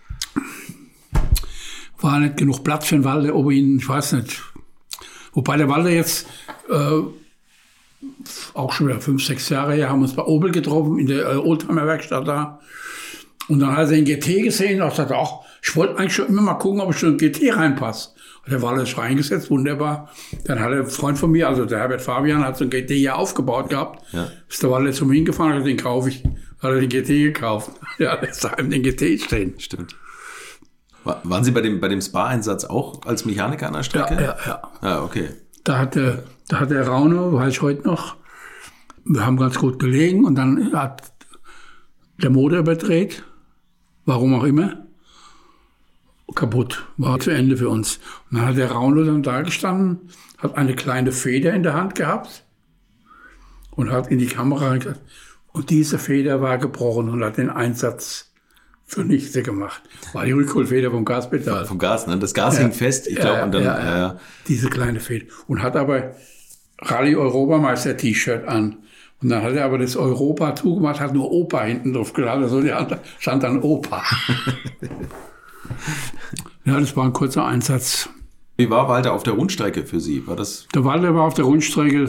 war 2.00 2.20
nicht 2.20 2.38
genug 2.38 2.64
Platz 2.64 2.88
für 2.88 2.96
den 2.96 3.04
Walder, 3.06 3.36
ob 3.36 3.52
ihn, 3.52 3.78
ich 3.78 3.88
weiß 3.90 4.14
nicht. 4.14 4.42
Wobei 5.34 5.58
der 5.58 5.70
Walder 5.70 5.90
jetzt 5.90 6.28
äh, 6.70 7.02
auch 8.54 8.74
schon 8.74 8.88
wieder 8.88 9.00
fünf, 9.00 9.24
sechs 9.24 9.50
Jahre 9.50 9.74
her, 9.74 9.90
haben 9.90 10.02
uns 10.02 10.16
bei 10.16 10.24
Opel 10.24 10.52
getroffen, 10.52 11.00
in 11.00 11.08
der 11.08 11.32
äh, 11.32 11.36
Oldtimer-Werkstatt 11.38 12.28
da. 12.28 12.60
Und 13.50 13.60
dann 13.60 13.72
hat 13.76 13.90
er 13.90 13.96
den 13.96 14.06
GT 14.06 14.44
gesehen 14.44 14.82
und 14.82 14.94
sagte, 14.94 15.16
ach, 15.18 15.40
ich 15.62 15.76
wollte 15.76 15.98
eigentlich 15.98 16.14
schon 16.16 16.28
immer 16.28 16.42
mal 16.42 16.54
gucken, 16.56 16.82
ob 16.82 16.92
ich 16.92 17.00
schon 17.00 17.14
in 17.14 17.18
den 17.18 17.32
GT 17.32 17.56
reinpasse. 17.56 18.10
Und 18.46 18.52
der 18.52 18.62
Walder 18.62 18.84
ist 18.84 18.98
reingesetzt, 18.98 19.50
wunderbar. 19.50 20.10
Dann 20.46 20.60
hat 20.60 20.72
ein 20.72 20.86
Freund 20.88 21.18
von 21.18 21.32
mir, 21.32 21.48
also 21.48 21.66
der 21.66 21.80
Herbert 21.80 22.02
Fabian, 22.02 22.44
hat 22.44 22.58
so 22.58 22.66
ein 22.66 22.70
GT 22.70 22.92
ja 22.92 23.16
aufgebaut 23.16 23.70
gehabt. 23.70 24.04
Ja. 24.14 24.30
Ist 24.50 24.62
der 24.64 24.70
Walder 24.72 24.92
zu 24.92 25.06
mir 25.06 25.16
hingefahren, 25.16 25.54
hat 25.54 25.66
den 25.66 25.78
kaufe 25.78 26.10
ich. 26.10 26.24
Hat 26.62 26.72
er 26.72 26.80
den 26.80 26.90
GT 26.90 27.08
gekauft. 27.08 27.72
Ja, 28.00 28.16
ist 28.16 28.44
daheim 28.44 28.70
den 28.70 28.82
GT 28.82 29.22
stehen. 29.22 29.54
stimmt. 29.60 29.96
Wa- 31.04 31.20
Waren 31.24 31.44
Sie 31.44 31.52
bei 31.52 31.62
dem, 31.62 31.80
bei 31.80 31.88
dem 31.90 32.02
Spa-Einsatz 32.02 32.66
auch 32.66 33.06
als 33.06 33.26
Mechaniker 33.26 33.68
an 33.68 33.74
der 33.74 33.82
Ja, 33.82 33.84
Strecke? 33.84 34.16
ja, 34.16 34.36
ja. 34.46 34.62
Ah, 34.82 35.04
okay. 35.04 35.30
Da 35.64 35.80
hat 35.80 35.96
der, 35.96 36.24
da 36.48 36.60
hat 36.60 36.72
der 36.72 36.88
Raune, 36.88 37.34
weiß 37.34 37.54
ich 37.54 37.62
heute 37.62 37.88
noch, 37.88 38.16
wir 39.06 39.26
haben 39.26 39.38
ganz 39.38 39.58
gut 39.58 39.80
gelegen 39.80 40.26
und 40.26 40.36
dann 40.36 40.74
hat 40.74 41.12
der 42.22 42.30
Motor 42.30 42.60
überdreht, 42.60 43.24
warum 44.06 44.34
auch 44.36 44.44
immer, 44.44 44.78
kaputt, 46.36 46.86
war 46.98 47.20
zu 47.20 47.30
Ende 47.32 47.58
für 47.58 47.70
uns. 47.70 48.00
Und 48.32 48.38
dann 48.38 48.48
hat 48.48 48.58
der 48.58 48.72
Raune 48.72 49.06
dann 49.06 49.22
da 49.24 49.42
gestanden, 49.42 50.10
hat 50.38 50.56
eine 50.58 50.74
kleine 50.76 51.12
Feder 51.12 51.54
in 51.54 51.64
der 51.64 51.74
Hand 51.74 51.96
gehabt 51.96 52.44
und 53.72 53.92
hat 53.92 54.08
in 54.10 54.20
die 54.20 54.26
Kamera 54.28 54.78
gesagt, 54.78 55.02
und 55.52 55.70
diese 55.70 56.00
Feder 56.00 56.42
war 56.42 56.58
gebrochen 56.58 57.10
und 57.10 57.24
hat 57.24 57.38
den 57.38 57.50
Einsatz 57.52 58.33
zunichte 58.94 59.44
gemacht. 59.44 59.82
War 60.14 60.26
die 60.26 60.32
Rückholfeder 60.32 60.92
vom 60.92 61.06
Gaspedal. 61.06 61.66
Vom 61.66 61.80
Gas, 61.80 62.08
ne? 62.08 62.18
Das 62.18 62.34
Gas 62.34 62.60
hing 62.60 62.72
fest, 62.72 63.08
ich 63.08 63.16
glaube, 63.16 63.44
und 63.44 63.54
dann, 63.54 63.64
ja, 63.64 63.98
ja. 63.98 64.20
diese 64.48 64.70
kleine 64.70 65.00
Feder. 65.00 65.26
Und 65.48 65.64
hat 65.64 65.76
aber 65.76 66.12
Rallye-Europameister-T-Shirt 66.80 68.48
an. 68.48 68.78
Und 69.22 69.30
dann 69.30 69.42
hat 69.42 69.54
er 69.54 69.66
aber 69.66 69.78
das 69.78 69.96
Europa 69.96 70.56
zugemacht, 70.56 71.00
hat 71.00 71.14
nur 71.14 71.32
Opa 71.32 71.64
hinten 71.64 71.94
drauf 71.94 72.14
gehabt. 72.14 72.44
Also 72.44 72.62
ja, 72.62 72.84
da 72.84 73.00
stand 73.20 73.44
dann 73.44 73.62
Opa. 73.62 74.04
ja, 76.66 76.80
das 76.80 76.96
war 76.96 77.06
ein 77.06 77.14
kurzer 77.14 77.46
Einsatz. 77.46 78.10
wie 78.58 78.70
war 78.70 78.90
Walter 78.90 79.14
auf 79.14 79.24
der 79.24 79.34
Rundstrecke 79.34 79.86
für 79.86 80.02
Sie? 80.02 80.28
War 80.28 80.36
das, 80.36 80.68
Der 80.76 80.84
Walter 80.84 81.16
war 81.16 81.24
auf 81.24 81.36
der 81.36 81.46
Rundstrecke. 81.46 82.06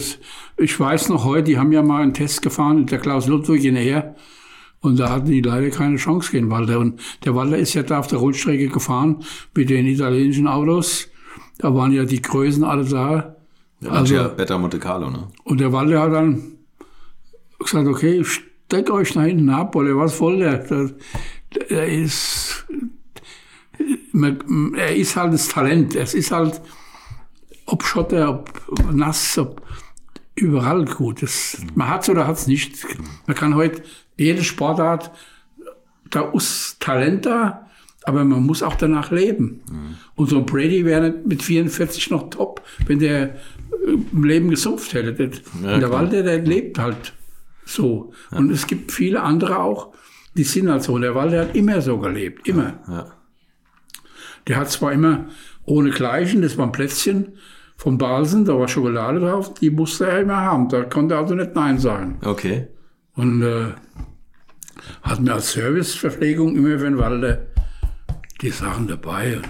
Ich 0.56 0.80
weiß 0.80 1.08
noch 1.08 1.24
heute, 1.24 1.44
die 1.44 1.58
haben 1.58 1.72
ja 1.72 1.82
mal 1.82 2.02
einen 2.02 2.14
Test 2.14 2.42
gefahren 2.42 2.86
der 2.86 2.98
Klaus 2.98 3.28
Ludwig 3.28 3.64
in 3.64 3.76
her. 3.76 4.16
Und 4.84 4.98
da 4.98 5.08
hatten 5.08 5.26
die 5.30 5.40
leider 5.40 5.70
keine 5.70 5.96
Chance 5.96 6.30
gegen 6.30 6.50
Walter. 6.50 6.78
Und 6.78 7.00
der 7.24 7.34
Walter 7.34 7.56
ist 7.56 7.72
ja 7.72 7.82
da 7.82 8.00
auf 8.00 8.06
der 8.06 8.18
Rundstrecke 8.18 8.68
gefahren 8.68 9.24
mit 9.54 9.70
den 9.70 9.86
italienischen 9.86 10.46
Autos. 10.46 11.08
Da 11.56 11.74
waren 11.74 11.90
ja 11.92 12.04
die 12.04 12.20
Größen 12.20 12.62
alle 12.64 12.84
da. 12.84 13.34
also, 13.88 14.16
Also- 14.18 14.34
Beta 14.36 14.58
Monte 14.58 14.78
Carlo, 14.78 15.10
ne? 15.10 15.28
Und 15.44 15.58
der 15.60 15.72
Walter 15.72 16.00
hat 16.02 16.12
dann 16.12 16.42
gesagt, 17.58 17.88
okay, 17.88 18.22
steckt 18.24 18.90
euch 18.90 19.14
da 19.14 19.22
hinten 19.22 19.48
ab, 19.48 19.74
oder 19.74 19.96
was 19.96 20.14
voll 20.14 20.38
der? 20.40 20.58
Der, 20.58 20.90
der 21.70 21.88
ist, 21.88 22.66
man- 24.12 24.74
er 24.76 24.94
ist 24.94 25.16
halt 25.16 25.32
das 25.32 25.48
Talent. 25.48 25.94
Es 25.94 26.12
ist 26.12 26.30
halt, 26.30 26.60
ob 27.64 27.82
Schotter, 27.84 28.28
ob 28.28 28.92
nass, 28.92 29.38
ob 29.38 29.62
überall 30.34 30.84
gut. 30.84 31.22
Das, 31.22 31.56
man 31.74 31.88
hat's 31.88 32.08
oder 32.10 32.26
hat's 32.26 32.46
nicht. 32.46 32.84
Man 33.26 33.34
kann 33.34 33.54
heute 33.54 33.82
jede 34.16 34.44
Sportart, 34.44 35.10
da 36.10 36.30
ist 36.32 36.80
Talent 36.80 37.26
da, 37.26 37.68
aber 38.04 38.24
man 38.24 38.42
muss 38.44 38.62
auch 38.62 38.76
danach 38.76 39.10
leben. 39.10 39.62
Und 40.14 40.28
so 40.28 40.38
ein 40.38 40.46
Brady 40.46 40.84
wäre 40.84 41.14
mit 41.24 41.42
44 41.42 42.10
noch 42.10 42.30
top, 42.30 42.62
wenn 42.86 42.98
der 42.98 43.34
äh, 43.34 43.36
im 44.12 44.24
Leben 44.24 44.50
gesumpft 44.50 44.94
hätte. 44.94 45.14
Der, 45.14 45.30
Ja, 45.62 45.78
der. 45.78 45.90
Walter, 45.90 46.22
der 46.22 46.38
lebt 46.42 46.78
halt 46.78 47.14
so. 47.64 48.12
Und 48.30 48.50
es 48.50 48.66
gibt 48.66 48.92
viele 48.92 49.22
andere 49.22 49.58
auch, 49.58 49.94
die 50.34 50.44
sind 50.44 50.68
halt 50.70 50.82
so. 50.82 50.92
Und 50.94 51.02
der 51.02 51.14
Walter 51.14 51.40
hat 51.40 51.56
immer 51.56 51.80
so 51.80 51.98
gelebt, 51.98 52.46
immer. 52.46 52.78
Ja. 52.86 53.12
Der 54.46 54.56
hat 54.56 54.70
zwar 54.70 54.92
immer 54.92 55.26
ohne 55.64 55.90
Gleichen, 55.90 56.42
das 56.42 56.58
war 56.58 56.66
ein 56.66 56.72
Plätzchen 56.72 57.38
von 57.76 57.96
Balsen, 57.96 58.44
da 58.44 58.58
war 58.58 58.68
Schokolade 58.68 59.20
drauf, 59.20 59.54
die 59.54 59.70
musste 59.70 60.06
er 60.06 60.20
immer 60.20 60.36
haben. 60.36 60.68
Da 60.68 60.84
konnte 60.84 61.14
er 61.14 61.20
also 61.20 61.34
nicht 61.34 61.54
Nein 61.54 61.78
sagen. 61.78 62.18
Okay. 62.22 62.68
Und 63.14 63.42
äh, 63.42 63.68
hat 65.02 65.20
mir 65.20 65.34
als 65.34 65.52
Serviceverpflegung 65.52 66.56
immer 66.56 66.78
für 66.78 66.84
den 66.84 66.98
Walder 66.98 67.46
die 68.40 68.50
Sachen 68.50 68.86
dabei. 68.88 69.40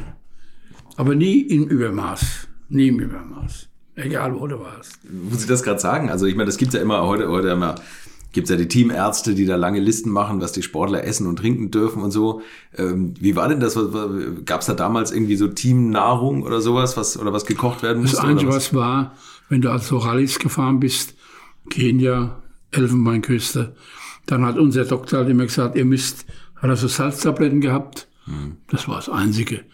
Aber 0.96 1.14
nie 1.14 1.40
im 1.40 1.66
Übermaß. 1.68 2.48
Nie 2.68 2.88
im 2.88 3.00
Übermaß. 3.00 3.68
Egal, 3.96 4.38
wo 4.38 4.46
du 4.46 4.58
warst. 4.60 4.98
Muss 5.10 5.42
ich 5.42 5.48
das 5.48 5.62
gerade 5.62 5.78
sagen? 5.78 6.10
Also 6.10 6.26
ich 6.26 6.34
meine, 6.34 6.46
das 6.46 6.56
gibt's 6.56 6.74
ja 6.74 6.80
immer 6.80 7.02
heute, 7.06 7.28
heute 7.28 7.48
immer 7.48 7.76
gibt's 8.34 8.50
ja 8.50 8.56
die 8.56 8.68
Teamärzte, 8.68 9.34
die 9.34 9.46
da 9.46 9.56
lange 9.56 9.80
Listen 9.80 10.10
machen, 10.10 10.40
was 10.40 10.52
die 10.52 10.62
Sportler 10.62 11.04
essen 11.04 11.26
und 11.26 11.36
trinken 11.36 11.70
dürfen 11.70 12.02
und 12.02 12.10
so. 12.10 12.42
Ähm, 12.76 13.14
wie 13.18 13.36
war 13.36 13.48
denn 13.48 13.60
das? 13.60 13.78
Gab's 14.44 14.66
da 14.66 14.74
damals 14.74 15.12
irgendwie 15.12 15.36
so 15.36 15.46
Teamnahrung 15.48 16.42
oder 16.42 16.60
sowas, 16.60 16.96
was 16.96 17.16
oder 17.16 17.32
was 17.32 17.46
gekocht 17.46 17.82
werden 17.82 18.02
musste? 18.02 18.16
Das 18.16 18.24
Einzige, 18.24 18.48
oder 18.48 18.56
was 18.56 18.74
war, 18.74 19.14
wenn 19.48 19.62
du 19.62 19.70
also 19.70 19.98
Rallyes 19.98 20.38
gefahren 20.40 20.80
bist, 20.80 21.14
Kenia, 21.70 22.42
Elfenbeinküste, 22.72 23.76
dann 24.26 24.44
hat 24.44 24.58
unser 24.58 24.84
Doktor 24.84 25.18
halt 25.18 25.28
immer 25.28 25.44
gesagt, 25.44 25.76
ihr 25.76 25.84
müsst, 25.84 26.26
hat 26.56 26.70
er 26.70 26.76
so 26.76 26.88
Salztabletten 26.88 27.60
gehabt. 27.60 28.08
Das 28.70 28.88
war 28.88 28.96
das 28.96 29.08
Einzige. 29.08 29.64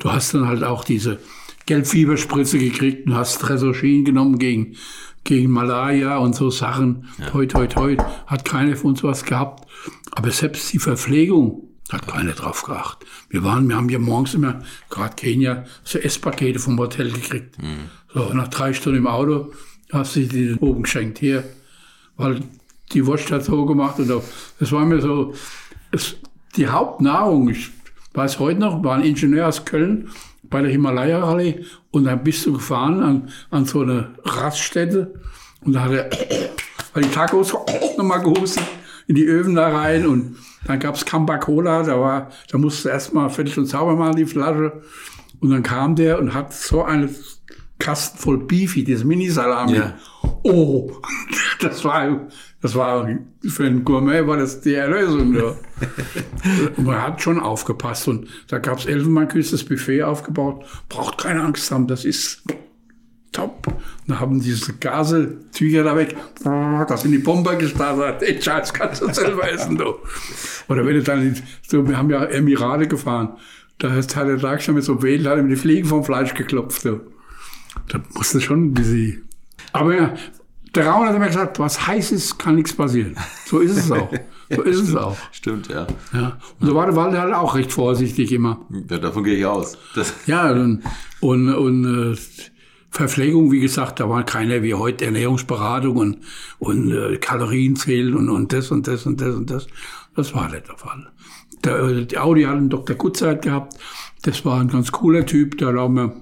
Du 0.00 0.12
hast 0.12 0.34
dann 0.34 0.46
halt 0.46 0.62
auch 0.62 0.84
diese 0.84 1.18
Gelbfieberspritze 1.66 2.58
gekriegt 2.58 3.06
und 3.06 3.14
hast 3.14 3.40
Tresorin 3.40 4.04
genommen 4.04 4.38
gegen, 4.38 4.76
gegen 5.24 5.50
Malaria 5.50 6.18
und 6.18 6.36
so 6.36 6.50
Sachen. 6.50 7.08
Toi, 7.30 7.46
toi, 7.46 7.66
toi. 7.66 7.96
Hat 8.26 8.44
keiner 8.44 8.76
von 8.76 8.90
uns 8.90 9.02
was 9.02 9.24
gehabt. 9.24 9.66
Aber 10.12 10.30
selbst 10.30 10.72
die 10.72 10.78
Verpflegung 10.78 11.68
hat 11.90 12.06
keiner 12.06 12.32
drauf 12.32 12.62
geachtet. 12.62 13.08
Wir 13.28 13.42
waren, 13.42 13.68
wir 13.68 13.76
haben 13.76 13.88
ja 13.88 13.98
morgens 13.98 14.34
immer, 14.34 14.60
gerade 14.90 15.16
Kenia, 15.16 15.64
so 15.82 15.98
Esspakete 15.98 16.58
vom 16.58 16.78
Hotel 16.78 17.10
gekriegt. 17.10 17.56
So, 18.14 18.32
nach 18.34 18.48
drei 18.48 18.72
Stunden 18.72 18.98
im 18.98 19.06
Auto 19.06 19.52
hast 19.92 20.14
du 20.16 20.20
die 20.26 20.54
oben 20.60 20.84
geschenkt. 20.84 21.18
Hier, 21.18 21.42
weil 22.16 22.40
die 22.92 23.06
Wurst 23.06 23.30
hat 23.30 23.44
so 23.44 23.64
gemacht 23.66 23.98
und 23.98 24.08
das 24.08 24.72
war 24.72 24.84
mir 24.84 25.00
so, 25.00 25.34
es, 25.90 26.16
die 26.56 26.68
Hauptnahrung, 26.68 27.48
ich 27.48 27.70
weiß 28.14 28.38
heute 28.38 28.60
noch, 28.60 28.82
war 28.82 28.96
ein 28.96 29.04
Ingenieur 29.04 29.48
aus 29.48 29.64
Köln 29.64 30.08
bei 30.44 30.62
der 30.62 30.70
Himalaya-Rallye 30.70 31.64
und 31.90 32.04
dann 32.04 32.22
bist 32.22 32.46
du 32.46 32.52
gefahren 32.52 33.02
an, 33.02 33.30
an 33.50 33.64
so 33.64 33.80
eine 33.80 34.14
Raststätte 34.24 35.14
und 35.64 35.72
da 35.74 35.82
hat 35.82 35.92
er 35.92 36.10
bei 36.94 37.00
die 37.02 37.10
Tacos 37.10 37.52
nochmal 37.98 38.20
gehustet 38.20 38.64
in 39.08 39.14
die 39.14 39.24
Öfen 39.24 39.54
da 39.54 39.68
rein 39.68 40.06
und 40.06 40.36
dann 40.64 40.80
gab's 40.80 41.04
Campa 41.04 41.38
Cola, 41.38 41.82
da 41.82 42.00
war, 42.00 42.30
da 42.50 42.58
musste 42.58 42.88
erstmal 42.88 43.30
fertig 43.30 43.56
und 43.58 43.66
sauber 43.66 43.94
machen 43.94 44.16
die 44.16 44.26
Flasche 44.26 44.82
und 45.40 45.50
dann 45.50 45.62
kam 45.62 45.94
der 45.94 46.18
und 46.18 46.34
hat 46.34 46.52
so 46.52 46.82
eine 46.82 47.08
Kasten 47.78 48.18
voll 48.18 48.38
Beefy, 48.38 48.84
dieses 48.84 49.04
Mini-Salami. 49.04 49.76
Ja. 49.76 49.94
Oh, 50.42 50.92
das 51.60 51.84
war, 51.84 52.26
das 52.62 52.74
war, 52.74 53.08
für 53.46 53.64
einen 53.64 53.84
Gourmet 53.84 54.26
war 54.26 54.38
das 54.38 54.60
die 54.60 54.74
Erlösung. 54.74 55.34
Ja. 55.34 55.54
und 56.76 56.84
man 56.86 57.02
hat 57.02 57.22
schon 57.22 57.38
aufgepasst. 57.38 58.08
Und 58.08 58.28
da 58.48 58.58
gab's 58.58 58.86
Elfenbeinküste, 58.86 59.56
das 59.56 59.64
Buffet 59.64 60.02
aufgebaut. 60.02 60.64
Braucht 60.88 61.18
keine 61.18 61.42
Angst 61.42 61.70
haben, 61.70 61.86
das 61.86 62.04
ist 62.04 62.42
top. 63.32 63.66
Und 63.66 63.76
da 64.08 64.20
haben 64.20 64.40
diese 64.40 64.72
Gasetücher 64.74 65.84
da 65.84 65.96
weg, 65.96 66.16
da 66.42 66.96
sind 66.96 67.12
die 67.12 67.18
Bomber 67.18 67.56
gestartet. 67.56 68.26
Den 68.26 68.40
Scheiß 68.40 68.72
kannst 68.72 69.02
du 69.02 69.12
selber 69.12 69.50
essen, 69.50 69.76
du. 69.76 69.94
Oder 70.68 70.86
wenn 70.86 70.94
du 70.94 71.02
dann, 71.02 71.36
so, 71.66 71.86
wir 71.86 71.96
haben 71.96 72.10
ja 72.10 72.24
Emirate 72.24 72.88
gefahren. 72.88 73.36
Da 73.78 73.92
hat 73.92 74.16
der 74.16 74.38
Tag 74.38 74.62
schon 74.62 74.74
mit 74.74 74.84
so 74.84 75.02
Wedel, 75.02 75.28
hat 75.28 75.38
ihm 75.38 75.50
die 75.50 75.56
Fliegen 75.56 75.86
vom 75.86 76.02
Fleisch 76.02 76.32
geklopft, 76.32 76.86
du. 76.86 77.00
Da 77.88 78.00
musste 78.14 78.40
schon 78.40 78.64
ein 78.64 78.74
bisschen. 78.74 79.28
Aber 79.72 79.94
ja, 79.94 80.14
der 80.76 80.88
Raum 80.88 81.06
hat 81.06 81.14
immer 81.14 81.26
gesagt, 81.26 81.58
was 81.58 81.86
heiß 81.86 82.12
ist, 82.12 82.38
kann 82.38 82.56
nichts 82.56 82.72
passieren. 82.72 83.16
So 83.46 83.60
ist 83.60 83.76
es 83.76 83.90
auch. 83.90 84.10
So 84.48 84.62
ist 84.62 84.80
es 84.80 84.94
auch. 84.94 85.16
Stimmt, 85.32 85.68
ja. 85.68 85.86
Ja. 86.12 86.38
Und 86.60 86.68
so 86.68 86.74
war 86.74 86.86
der 86.86 86.94
Walde 86.94 87.20
halt 87.20 87.34
auch 87.34 87.54
recht 87.54 87.72
vorsichtig 87.72 88.30
immer. 88.30 88.66
ja 88.88 88.98
davon 88.98 89.24
gehe 89.24 89.36
ich 89.36 89.46
aus. 89.46 89.76
Das, 89.94 90.14
Ja, 90.26 90.50
und, 90.50 90.82
und, 91.20 91.52
und 91.52 92.12
äh, 92.12 92.16
Verpflegung, 92.90 93.50
wie 93.50 93.60
gesagt, 93.60 94.00
da 94.00 94.08
war 94.08 94.24
keiner 94.24 94.62
wie 94.62 94.74
heute 94.74 95.06
Ernährungsberatung 95.06 95.96
und, 95.96 96.18
und 96.58 96.92
äh, 96.92 97.16
Kalorien 97.16 97.76
zählen 97.76 98.14
und, 98.14 98.28
und 98.28 98.52
das 98.52 98.70
und 98.70 98.86
das 98.86 99.06
und 99.06 99.20
das 99.20 99.34
und 99.34 99.50
das. 99.50 99.66
Das 100.14 100.34
war 100.34 100.48
nicht 100.50 100.68
der 100.68 100.78
Fall. 100.78 101.08
Der, 101.64 101.78
äh, 101.78 102.06
die 102.06 102.18
Audi 102.18 102.44
hat 102.44 102.56
einen 102.56 102.70
Dr. 102.70 102.96
Gutzeit 102.96 103.42
gehabt. 103.42 103.74
Das 104.22 104.44
war 104.44 104.60
ein 104.60 104.68
ganz 104.68 104.92
cooler 104.92 105.26
Typ. 105.26 105.58
Der, 105.58 105.68
hat 105.68 106.12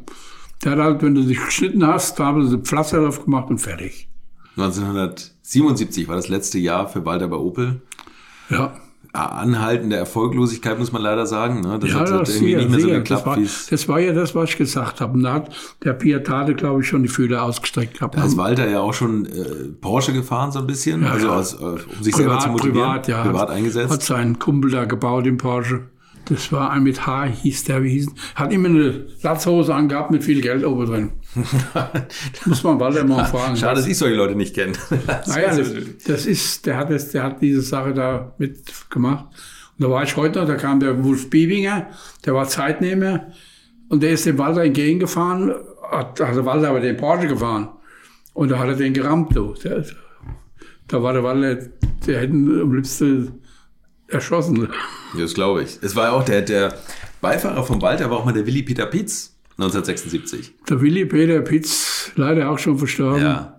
der 0.64 0.72
hat 0.72 0.78
halt, 0.78 1.02
wenn 1.02 1.14
du 1.14 1.22
dich 1.22 1.44
geschnitten 1.44 1.86
hast, 1.86 2.18
da 2.18 2.26
haben 2.26 2.48
sie 2.48 2.58
Pflaster 2.58 3.02
drauf 3.02 3.24
gemacht 3.24 3.50
und 3.50 3.58
fertig. 3.58 4.08
1977 4.56 6.08
war 6.08 6.16
das 6.16 6.28
letzte 6.28 6.58
Jahr 6.58 6.88
für 6.88 7.04
Walter 7.04 7.28
bei 7.28 7.36
Opel. 7.36 7.80
Ja. 8.50 8.74
Anhaltende 9.12 9.94
Erfolglosigkeit, 9.94 10.76
muss 10.76 10.90
man 10.90 11.00
leider 11.00 11.26
sagen. 11.26 11.60
Ne? 11.60 11.78
Das 11.78 11.90
Ja, 11.90 12.00
hat, 12.00 12.10
das, 12.10 12.30
irgendwie 12.30 12.46
sicher, 12.46 12.58
nicht 12.58 12.70
mehr 12.70 12.80
so 12.80 12.88
geklappt, 12.88 13.26
das, 13.26 13.26
war, 13.26 13.70
das 13.70 13.88
war 13.88 14.00
ja 14.00 14.12
das, 14.12 14.34
was 14.34 14.50
ich 14.50 14.56
gesagt 14.56 15.00
habe. 15.00 15.12
Und 15.12 15.22
da 15.22 15.34
hat 15.34 15.54
der 15.84 15.92
Piatate, 15.92 16.54
glaube 16.54 16.80
ich, 16.80 16.88
schon 16.88 17.04
die 17.04 17.08
Fühler 17.08 17.44
ausgestreckt 17.44 17.94
gehabt. 17.94 18.16
Da 18.16 18.24
ist 18.24 18.36
Walter 18.36 18.68
ja 18.68 18.80
auch 18.80 18.94
schon 18.94 19.26
äh, 19.26 19.68
Porsche 19.80 20.12
gefahren 20.12 20.50
so 20.50 20.58
ein 20.58 20.66
bisschen, 20.66 21.04
also 21.04 21.28
ja. 21.28 21.36
aus, 21.36 21.54
äh, 21.54 21.64
um 21.64 22.02
sich 22.02 22.16
selber 22.16 22.40
zu 22.40 22.48
motivieren, 22.48 22.88
privat, 22.88 23.08
ja. 23.08 23.22
privat 23.22 23.42
hat, 23.42 23.50
eingesetzt. 23.50 23.92
Hat 23.92 24.02
seinen 24.02 24.40
Kumpel 24.40 24.72
da 24.72 24.84
gebaut 24.84 25.26
im 25.28 25.36
Porsche. 25.36 25.82
Das 26.26 26.50
war 26.52 26.70
ein 26.70 26.82
mit 26.82 27.06
H, 27.06 27.24
hieß 27.24 27.64
der, 27.64 27.82
wie 27.82 27.90
hieß 27.90 28.08
Hat 28.34 28.52
immer 28.52 28.68
eine 28.68 29.06
Latzhose 29.22 29.74
angehabt 29.74 30.10
mit 30.10 30.24
viel 30.24 30.40
Geld 30.40 30.64
oben 30.64 30.86
drin. 30.86 31.12
Muss 32.46 32.62
man 32.62 32.80
Walter 32.80 33.04
mal 33.04 33.24
fragen. 33.26 33.56
Schade, 33.56 33.76
dass 33.76 33.86
ich 33.86 33.98
solche 33.98 34.16
Leute 34.16 34.34
nicht 34.34 34.54
kenne. 34.54 34.72
Naja, 35.26 35.54
das, 35.56 35.72
das 36.06 36.26
ist, 36.26 36.64
der 36.66 36.78
hat, 36.78 36.90
das, 36.90 37.10
der 37.10 37.24
hat 37.24 37.42
diese 37.42 37.60
Sache 37.60 37.92
da 37.92 38.34
mitgemacht. 38.38 39.26
Und 39.78 39.84
da 39.84 39.90
war 39.90 40.02
ich 40.02 40.16
heute 40.16 40.40
noch, 40.40 40.46
da 40.46 40.54
kam 40.54 40.80
der 40.80 41.04
Wolf 41.04 41.28
Biebinger, 41.28 41.88
der 42.24 42.34
war 42.34 42.48
Zeitnehmer 42.48 43.32
und 43.88 44.02
der 44.02 44.10
ist 44.10 44.24
dem 44.24 44.38
Walter 44.38 44.62
entgegengefahren, 44.62 45.52
hat, 45.90 46.20
hat 46.20 46.36
der 46.36 46.46
Walter 46.46 46.70
aber 46.70 46.80
den 46.80 46.96
Porsche 46.96 47.26
gefahren 47.26 47.68
und 48.32 48.50
da 48.50 48.58
hat 48.58 48.68
er 48.68 48.76
den 48.76 48.94
gerammt. 48.94 49.34
Du. 49.34 49.54
Der, 49.64 49.84
da 50.88 51.02
war 51.02 51.12
der 51.12 51.24
Walter, 51.24 51.68
der 52.06 52.20
hätten 52.20 52.60
am 52.60 52.74
liebsten 52.74 53.40
erschossen. 54.14 54.68
Ja, 55.14 55.20
das 55.20 55.34
glaube 55.34 55.62
ich. 55.62 55.78
Es 55.82 55.94
war 55.94 56.12
auch 56.12 56.24
der, 56.24 56.42
der 56.42 56.78
Beifahrer 57.20 57.64
von 57.64 57.82
Walter, 57.82 58.10
war 58.10 58.18
auch 58.18 58.24
mal 58.24 58.32
der 58.32 58.46
Willi 58.46 58.62
Peter 58.62 58.86
Pitz 58.86 59.34
1976. 59.58 60.52
Der 60.68 60.80
Willi 60.80 61.04
Peter 61.04 61.40
Pitz, 61.40 62.10
leider 62.16 62.50
auch 62.50 62.58
schon 62.58 62.78
verstorben. 62.78 63.22
Ja. 63.22 63.58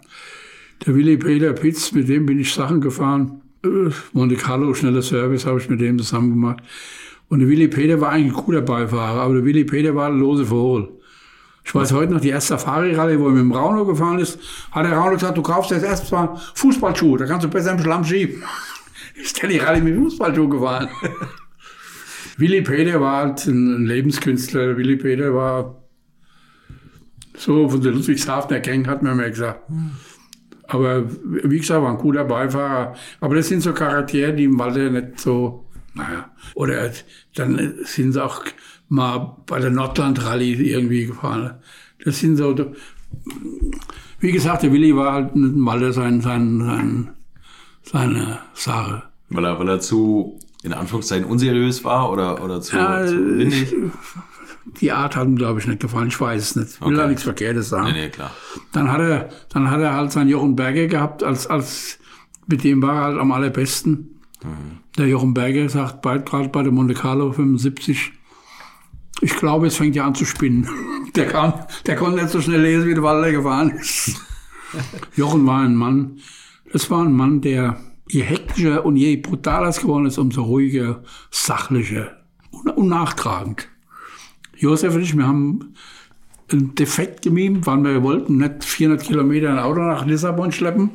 Der 0.85 0.95
Willi 0.95 1.17
Peter 1.17 1.53
Pitz, 1.53 1.91
mit 1.91 2.09
dem 2.09 2.25
bin 2.25 2.39
ich 2.39 2.53
Sachen 2.53 2.81
gefahren. 2.81 3.41
Äh, 3.63 3.89
Monte 4.13 4.35
Carlo, 4.35 4.73
schneller 4.73 5.01
Service, 5.01 5.45
habe 5.45 5.59
ich 5.59 5.69
mit 5.69 5.79
dem 5.79 5.97
zusammen 5.99 6.31
gemacht. 6.31 6.63
Und 7.29 7.39
der 7.39 7.47
Willi 7.47 7.67
Peter 7.67 7.99
war 8.01 8.11
eigentlich 8.11 8.37
ein 8.37 8.43
guter 8.45 8.61
Beifahrer, 8.61 9.21
aber 9.21 9.35
der 9.35 9.45
Willi 9.45 9.63
Peter 9.63 9.95
war 9.95 10.09
lose 10.09 10.45
Vogel. 10.45 10.89
Ich 11.63 11.73
weiß 11.73 11.93
heute 11.93 12.13
noch, 12.13 12.21
die 12.21 12.29
erste 12.29 12.49
Safari-Rallye, 12.49 13.19
wo 13.19 13.25
er 13.25 13.31
mit 13.31 13.41
dem 13.41 13.51
Rauno 13.51 13.85
gefahren 13.85 14.19
ist, 14.19 14.37
hat 14.71 14.85
der 14.85 14.93
Rauno 14.93 15.15
gesagt, 15.15 15.35
du 15.35 15.41
kaufst 15.41 15.71
jetzt 15.71 15.83
erstmal 15.83 16.29
Fußballschuhe, 16.53 17.17
da 17.17 17.25
kannst 17.25 17.43
du 17.43 17.49
besser 17.49 17.71
im 17.71 17.79
Schlamm 17.79 18.03
schieben. 18.03 18.43
Ist 19.15 19.41
der 19.41 19.49
die 19.49 19.57
Rallye 19.57 19.81
mit 19.81 19.97
Fußballschuhen 19.97 20.49
gefahren? 20.51 20.89
Willi 22.37 22.61
Peter 22.61 22.99
war 22.99 23.17
halt 23.23 23.45
ein 23.47 23.85
Lebenskünstler. 23.85 24.77
Willi 24.77 24.97
Peter 24.97 25.33
war 25.33 25.83
so 27.37 27.69
von 27.69 27.81
der 27.81 27.93
Ludwigshafener 27.93 28.59
Gang, 28.59 28.87
hat 28.87 29.03
man 29.03 29.17
mir 29.17 29.29
gesagt. 29.29 29.61
Aber 30.67 31.05
wie 31.23 31.59
gesagt, 31.59 31.81
war 31.81 31.91
ein 31.91 31.97
guter 31.97 32.25
Beifahrer. 32.25 32.95
Aber 33.21 33.35
das 33.35 33.47
sind 33.47 33.61
so 33.61 33.73
Charaktere, 33.73 34.33
die 34.33 34.45
im 34.45 34.59
Walde 34.59 34.91
nicht 34.91 35.19
so, 35.19 35.65
naja. 35.93 36.31
Oder 36.55 36.91
dann 37.35 37.75
sind 37.83 38.13
sie 38.13 38.23
auch 38.23 38.43
mal 38.89 39.37
bei 39.45 39.59
der 39.59 39.71
Nordland-Rallye 39.71 40.53
irgendwie 40.53 41.05
gefahren. 41.05 41.55
Das 42.03 42.19
sind 42.19 42.37
so, 42.37 42.55
wie 44.19 44.31
gesagt, 44.31 44.63
der 44.63 44.73
Willi 44.73 44.95
war 44.95 45.13
halt 45.13 45.31
Walde 45.33 45.93
sein, 45.93 46.21
sein, 46.21 46.59
sein, 46.59 47.09
seine 47.85 48.39
Sache. 48.53 49.03
Weil 49.29 49.45
er, 49.45 49.59
weil 49.59 49.69
er 49.69 49.79
zu, 49.79 50.39
in 50.63 50.73
Anführungszeichen, 50.73 51.25
unseriös 51.25 51.83
war 51.83 52.11
oder, 52.11 52.43
oder 52.43 52.61
zu, 52.61 52.75
Ja, 52.75 53.05
zu 53.05 53.37
windig? 53.37 53.73
Die 54.81 54.91
Art 54.91 55.15
hat 55.15 55.27
ihm, 55.27 55.35
glaube 55.35 55.59
ich, 55.59 55.67
nicht 55.67 55.79
gefallen. 55.79 56.07
Ich 56.07 56.19
weiß 56.19 56.41
es 56.41 56.55
nicht. 56.55 56.69
Ich 56.71 56.81
will 56.81 56.87
Okay. 56.87 56.95
da 56.97 57.07
nichts 57.07 57.23
Verkehrtes 57.23 57.69
sagen. 57.69 57.85
Nee, 57.93 58.05
nee, 58.05 58.09
klar. 58.09 58.31
Dann 58.71 58.91
hat 58.91 58.99
er, 58.99 59.29
dann 59.49 59.69
hat 59.69 59.79
er 59.81 59.93
halt 59.93 60.11
seinen 60.11 60.29
Jochen 60.29 60.55
Berger 60.55 60.87
gehabt, 60.87 61.23
als, 61.23 61.47
als, 61.47 61.99
mit 62.47 62.63
dem 62.63 62.81
war 62.81 62.95
er 62.95 63.03
halt 63.03 63.19
am 63.19 63.31
allerbesten. 63.31 64.19
Der 64.97 65.07
Jochen 65.07 65.33
Berger 65.33 65.67
sagt 65.69 66.01
bald 66.01 66.25
gerade 66.27 66.49
bei 66.49 66.61
der 66.61 66.71
Monte 66.71 66.93
Carlo 66.93 67.31
75, 67.31 68.11
ich 69.21 69.35
glaube, 69.37 69.65
jetzt 69.65 69.77
fängt 69.77 69.95
er 69.95 70.05
an 70.05 70.13
zu 70.15 70.25
spinnen. 70.25 70.67
Der 71.15 71.27
kam, 71.27 71.53
der 71.87 71.95
konnte 71.95 72.17
nicht 72.21 72.29
so 72.29 72.41
schnell 72.41 72.59
lesen, 72.61 72.89
wie 72.89 72.93
der 72.93 73.01
Walter 73.01 73.31
gefahren 73.31 73.69
ist. 73.71 74.19
Jochen 75.15 75.47
war 75.47 75.61
ein 75.61 75.73
Mann, 75.73 76.19
das 76.71 76.89
war 76.89 77.03
ein 77.03 77.13
Mann, 77.13 77.41
der 77.41 77.77
je 78.07 78.21
hektischer 78.21 78.85
und 78.85 78.97
je 78.97 79.17
brutaler 79.17 79.69
es 79.69 79.81
geworden 79.81 80.05
ist, 80.05 80.17
umso 80.17 80.43
ruhiger, 80.43 81.03
sachlicher 81.31 82.17
und, 82.51 82.69
und 82.69 82.87
nachtragend. 82.87 83.67
Josef 84.55 84.95
und 84.95 85.01
ich, 85.01 85.17
wir 85.17 85.27
haben 85.27 85.73
einen 86.51 86.75
Defekt 86.75 87.23
gemimt, 87.23 87.65
weil 87.65 87.83
wir 87.83 88.03
wollten 88.03 88.37
nicht 88.37 88.63
400 88.63 89.05
Kilometer 89.05 89.49
ein 89.49 89.59
Auto 89.59 89.81
nach 89.81 90.05
Lissabon 90.05 90.51
schleppen. 90.51 90.91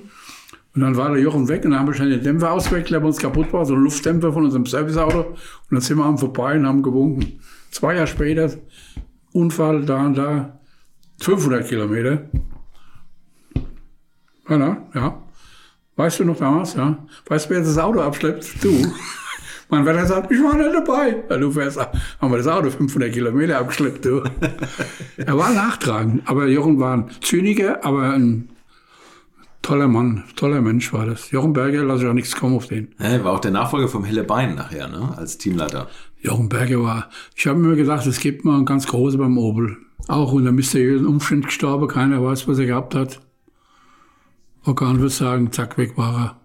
Und 0.74 0.82
dann 0.82 0.96
war 0.96 1.10
der 1.10 1.20
Jochen 1.20 1.48
weg 1.48 1.64
und 1.64 1.72
dann 1.72 1.80
haben 1.80 1.88
wir 1.88 1.94
schnell 1.94 2.10
den 2.10 2.22
Dämpfer 2.22 2.52
ausgewechselt, 2.52 2.92
der 2.92 3.00
bei 3.00 3.08
uns 3.08 3.18
kaputt 3.18 3.52
war, 3.52 3.66
so 3.66 3.74
ein 3.74 3.82
Luftdämpfer 3.82 4.32
von 4.32 4.44
unserem 4.44 4.66
Serviceauto. 4.66 5.20
Und 5.22 5.36
dann 5.70 5.80
sind 5.80 5.98
wir 5.98 6.04
am 6.04 6.16
vorbei 6.16 6.56
und 6.56 6.66
haben 6.66 6.82
gewunken. 6.82 7.40
Zwei 7.72 7.94
Jahre 7.94 8.06
später, 8.06 8.50
Unfall 9.32 9.84
da 9.84 10.06
und 10.06 10.16
da, 10.16 10.60
500 11.20 11.66
Kilometer. 11.68 12.30
Ja, 14.48 14.86
ja. 14.94 15.22
Weißt 16.00 16.18
du 16.18 16.24
noch 16.24 16.38
damals, 16.38 16.76
ja? 16.76 16.96
Weißt 17.26 17.50
du, 17.50 17.50
wer 17.50 17.60
das 17.60 17.76
Auto 17.76 18.00
abschleppt? 18.00 18.64
Du. 18.64 18.90
Mein 19.68 19.84
Wetter 19.84 20.06
sagt, 20.06 20.32
ich 20.32 20.42
war 20.42 20.56
nicht 20.56 20.72
dabei. 20.72 21.24
Ja, 21.28 21.36
du 21.36 21.50
fährst, 21.50 21.78
haben 21.78 22.32
wir 22.32 22.38
das 22.38 22.46
Auto 22.46 22.70
500 22.70 23.12
Kilometer 23.12 23.58
abgeschleppt, 23.58 24.06
du. 24.06 24.22
er 25.18 25.36
war 25.36 25.52
nachtragend, 25.52 26.22
aber 26.24 26.46
Jochen 26.46 26.80
war 26.80 26.96
ein 26.96 27.10
Zyniker, 27.20 27.84
aber 27.84 28.14
ein 28.14 28.48
toller 29.60 29.88
Mann, 29.88 30.24
toller 30.36 30.62
Mensch 30.62 30.90
war 30.94 31.04
das. 31.04 31.30
Jochen 31.32 31.52
Berger, 31.52 31.84
lasse 31.84 32.04
ich 32.04 32.08
auch 32.08 32.14
nichts 32.14 32.34
kommen 32.34 32.56
auf 32.56 32.66
den. 32.66 32.94
Ja, 32.98 33.22
war 33.22 33.34
auch 33.34 33.40
der 33.40 33.50
Nachfolger 33.50 33.88
vom 33.88 34.04
Helle 34.04 34.24
Bein 34.24 34.54
nachher, 34.54 34.88
ne? 34.88 35.12
als 35.18 35.36
Teamleiter. 35.36 35.86
Jochen 36.18 36.48
Berger 36.48 36.82
war, 36.82 37.10
ich 37.36 37.46
habe 37.46 37.58
mir 37.58 37.76
gedacht, 37.76 38.06
es 38.06 38.20
gibt 38.20 38.46
mal 38.46 38.56
einen 38.56 38.64
ganz 38.64 38.86
großen 38.86 39.20
beim 39.20 39.36
Opel. 39.36 39.76
Auch 40.08 40.32
unter 40.32 40.50
mysteriösen 40.50 41.06
Umständen 41.06 41.44
gestorben, 41.44 41.88
keiner 41.88 42.24
weiß, 42.24 42.48
was 42.48 42.58
er 42.58 42.64
gehabt 42.64 42.94
hat. 42.94 43.20
Organ 44.64 44.98
würde 44.98 45.10
sagen, 45.10 45.52
zack, 45.52 45.78
weg 45.78 45.96
war 45.96 46.14
er. 46.14 46.40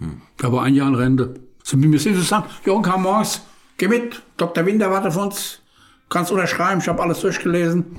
Hm. 0.00 0.22
Da 0.36 0.52
war 0.52 0.64
ein 0.64 0.74
Jahr 0.74 0.88
in 0.88 0.94
Rente. 0.94 1.34
So, 1.62 1.80
wir 1.80 1.98
sind 1.98 2.16
zusammen. 2.16 2.46
Jochen 2.64 2.82
kam 2.82 3.02
morgens, 3.02 3.42
geh 3.76 3.88
mit, 3.88 4.22
Dr. 4.36 4.64
Winter 4.66 4.90
wartet 4.90 5.08
auf 5.08 5.16
uns. 5.16 5.62
Kannst 6.08 6.30
unterschreiben, 6.32 6.80
ich 6.80 6.88
habe 6.88 7.02
alles 7.02 7.20
durchgelesen. 7.20 7.96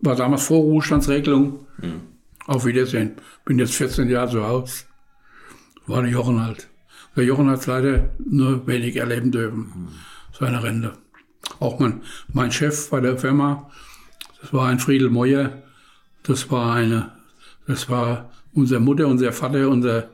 War 0.00 0.16
damals 0.16 0.46
Vorruhestandsregelung. 0.46 1.66
Hm. 1.80 2.00
Auf 2.46 2.64
Wiedersehen. 2.64 3.16
Bin 3.44 3.58
jetzt 3.58 3.74
14 3.74 4.08
Jahre 4.08 4.30
zu 4.30 4.44
Hause. 4.44 4.84
War 5.86 6.02
der 6.02 6.10
Jochen 6.10 6.44
halt. 6.44 6.68
Der 7.14 7.24
Jochen 7.24 7.48
hat 7.50 7.64
leider 7.66 8.10
nur 8.18 8.66
wenig 8.66 8.96
erleben 8.96 9.30
dürfen. 9.30 9.72
Hm. 9.72 9.88
Seine 10.38 10.62
Rente. 10.62 10.94
Auch 11.60 11.78
mein, 11.78 12.02
mein 12.32 12.50
Chef 12.50 12.90
bei 12.90 13.00
der 13.00 13.18
Firma, 13.18 13.70
das 14.40 14.52
war 14.52 14.68
ein 14.68 14.80
Friedel 14.80 15.10
Moyer. 15.10 15.62
Das 16.24 16.50
war 16.50 16.74
eine, 16.74 17.12
das 17.66 17.88
war 17.88 18.31
unsere 18.54 18.80
Mutter, 18.80 19.08
unser 19.08 19.32
Vater, 19.32 19.68
unser, 19.68 20.10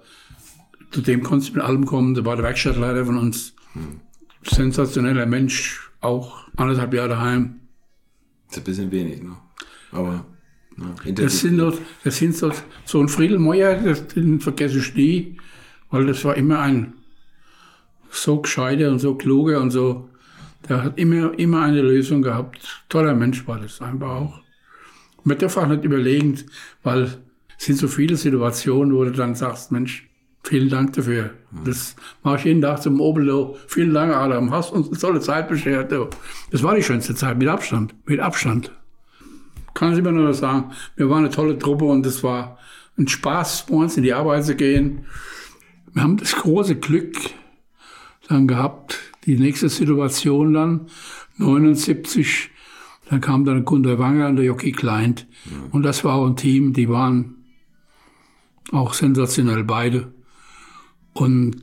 zu 0.91 1.01
dem 1.01 1.23
konntest 1.23 1.51
du 1.51 1.57
mit 1.57 1.65
allem 1.65 1.85
kommen. 1.85 2.15
Der 2.15 2.25
war 2.25 2.37
der 2.37 2.45
Werkstattleiter 2.45 3.05
von 3.05 3.19
uns. 3.19 3.55
Hm. 3.73 4.01
Sensationeller 4.43 5.27
Mensch, 5.27 5.91
auch 6.01 6.47
anderthalb 6.57 6.95
Jahre 6.95 7.11
daheim. 7.11 7.61
Das 8.49 8.59
ist 8.59 8.63
ein 8.63 8.65
bisschen 8.65 8.91
wenig, 8.91 9.23
ne? 9.23 9.37
Aber. 9.93 10.25
Ja, 10.77 11.13
das 11.13 11.41
sind 11.41 11.59
doch, 11.59 11.77
das 12.05 12.17
sind 12.19 12.37
so, 12.37 12.53
so 12.85 13.01
ein 13.01 13.09
Friedel 13.09 13.41
Moyer, 13.41 13.75
den 13.75 14.41
vergesse 14.41 14.79
ich 14.79 14.95
nie, 14.95 15.37
weil 15.91 16.07
das 16.07 16.25
war 16.25 16.37
immer 16.37 16.61
ein 16.61 16.95
so 18.11 18.41
gescheiter 18.41 18.91
und 18.91 19.01
so 19.01 19.17
kluger 19.17 19.61
und 19.61 19.73
so, 19.73 20.09
der 20.69 20.85
hat 20.85 20.99
immer, 20.99 21.37
immer 21.39 21.63
eine 21.63 21.83
Lösung 21.83 22.23
gehabt. 22.23 22.85
Toller 22.89 23.15
Mensch 23.15 23.47
war 23.47 23.59
das 23.59 23.81
einfach 23.81 24.09
auch. 24.09 24.41
Man 25.25 25.39
darf 25.39 25.57
auch 25.57 25.67
nicht 25.67 25.85
überlegen, 25.85 26.39
weil 26.83 27.19
es 27.59 27.67
sind 27.67 27.79
so 27.79 27.89
viele 27.89 28.17
Situationen, 28.17 28.95
wo 28.95 29.05
du 29.05 29.11
dann 29.11 29.35
sagst, 29.35 29.73
Mensch, 29.73 30.09
vielen 30.45 30.69
Dank 30.69 30.93
dafür. 30.93 31.31
Das 31.65 31.97
mache 32.23 32.37
ich 32.39 32.45
jeden 32.45 32.63
Tag 32.63 32.81
zum 32.83 33.01
Obelo. 33.01 33.57
Vielen 33.67 33.93
Dank, 33.93 34.15
Adam. 34.15 34.53
Hast 34.53 34.73
uns 34.73 34.89
eine 34.89 34.99
tolle 34.99 35.21
Zeit 35.21 35.49
beschert. 35.49 35.93
Das 36.51 36.63
war 36.63 36.77
die 36.77 36.83
schönste 36.83 37.15
Zeit, 37.15 37.37
mit 37.37 37.49
Abstand. 37.49 37.95
Mit 38.07 38.21
Abstand. 38.21 38.73
Kann 39.75 39.93
ich 39.93 39.99
immer 39.99 40.13
nur 40.13 40.33
sagen. 40.35 40.71
Wir 40.97 41.11
waren 41.11 41.25
eine 41.25 41.31
tolle 41.31 41.59
Truppe 41.59 41.85
und 41.85 42.07
es 42.07 42.23
war 42.23 42.59
ein 42.97 43.09
Spaß, 43.09 43.67
bei 43.67 43.75
uns 43.75 43.97
in 43.97 44.05
die 44.05 44.13
Arbeit 44.13 44.45
zu 44.45 44.55
gehen. 44.55 45.07
Wir 45.93 46.03
haben 46.03 46.17
das 46.17 46.37
große 46.37 46.77
Glück 46.77 47.17
dann 48.29 48.47
gehabt, 48.47 48.99
die 49.25 49.39
nächste 49.39 49.69
Situation 49.69 50.53
dann, 50.53 50.87
79, 51.39 52.51
dann 53.09 53.21
kam 53.21 53.45
dann 53.45 53.65
Gunter 53.65 53.99
Wanger 53.99 54.29
und 54.29 54.37
der 54.37 54.45
Jockey 54.45 54.73
Kleint. 54.73 55.27
Und 55.71 55.83
das 55.83 56.05
war 56.05 56.15
auch 56.15 56.27
ein 56.27 56.37
Team, 56.37 56.73
die 56.73 56.89
waren 56.89 57.38
auch 58.73 58.95
sensationell 58.95 59.65
beide. 59.65 60.13
Und 61.13 61.57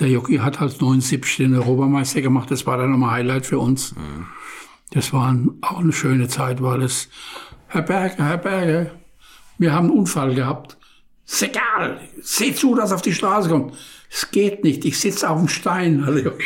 der 0.00 0.08
Jockey 0.08 0.38
hat 0.38 0.60
halt 0.60 0.80
79 0.80 1.36
den 1.36 1.54
Europameister 1.54 2.20
gemacht. 2.20 2.50
Das 2.50 2.66
war 2.66 2.78
dann 2.78 2.90
nochmal 2.90 3.12
Highlight 3.12 3.46
für 3.46 3.58
uns. 3.58 3.94
Mhm. 3.94 4.26
Das 4.90 5.12
war 5.12 5.38
auch 5.60 5.78
eine 5.78 5.92
schöne 5.92 6.28
Zeit, 6.28 6.62
weil 6.62 6.82
es, 6.82 7.08
Herr 7.68 7.82
Berger, 7.82 8.24
Herr 8.24 8.38
Berger, 8.38 8.90
wir 9.58 9.72
haben 9.72 9.90
einen 9.90 9.98
Unfall 9.98 10.34
gehabt. 10.34 10.78
Ist 11.26 11.42
egal, 11.42 12.00
seht 12.22 12.56
zu, 12.56 12.74
dass 12.74 12.90
auf 12.90 13.02
die 13.02 13.12
Straße 13.12 13.50
kommt. 13.50 13.74
Es 14.10 14.30
geht 14.30 14.64
nicht, 14.64 14.84
ich 14.86 14.98
sitze 14.98 15.28
auf 15.28 15.38
dem 15.38 15.48
Stein. 15.48 16.02
Also 16.06 16.18
Jogi, 16.20 16.44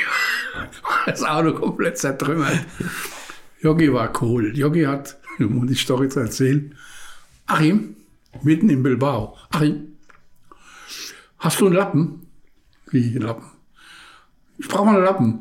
das 1.07 1.23
Auto 1.23 1.53
komplett 1.55 1.99
zertrümmert. 1.99 2.67
Jogi 3.61 3.93
war 3.93 4.13
cool. 4.21 4.53
Jogi 4.57 4.85
hat, 4.85 5.19
um 5.39 5.67
die 5.67 5.75
Story 5.75 6.09
zu 6.09 6.21
erzählen, 6.21 6.75
Achim, 7.47 7.97
mitten 8.43 8.69
in 8.71 8.83
Bilbao, 8.83 9.37
Achim, 9.51 9.91
Hast 11.43 11.61
du 11.61 11.66
einen 11.66 11.74
Lappen? 11.74 12.26
Wie 12.93 13.11
einen 13.11 13.22
Lappen? 13.22 13.45
Ich 14.59 14.68
brauche 14.68 14.86
mal 14.86 14.95
einen 14.95 15.05
Lappen. 15.05 15.40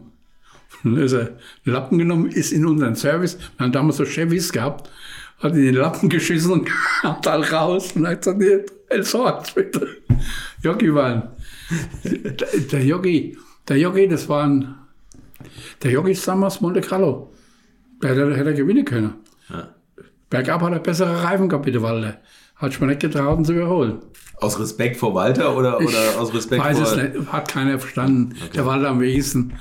Dann 0.83 0.97
ist 0.97 1.11
er 1.11 1.19
einen 1.19 1.37
Lappen 1.65 1.99
genommen, 1.99 2.31
ist 2.31 2.51
in 2.51 2.65
unseren 2.65 2.95
Service. 2.95 3.37
Wir 3.37 3.65
haben 3.65 3.71
damals 3.71 3.97
so 3.97 4.05
Chevys 4.05 4.51
gehabt, 4.51 4.89
hat 5.37 5.53
in 5.53 5.61
den 5.61 5.75
Lappen 5.75 6.09
geschissen 6.09 6.53
und 6.53 6.69
hat 7.03 7.27
all 7.27 7.43
raus 7.43 7.91
und 7.91 8.07
hat 8.07 8.23
gesagt, 8.23 8.41
El 8.89 9.03
Sort, 9.03 9.53
bitte. 9.53 9.87
Jogi 10.63 10.91
war 10.91 11.05
ein, 11.05 11.23
der 12.71 12.83
Jogi, 12.83 13.37
der 13.67 13.77
Jogi, 13.77 14.07
das 14.07 14.27
war 14.27 14.47
ein, 14.47 14.73
der 15.83 15.91
Jogi 15.91 16.13
ist 16.13 16.27
damals 16.27 16.61
Monte 16.61 16.81
Carlo. 16.81 17.31
Da 17.99 18.07
hätte, 18.07 18.35
hätte 18.35 18.49
er 18.49 18.55
gewinnen 18.55 18.85
können. 18.85 19.13
Ja. 19.49 19.69
Bergab 20.31 20.61
hat 20.61 20.73
er 20.73 20.79
bessere 20.79 21.23
Reifen 21.23 21.47
gehabt, 21.47 21.65
bitte, 21.65 21.83
Walter. 21.83 22.19
Hat 22.61 22.73
schon 22.73 22.87
nicht 22.87 22.99
getraut, 22.99 23.39
ihn 23.39 23.45
zu 23.45 23.53
überholen. 23.53 23.99
Aus 24.37 24.59
Respekt 24.59 24.97
vor 24.97 25.15
Walter 25.15 25.57
oder, 25.57 25.79
oder 25.79 26.19
aus 26.19 26.33
Respekt 26.33 26.63
weiß 26.63 26.77
vor... 26.77 26.87
es 26.87 26.95
nicht, 26.95 27.31
hat 27.31 27.47
keiner 27.47 27.79
verstanden. 27.79 28.33
Okay. 28.37 28.51
Der 28.55 28.65
Walter 28.65 28.89
am 28.89 28.99
wenigsten. 29.01 29.53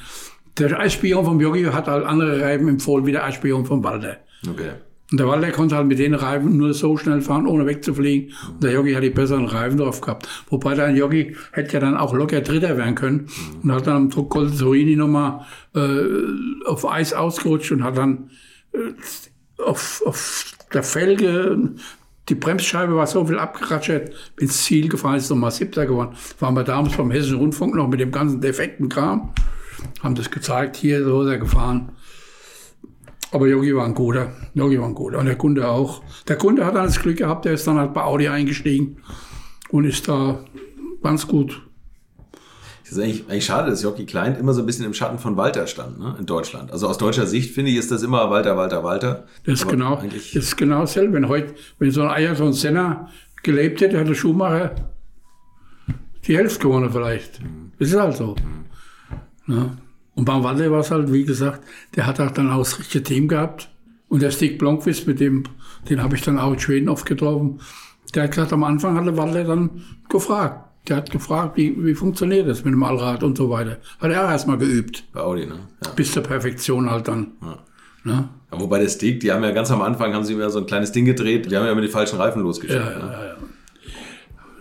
Der 0.58 0.78
Eisspion 0.78 1.24
vom 1.24 1.40
Yogi 1.40 1.64
hat 1.64 1.86
halt 1.86 2.04
andere 2.04 2.40
Reifen 2.42 2.68
empfohlen 2.68 3.06
wie 3.06 3.12
der 3.12 3.24
Eisspion 3.24 3.64
vom 3.64 3.82
Walter. 3.82 4.18
Okay. 4.48 4.72
Und 5.10 5.18
der 5.18 5.26
Walter 5.26 5.50
konnte 5.50 5.76
halt 5.76 5.88
mit 5.88 5.98
den 5.98 6.14
Reifen 6.14 6.56
nur 6.56 6.72
so 6.72 6.96
schnell 6.96 7.20
fahren, 7.20 7.46
ohne 7.46 7.66
wegzufliegen. 7.66 8.32
Und 8.52 8.62
der 8.62 8.72
Yogi 8.72 8.92
hat 8.92 9.02
die 9.02 9.10
besseren 9.10 9.46
Reifen 9.46 9.78
drauf 9.78 10.00
gehabt. 10.00 10.28
Wobei 10.50 10.74
der 10.74 10.90
Yogi 10.90 11.36
hätte 11.52 11.72
ja 11.72 11.80
dann 11.80 11.96
auch 11.96 12.14
locker 12.14 12.42
Dritter 12.42 12.76
werden 12.76 12.94
können. 12.94 13.26
Mhm. 13.26 13.60
Und 13.62 13.72
hat 13.72 13.86
dann 13.86 13.96
am 13.96 14.10
Druck 14.10 14.38
Sorini 14.52 14.94
nochmal 14.94 15.46
äh, 15.74 16.66
auf 16.66 16.88
Eis 16.88 17.12
ausgerutscht 17.12 17.72
und 17.72 17.82
hat 17.82 17.96
dann 17.96 18.30
äh, 18.72 19.62
auf, 19.62 20.02
auf 20.06 20.44
der 20.72 20.82
Felge 20.82 21.74
die 22.30 22.36
Bremsscheibe 22.36 22.94
war 22.94 23.06
so 23.06 23.26
viel 23.26 23.38
abgeratscht, 23.38 24.12
ins 24.38 24.62
Ziel 24.62 24.88
gefahren, 24.88 25.16
ist 25.16 25.28
nochmal 25.28 25.50
siebter 25.50 25.84
geworden. 25.84 26.16
Waren 26.38 26.54
wir 26.54 26.64
damals 26.64 26.94
vom 26.94 27.10
Hessischen 27.10 27.38
Rundfunk 27.38 27.74
noch 27.74 27.88
mit 27.88 28.00
dem 28.00 28.12
ganzen 28.12 28.40
defekten 28.40 28.88
Kram, 28.88 29.30
haben 30.02 30.14
das 30.14 30.30
gezeigt, 30.30 30.76
hier 30.76 31.04
so 31.04 31.22
ist 31.22 31.28
er 31.28 31.38
gefahren. 31.38 31.90
Aber 33.32 33.46
Yogi 33.46 33.74
war 33.74 33.84
ein 33.84 33.94
guter, 33.94 34.32
Yogi 34.54 34.80
war 34.80 34.86
ein 34.86 34.94
guter 34.94 35.18
und 35.18 35.26
der 35.26 35.36
Kunde 35.36 35.68
auch. 35.68 36.02
Der 36.26 36.36
Kunde 36.36 36.64
hat 36.64 36.74
das 36.74 37.00
Glück 37.00 37.18
gehabt, 37.18 37.44
der 37.44 37.52
ist 37.52 37.66
dann 37.66 37.78
halt 37.78 37.94
bei 37.94 38.02
Audi 38.02 38.28
eingestiegen 38.28 38.98
und 39.70 39.84
ist 39.84 40.08
da 40.08 40.44
ganz 41.02 41.26
gut 41.26 41.62
das 42.90 42.98
ist 42.98 43.04
eigentlich, 43.04 43.24
eigentlich 43.28 43.44
schade, 43.44 43.70
dass 43.70 43.84
Jockey 43.84 44.04
Klein 44.04 44.34
immer 44.34 44.52
so 44.52 44.62
ein 44.62 44.66
bisschen 44.66 44.84
im 44.84 44.94
Schatten 44.94 45.20
von 45.20 45.36
Walter 45.36 45.68
stand, 45.68 46.00
ne, 46.00 46.16
in 46.18 46.26
Deutschland. 46.26 46.72
Also 46.72 46.88
aus 46.88 46.98
deutscher 46.98 47.24
Sicht 47.24 47.54
finde 47.54 47.70
ich, 47.70 47.76
ist 47.76 47.92
das 47.92 48.02
immer 48.02 48.30
Walter, 48.30 48.56
Walter, 48.56 48.82
Walter. 48.82 49.26
Das 49.44 49.60
ist 49.60 49.68
genau, 49.68 50.02
das 50.02 50.34
ist 50.34 50.56
genau 50.56 50.80
dasselbe. 50.80 51.12
Wenn 51.12 51.28
heute, 51.28 51.54
wenn 51.78 51.92
so 51.92 52.02
ein 52.02 52.10
Ayrton 52.10 52.52
Senna 52.52 53.08
gelebt 53.44 53.80
hätte, 53.80 53.96
hätte 53.96 54.16
Schumacher 54.16 54.74
die 56.26 56.36
Hälfte 56.36 56.62
gewonnen 56.62 56.90
vielleicht. 56.90 57.40
Mhm. 57.40 57.70
Das 57.78 57.90
ist 57.90 57.96
halt 57.96 58.16
so. 58.16 58.34
Mhm. 59.46 59.54
Ja. 59.54 59.70
Und 60.16 60.24
beim 60.24 60.42
Walter 60.42 60.68
war 60.72 60.80
es 60.80 60.90
halt, 60.90 61.12
wie 61.12 61.24
gesagt, 61.24 61.62
der 61.94 62.08
hat 62.08 62.18
auch 62.18 62.32
dann 62.32 62.50
auch 62.50 62.58
das 62.58 62.80
richtige 62.80 63.04
Team 63.04 63.28
gehabt. 63.28 63.70
Und 64.08 64.20
der 64.20 64.32
Stick 64.32 64.58
Blomqvist, 64.58 65.06
mit 65.06 65.20
dem, 65.20 65.44
den 65.88 66.02
habe 66.02 66.16
ich 66.16 66.22
dann 66.22 66.40
auch 66.40 66.54
in 66.54 66.58
Schweden 66.58 66.88
oft 66.88 67.06
getroffen. 67.06 67.60
Der 68.16 68.24
hat 68.24 68.32
gesagt, 68.32 68.52
am 68.52 68.64
Anfang 68.64 68.96
hatte 68.96 69.16
Walter 69.16 69.44
dann 69.44 69.84
gefragt 70.08 70.69
der 70.88 70.96
hat 70.96 71.10
gefragt, 71.10 71.56
wie, 71.56 71.74
wie 71.84 71.94
funktioniert 71.94 72.48
das 72.48 72.64
mit 72.64 72.72
dem 72.72 72.82
Allrad 72.82 73.22
und 73.22 73.36
so 73.36 73.50
weiter. 73.50 73.78
Hat 74.00 74.10
er 74.10 74.24
auch 74.24 74.30
erstmal 74.30 74.58
geübt. 74.58 75.04
Bei 75.12 75.20
Audi, 75.20 75.46
ne? 75.46 75.68
Ja. 75.84 75.90
Bis 75.92 76.12
zur 76.12 76.22
Perfektion 76.22 76.90
halt 76.90 77.08
dann. 77.08 77.32
Ja. 77.42 77.58
Ne? 78.02 78.28
Ja, 78.50 78.60
wobei 78.60 78.80
der 78.80 78.88
Stick, 78.88 79.20
die 79.20 79.30
haben 79.30 79.44
ja 79.44 79.50
ganz 79.50 79.70
am 79.70 79.82
Anfang, 79.82 80.14
haben 80.14 80.24
sie 80.24 80.34
mir 80.34 80.48
so 80.50 80.58
ein 80.58 80.66
kleines 80.66 80.90
Ding 80.92 81.04
gedreht, 81.04 81.50
die 81.50 81.56
haben 81.56 81.66
ja 81.66 81.74
mit 81.74 81.84
den 81.84 81.90
falschen 81.90 82.18
Reifen 82.18 82.42
losgeschickt. 82.42 82.80
Ja, 82.80 82.98
ne? 82.98 83.36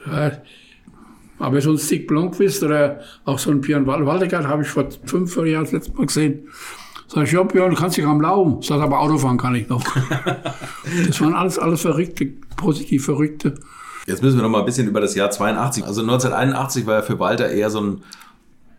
ja, 0.07 0.28
ja. 0.28 0.32
Aber 1.39 1.61
so 1.61 1.72
ein 1.72 1.78
Stick 1.78 2.07
Blomqvist 2.07 2.63
oder 2.63 2.99
auch 3.24 3.39
so 3.39 3.49
ein 3.49 3.61
Björn 3.61 3.88
Waldegard 3.88 4.45
habe 4.45 4.63
ich 4.63 4.67
vor 4.67 4.89
fünf 5.05 5.36
Jahren 5.38 5.63
das 5.63 5.72
letzte 5.72 5.93
Mal 5.93 6.05
gesehen. 6.05 6.49
Sag 7.07 7.24
ich, 7.24 7.32
ja, 7.32 7.41
Björn, 7.43 7.72
du 7.72 7.78
kannst 7.78 7.97
dich 7.97 8.05
am 8.05 8.22
Laufen. 8.22 8.61
Sag 8.61 8.82
aber 8.82 8.99
Autofahren 8.99 9.38
kann 9.38 9.55
ich 9.55 9.70
noch. 9.70 9.84
das 11.07 11.22
waren 11.22 11.34
alles, 11.34 11.57
alles 11.57 11.82
Verrückte, 11.82 12.26
positiv 12.57 13.05
Verrückte. 13.05 13.55
Jetzt 14.10 14.24
müssen 14.24 14.38
wir 14.38 14.43
noch 14.43 14.49
mal 14.49 14.60
ein 14.60 14.66
bisschen 14.66 14.88
über 14.88 14.99
das 14.99 15.16
Jahr 15.16 15.30
82. 15.30 15.86
Also 15.86 16.01
1981 16.01 16.86
war 16.86 16.95
ja 16.95 17.01
für 17.01 17.20
Walter 17.20 17.49
eher 17.49 17.70
so 17.70 17.80
ein 17.80 18.01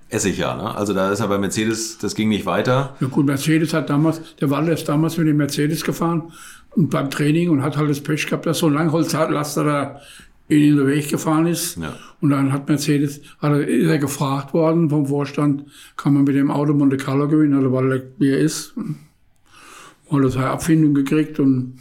Essigjahr. 0.08 0.56
Ne? 0.56 0.74
Also 0.74 0.92
da 0.92 1.10
ist 1.10 1.20
er 1.20 1.28
bei 1.28 1.38
Mercedes, 1.38 1.98
das 1.98 2.14
ging 2.14 2.28
nicht 2.28 2.46
weiter. 2.46 2.96
Ja 3.00 3.06
gut, 3.06 3.26
Mercedes 3.26 3.72
hat 3.72 3.88
damals, 3.90 4.20
der 4.40 4.50
Walter 4.50 4.72
ist 4.72 4.88
damals 4.88 5.16
mit 5.16 5.28
dem 5.28 5.36
Mercedes 5.36 5.84
gefahren 5.84 6.32
und 6.70 6.90
beim 6.90 7.10
Training 7.10 7.48
und 7.50 7.62
hat 7.62 7.76
halt 7.76 7.90
das 7.90 8.00
Pech 8.00 8.26
gehabt, 8.26 8.44
dass 8.46 8.58
so 8.58 8.66
ein 8.66 8.74
Langholzlaster 8.74 9.64
da 9.64 10.00
in 10.48 10.76
den 10.76 10.86
Weg 10.88 11.08
gefahren 11.08 11.46
ist. 11.46 11.78
Ja. 11.78 11.94
Und 12.20 12.30
dann 12.30 12.52
hat 12.52 12.68
Mercedes, 12.68 13.20
hat 13.38 13.52
er, 13.52 13.68
ist 13.68 13.88
er 13.88 13.98
gefragt 13.98 14.52
worden 14.52 14.90
vom 14.90 15.06
Vorstand, 15.06 15.64
kann 15.96 16.14
man 16.14 16.24
mit 16.24 16.34
dem 16.34 16.50
Auto 16.50 16.74
Monte 16.74 16.96
Carlo 16.96 17.28
gewinnen, 17.28 17.54
also 17.54 17.72
weil 17.72 17.92
er 17.92 18.02
wie 18.18 18.30
er 18.30 18.38
ist. 18.38 18.74
Und 18.76 20.24
hat 20.24 20.32
seine 20.32 20.50
Abfindung 20.50 20.92
gekriegt 20.92 21.38
und 21.38 21.78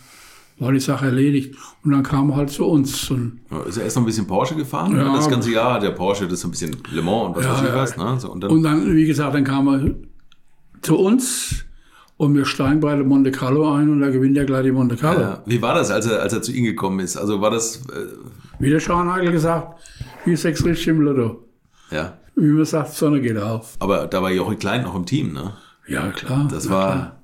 war 0.60 0.72
die 0.72 0.80
Sache 0.80 1.06
erledigt. 1.06 1.56
Und 1.84 1.92
dann 1.92 2.04
kam 2.04 2.30
er 2.32 2.36
halt 2.38 2.50
zu 2.50 2.66
uns. 2.66 3.10
Und 3.10 3.40
Ja, 3.50 3.62
Ist 3.62 3.78
er 3.78 3.84
erst 3.86 3.96
noch 3.96 4.04
ein 4.04 4.06
bisschen 4.06 4.28
Porsche 4.28 4.56
gefahren? 4.56 4.96
Ja. 4.96 5.16
Das 5.16 5.30
ganze 5.30 5.52
Jahr 5.52 5.74
hat 5.76 5.84
der 5.84 5.92
Porsche, 5.92 6.26
das 6.28 6.40
ist 6.40 6.46
ein 6.46 6.52
bisschen 6.52 6.76
Le 6.92 7.02
Mans 7.02 7.28
und 7.28 7.36
was 7.38 7.48
weiß 7.50 7.62
ich 7.62 7.68
ja. 7.68 7.76
was. 7.76 7.98
Ne? 7.98 8.20
So, 8.20 8.32
und 8.32 8.44
dann, 8.44 8.52
Und 8.52 8.64
dann, 8.64 8.96
wie 8.96 9.06
gesagt, 9.06 9.34
dann 9.36 9.44
kam 9.44 9.68
er 9.68 9.96
zu 10.82 10.98
uns 10.98 11.66
und 12.18 12.36
wir 12.36 12.46
steigen 12.46 12.80
bei 12.82 12.96
der 12.96 13.06
Monte 13.06 13.32
Carlo 13.32 13.72
ein 13.74 13.90
und 13.90 14.02
da 14.02 14.10
gewinnt 14.10 14.38
er 14.38 14.46
gleich 14.46 14.64
die 14.64 14.72
Monte 14.72 14.96
Carlo. 14.98 15.22
ja. 15.22 15.44
Wie 15.46 15.62
war 15.62 15.74
das, 15.76 15.90
als 15.92 16.06
er, 16.06 16.22
als 16.22 16.34
er 16.34 16.42
zu 16.42 16.52
Ihnen 16.52 16.66
gekommen 16.66 17.00
ist? 17.00 17.16
Also 17.18 17.40
war 17.42 17.52
das, 17.52 17.78
äh, 17.88 18.08
Wie 18.60 18.70
der 18.70 18.80
Schauernagel 18.80 19.32
gesagt, 19.32 19.80
wie 20.26 20.36
sechs 20.36 20.64
richtig 20.66 20.88
im 20.90 21.02
Lotto. 21.02 21.46
ja. 21.92 22.18
Wie 22.36 22.46
man 22.48 22.64
sagt, 22.64 22.94
Sonne 22.94 23.20
geht 23.20 23.38
auf. 23.38 23.76
Aber 23.80 24.08
da 24.08 24.22
war 24.22 24.32
Jochi 24.32 24.56
Klein 24.56 24.84
noch 24.84 24.96
im 24.96 25.06
Team, 25.06 25.34
ne? 25.34 25.56
Ja, 25.90 26.08
klar. 26.12 26.48
Das 26.50 26.70
war, 26.70 26.92
Klar, 26.94 27.19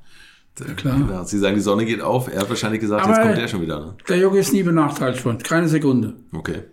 klar. 0.75 0.97
ja, 1.09 1.23
Sie 1.25 1.37
sagen, 1.39 1.55
die 1.55 1.61
Sonne 1.61 1.85
geht 1.85 2.01
auf. 2.01 2.27
Er 2.31 2.41
hat 2.41 2.49
wahrscheinlich 2.49 2.81
gesagt, 2.81 3.03
Aber- 3.03 3.13
jetzt 3.13 3.23
kommt 3.23 3.37
der 3.37 3.47
schon 3.47 3.61
wieder, 3.61 3.79
ne? 3.79 3.95
Der 4.07 4.17
Jogi 4.17 4.39
ist 4.39 4.53
nie 4.53 4.63
benachteiligt 4.63 5.23
worden, 5.25 5.39
keine 5.43 5.67
Sekunde. 5.67 6.13
Okay. 6.31 6.63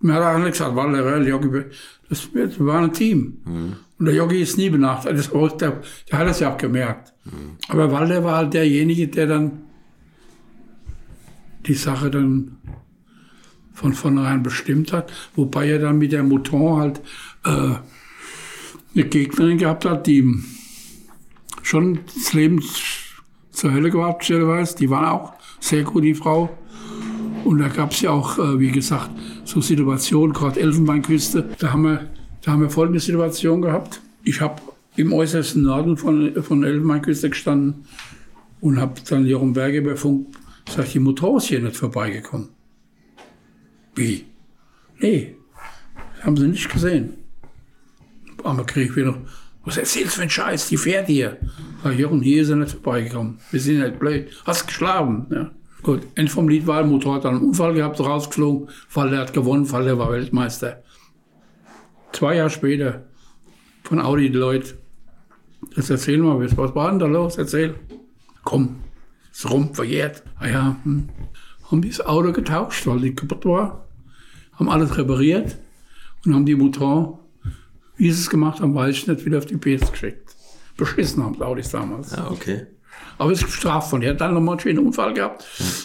Mir 0.00 0.14
hat 0.14 0.22
auch 0.22 0.26
alle 0.38 0.50
gesagt, 0.50 0.76
weil 0.76 0.92
der 0.92 1.22
Jogi, 1.28 1.64
das, 2.08 2.28
wir 2.34 2.50
waren 2.66 2.84
ein 2.84 2.92
Team. 2.92 3.38
Und 3.98 4.04
der 4.06 4.14
Jogi 4.14 4.40
ist 4.42 4.58
nie 4.58 4.68
benachteiligt. 4.70 5.30
Das, 5.32 5.56
der, 5.56 5.80
der 6.10 6.18
hat 6.18 6.28
das 6.28 6.40
ja 6.40 6.52
auch 6.52 6.58
gemerkt. 6.58 7.12
Aber 7.68 7.90
Walter 7.90 8.22
war 8.22 8.36
halt 8.36 8.52
derjenige, 8.54 9.08
der 9.08 9.26
dann 9.26 9.62
die 11.66 11.74
Sache 11.74 12.10
dann 12.10 12.58
von 13.72 13.94
vornherein 13.94 14.42
bestimmt 14.42 14.92
hat. 14.92 15.12
Wobei 15.34 15.68
er 15.70 15.78
dann 15.78 15.98
mit 15.98 16.12
der 16.12 16.22
Mouton 16.22 16.76
halt 16.78 17.00
äh, 17.44 17.76
eine 18.94 19.04
Gegnerin 19.08 19.58
gehabt 19.58 19.84
hat, 19.84 20.06
die 20.06 20.42
schon 21.62 22.00
das 22.14 22.32
Leben 22.34 22.62
zur 23.54 23.72
Hölle 23.72 23.90
gehabt, 23.90 24.24
stellenweise. 24.24 24.76
Die 24.76 24.90
war 24.90 25.12
auch 25.12 25.32
sehr 25.60 25.82
gut, 25.82 26.04
die 26.04 26.14
Frau. 26.14 26.50
Und 27.44 27.58
da 27.58 27.68
gab 27.68 27.92
es 27.92 28.00
ja 28.00 28.10
auch, 28.10 28.38
äh, 28.38 28.58
wie 28.58 28.70
gesagt, 28.70 29.10
so 29.44 29.60
Situationen, 29.60 30.32
gerade 30.32 30.60
Elfenbeinküste. 30.60 31.50
Da 31.58 31.72
haben 31.72 31.82
wir, 31.82 32.10
da 32.42 32.52
haben 32.52 32.62
wir 32.62 32.70
folgende 32.70 33.00
Situation 33.00 33.62
gehabt. 33.62 34.00
Ich 34.22 34.40
habe 34.40 34.60
im 34.96 35.12
äußersten 35.12 35.62
Norden 35.62 35.96
von, 35.96 36.42
von 36.42 36.64
Elfenbeinküste 36.64 37.30
gestanden 37.30 37.84
und 38.60 38.80
habe 38.80 38.94
dann 39.08 39.26
Jochen 39.26 39.52
Berger 39.52 39.82
bei 39.82 39.96
Funk 39.96 40.28
gesagt, 40.64 40.94
die 40.94 40.98
Motor 41.00 41.36
ist 41.36 41.48
hier 41.48 41.60
nicht 41.60 41.76
vorbeigekommen. 41.76 42.48
Wie? 43.94 44.24
Nee, 44.98 45.36
haben 46.22 46.36
sie 46.36 46.48
nicht 46.48 46.70
gesehen. 46.72 47.14
Aber 48.42 48.64
krieg 48.64 48.90
ich 48.90 48.96
wieder, 48.96 49.16
was 49.64 49.76
erzählst 49.76 50.12
du 50.12 50.16
für 50.16 50.22
einen 50.22 50.30
Scheiß, 50.30 50.68
die 50.68 50.76
fährt 50.76 51.08
hier. 51.08 51.38
Sag, 51.84 51.98
Jochen, 51.98 52.22
hier 52.22 52.40
ist 52.40 52.48
er 52.48 52.56
nicht 52.56 52.72
vorbeigekommen. 52.72 53.36
Wir 53.50 53.60
sind 53.60 53.82
halt 53.82 53.98
blöd. 53.98 54.30
Hast 54.46 54.66
geschlafen. 54.66 55.26
Ja. 55.30 55.50
Gut, 55.82 56.00
End 56.14 56.30
vom 56.30 56.48
Lied 56.48 56.66
war, 56.66 56.82
Motor 56.82 57.16
hat 57.16 57.26
einen 57.26 57.42
Unfall 57.42 57.74
gehabt, 57.74 58.00
rausgeflogen, 58.00 58.70
Fall 58.88 59.10
der 59.10 59.18
hat 59.20 59.34
gewonnen, 59.34 59.66
Fall 59.66 59.84
der 59.84 59.98
war 59.98 60.10
Weltmeister. 60.10 60.82
Zwei 62.12 62.36
Jahre 62.36 62.48
später 62.48 63.04
von 63.82 64.00
Audi 64.00 64.30
die 64.30 64.38
Leute, 64.38 64.78
jetzt 65.76 65.90
erzähl 65.90 66.16
mal, 66.16 66.40
was 66.40 66.74
war 66.74 66.88
denn 66.88 67.00
da 67.00 67.06
los? 67.06 67.36
Erzähl. 67.36 67.74
Komm, 68.44 68.76
ist 69.30 69.50
rum, 69.50 69.74
verjährt. 69.74 70.22
Ah 70.38 70.48
ja, 70.48 70.76
hm. 70.84 71.10
haben 71.70 71.82
die 71.82 71.90
das 71.90 72.00
Auto 72.00 72.32
getauscht, 72.32 72.86
weil 72.86 73.00
die 73.00 73.14
kaputt 73.14 73.44
war, 73.44 73.86
haben 74.54 74.70
alles 74.70 74.96
repariert 74.96 75.58
und 76.24 76.34
haben 76.34 76.46
die 76.46 76.54
Motor, 76.54 77.18
wie 77.98 78.10
sie 78.10 78.22
es 78.22 78.30
gemacht 78.30 78.62
haben, 78.62 78.74
weiß 78.74 78.96
ich 78.96 79.06
nicht, 79.06 79.26
wieder 79.26 79.36
auf 79.36 79.44
die 79.44 79.58
PS 79.58 79.92
geschickt. 79.92 80.33
Beschissen 80.76 81.22
haben 81.22 81.40
Audis 81.42 81.70
damals. 81.70 82.14
Ja, 82.14 82.30
okay. 82.30 82.66
Aber 83.18 83.30
es 83.30 83.40
ist 83.40 83.46
gestraft 83.46 83.92
worden. 83.92 84.02
Er 84.02 84.10
hat 84.10 84.20
dann 84.20 84.34
nochmal 84.34 84.54
einen 84.54 84.60
schönen 84.60 84.78
Unfall 84.86 85.14
gehabt. 85.14 85.44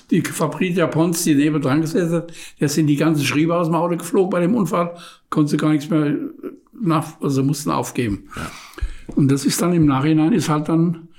Die 0.10 0.22
Fabrik 0.22 0.76
der 0.76 0.88
Pons, 0.88 1.24
die 1.24 1.36
neben 1.36 1.62
dran 1.62 1.82
gesessen 1.82 2.14
hat, 2.14 2.34
da 2.60 2.68
sind 2.68 2.88
die 2.88 2.96
ganzen 2.96 3.24
Schriebe 3.24 3.56
aus 3.56 3.68
dem 3.68 3.76
Auto 3.76 3.98
geflogen 3.98 4.30
bei 4.30 4.40
dem 4.40 4.56
Unfall. 4.56 4.96
Konnte 5.30 5.58
gar 5.58 5.72
nichts 5.72 5.90
mehr 5.90 6.16
nach, 6.80 7.22
also 7.22 7.44
mussten 7.44 7.72
aufgeben. 7.72 8.30
Und 9.16 9.32
das 9.32 9.46
ist 9.46 9.62
dann 9.62 9.74
im 9.74 9.86
Nachhinein, 9.86 10.34
ist 10.34 10.50
halt 10.50 10.70
dann, 10.70 11.10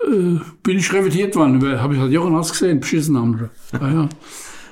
äh, 0.00 0.38
bin 0.62 0.78
ich 0.78 0.92
revidiert 0.92 1.36
worden. 1.36 1.80
Habe 1.80 1.94
ich 1.94 2.00
halt, 2.00 2.12
Jochen, 2.12 2.34
hast 2.36 2.50
du 2.50 2.52
gesehen? 2.52 2.80
Beschissen 2.80 3.16
haben 3.16 3.38
sie. 3.38 3.76
Ja, 3.76 3.88
ja. 3.88 4.08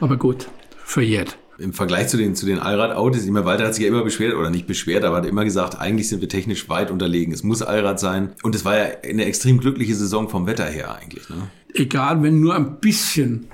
Aber 0.00 0.16
gut, 0.16 0.48
verjährt. 0.84 1.38
Im 1.62 1.72
Vergleich 1.72 2.08
zu 2.08 2.16
den, 2.16 2.34
zu 2.34 2.44
den 2.44 2.58
Allrad-Autos, 2.58 3.24
immer 3.24 3.44
Walter 3.44 3.66
hat 3.66 3.74
sich 3.74 3.84
ja 3.84 3.88
immer 3.88 4.02
beschwert, 4.02 4.34
oder 4.34 4.50
nicht 4.50 4.66
beschwert, 4.66 5.04
aber 5.04 5.18
hat 5.18 5.26
immer 5.26 5.44
gesagt, 5.44 5.78
eigentlich 5.80 6.08
sind 6.08 6.20
wir 6.20 6.28
technisch 6.28 6.68
weit 6.68 6.90
unterlegen. 6.90 7.32
Es 7.32 7.42
muss 7.42 7.62
Allrad 7.62 8.00
sein. 8.00 8.32
Und 8.42 8.54
es 8.54 8.64
war 8.64 8.76
ja 8.76 8.86
eine 9.04 9.24
extrem 9.24 9.60
glückliche 9.60 9.94
Saison 9.94 10.28
vom 10.28 10.46
Wetter 10.46 10.66
her 10.66 10.96
eigentlich. 10.96 11.28
Ne? 11.28 11.48
egal, 11.74 12.22
wenn 12.22 12.40
nur 12.40 12.54
ein 12.54 12.78
bisschen, 12.80 13.48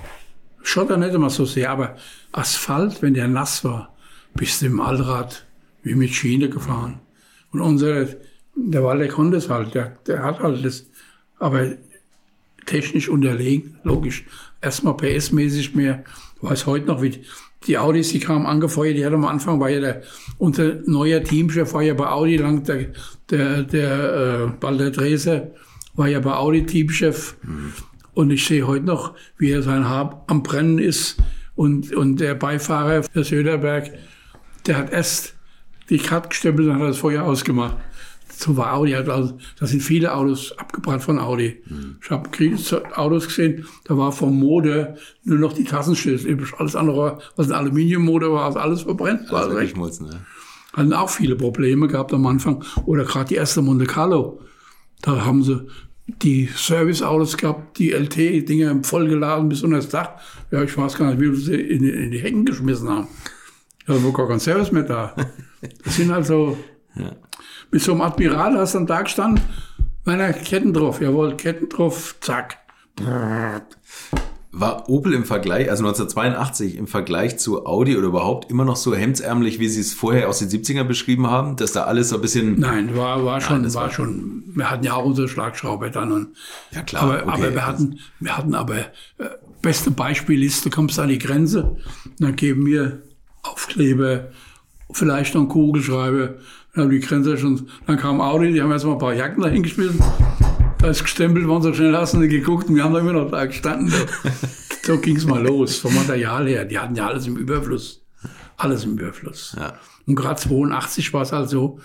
Schotter 0.61 0.97
nicht 0.97 1.13
immer 1.13 1.29
so 1.29 1.45
sehr, 1.45 1.71
aber 1.71 1.95
Asphalt, 2.31 3.01
wenn 3.01 3.13
der 3.13 3.27
nass 3.27 3.63
war, 3.63 3.95
bist 4.35 4.61
du 4.61 4.67
im 4.67 4.79
Allrad 4.79 5.45
wie 5.83 5.95
mit 5.95 6.11
Schiene 6.11 6.49
gefahren. 6.49 6.99
Und 7.51 7.61
unser, 7.61 8.07
der 8.55 8.83
Walter 8.83 9.07
konnte 9.07 9.37
es 9.37 9.49
halt, 9.49 9.73
der, 9.73 9.97
der 10.05 10.23
hat 10.23 10.39
halt 10.39 10.63
das, 10.63 10.85
aber 11.39 11.71
technisch 12.65 13.09
unterlegen, 13.09 13.79
logisch. 13.83 14.25
Erstmal 14.61 14.93
PS-mäßig 14.93 15.75
mehr, 15.75 16.03
weiß 16.41 16.65
heute 16.65 16.85
noch, 16.85 17.01
wie 17.01 17.23
die 17.67 17.77
Audis, 17.77 18.09
die 18.09 18.19
kamen 18.19 18.45
angefeuert, 18.45 18.95
die 18.95 19.05
hat 19.05 19.13
am 19.13 19.25
Anfang, 19.25 19.59
war 19.59 19.69
ja 19.69 19.79
der, 19.79 20.01
unser 20.37 20.75
neuer 20.85 21.23
Teamchef 21.23 21.73
war 21.73 21.81
ja 21.81 21.93
bei 21.93 22.07
Audi 22.07 22.37
lang, 22.37 22.63
der, 22.63 22.87
der, 23.29 23.63
der 23.63 24.53
äh, 24.57 24.63
Walter 24.63 24.91
Dreser 24.91 25.51
war 25.95 26.07
ja 26.07 26.19
bei 26.19 26.33
Audi 26.33 26.65
Teamchef. 26.65 27.35
Und 28.13 28.31
ich 28.31 28.45
sehe 28.45 28.65
heute 28.65 28.85
noch, 28.85 29.13
wie 29.37 29.51
er 29.51 29.61
sein 29.61 29.87
Haar 29.87 30.23
am 30.27 30.43
Brennen 30.43 30.79
ist. 30.79 31.17
Und, 31.55 31.93
und 31.93 32.19
der 32.19 32.35
Beifahrer, 32.35 33.01
der 33.01 33.23
Söderberg, 33.23 33.91
der 34.65 34.77
hat 34.77 34.91
erst 34.91 35.35
die 35.89 35.97
Karte 35.97 36.29
gestempelt 36.29 36.69
und 36.69 36.75
hat 36.75 36.81
das 36.81 36.97
Feuer 36.97 37.23
ausgemacht. 37.23 37.77
So 38.41 38.55
war 38.55 38.73
Audi. 38.73 38.95
Also, 38.95 39.37
da 39.59 39.65
sind 39.67 39.81
viele 39.81 40.13
Autos 40.15 40.57
abgebrannt 40.57 41.03
von 41.03 41.19
Audi. 41.19 41.61
Ich 42.01 42.09
habe 42.09 42.29
Autos 42.95 43.27
gesehen, 43.27 43.65
da 43.83 43.97
war 43.97 44.13
vom 44.13 44.39
Motor 44.39 44.95
nur 45.25 45.39
noch 45.39 45.51
die 45.51 45.65
Tassenschlüssel. 45.65 46.29
übrig. 46.31 46.53
Alles 46.57 46.73
andere, 46.77 47.19
was 47.35 47.47
ein 47.51 47.57
Aluminiummotor 47.57 48.31
war, 48.33 48.55
alles 48.55 48.83
verbrennt. 48.83 49.29
War 49.29 49.39
Also 49.39 49.49
alles 49.49 49.55
weg. 49.61 49.67
wegschmolzen, 49.67 50.07
ne? 50.07 50.21
Hatten 50.71 50.93
auch 50.93 51.09
viele 51.09 51.35
Probleme 51.35 51.87
gehabt 51.89 52.13
am 52.13 52.25
Anfang. 52.27 52.63
Oder 52.85 53.03
gerade 53.03 53.27
die 53.27 53.35
erste 53.35 53.61
Monte 53.61 53.85
Carlo. 53.85 54.39
Da 55.01 55.25
haben 55.25 55.43
sie 55.43 55.67
die 56.23 56.47
Serviceautos 56.55 57.35
gehabt, 57.35 57.77
die 57.77 57.91
LT-Dinger 57.91 58.83
vollgeladen 58.83 59.49
bis 59.49 59.63
unter 59.63 59.75
das 59.77 59.89
Dach. 59.89 60.11
Ja, 60.51 60.63
ich 60.63 60.77
weiß 60.77 60.95
gar 60.97 61.09
nicht, 61.09 61.19
wie 61.21 61.29
wir 61.31 61.35
sie 61.35 61.55
in, 61.55 61.81
die- 61.83 61.89
in 61.89 62.11
die 62.11 62.19
Hecken 62.19 62.45
geschmissen 62.45 62.87
haben. 62.89 63.07
Da 63.85 64.01
war 64.01 64.13
gar 64.13 64.27
kein 64.29 64.39
Service 64.39 64.71
mehr 64.71 64.83
da. 64.83 65.13
Das 65.83 65.97
sind 65.97 66.09
also, 66.11 66.57
mit 67.71 67.81
so 67.81 67.91
einem 67.91 68.01
Admiral 68.01 68.57
hast 68.57 68.73
du 68.73 68.79
dann 68.79 68.87
da 68.87 69.01
gestanden, 69.01 69.43
meiner 70.05 70.33
Ketten 70.33 70.73
drauf, 70.73 71.01
jawohl, 71.01 71.35
Ketten 71.37 71.69
drauf, 71.69 72.15
zack. 72.21 72.57
War 74.51 74.89
Opel 74.89 75.13
im 75.13 75.25
Vergleich, 75.25 75.69
also 75.69 75.83
1982 75.85 76.75
im 76.75 76.87
Vergleich 76.87 77.37
zu 77.37 77.67
Audi 77.67 77.95
oder 77.95 78.07
überhaupt 78.07 78.49
immer 78.49 78.65
noch 78.65 78.77
so 78.77 78.95
hemdsärmlich, 78.95 79.59
wie 79.59 79.67
Sie 79.69 79.79
es 79.79 79.93
vorher 79.93 80.27
aus 80.27 80.39
den 80.39 80.49
70ern 80.49 80.85
beschrieben 80.85 81.27
haben, 81.27 81.55
dass 81.55 81.71
da 81.71 81.83
alles 81.83 82.09
so 82.09 82.15
ein 82.15 82.21
bisschen, 82.21 82.59
Nein, 82.59 82.97
war, 82.97 83.23
war 83.23 83.39
schon, 83.41 83.63
war, 83.73 83.83
war- 83.83 83.91
schon, 83.91 84.43
wir 84.55 84.71
hatten 84.71 84.83
ja 84.83 84.95
auch 84.95 85.05
unsere 85.05 85.27
Schlagschrauber 85.29 85.91
dann 85.91 86.11
und 86.11 86.27
Ja, 86.71 86.81
klar, 86.81 87.03
Aber, 87.03 87.13
okay. 87.21 87.29
aber 87.31 87.53
wir 87.53 87.67
hatten, 87.67 87.99
wir 88.19 88.35
hatten 88.35 88.55
aber 88.55 88.79
äh, 88.79 88.85
beste 89.61 89.91
Beispiel 89.91 90.41
ist, 90.43 90.65
du 90.65 90.71
kommst 90.71 90.97
an 90.99 91.09
die 91.09 91.19
Grenze, 91.19 91.77
dann 92.17 92.35
geben 92.35 92.65
wir 92.65 93.03
Aufkleber, 93.43 94.29
vielleicht 94.91 95.35
noch 95.35 95.41
einen 95.41 95.49
Kugelschreiber, 95.49 96.33
dann 96.73 96.85
haben 96.85 96.91
die 96.91 96.99
Grenze 96.99 97.37
schon, 97.37 97.67
dann 97.87 97.97
kam 97.97 98.21
Audi, 98.21 98.53
die 98.53 98.61
haben 98.61 98.71
erstmal 98.71 98.93
ein 98.95 98.99
paar 98.99 99.13
Jacken 99.13 99.41
dahin 99.41 99.63
geschmissen, 99.63 100.01
da 100.77 100.87
ist 100.87 101.03
gestempelt 101.03 101.47
worden, 101.47 101.63
so 101.63 101.73
schnell 101.73 101.95
hast 101.95 102.13
du 102.13 102.17
nicht 102.17 102.31
geguckt 102.31 102.69
und 102.69 102.75
wir 102.75 102.83
haben 102.83 102.93
da 102.93 102.99
immer 102.99 103.13
noch 103.13 103.31
da 103.31 103.45
gestanden. 103.45 103.93
so 104.83 104.97
ging's 104.97 105.25
mal 105.25 105.41
los, 105.41 105.77
vom 105.77 105.93
Material 105.95 106.47
her, 106.47 106.65
die 106.65 106.79
hatten 106.79 106.95
ja 106.95 107.07
alles 107.07 107.27
im 107.27 107.37
Überfluss, 107.37 108.05
alles 108.57 108.85
im 108.85 108.93
Überfluss. 108.97 109.55
Ja. 109.57 109.73
Und 110.05 110.15
gerade 110.15 110.39
82 110.39 111.13
war 111.13 111.23
es 111.23 111.31
halt 111.31 111.49
so, 111.49 111.79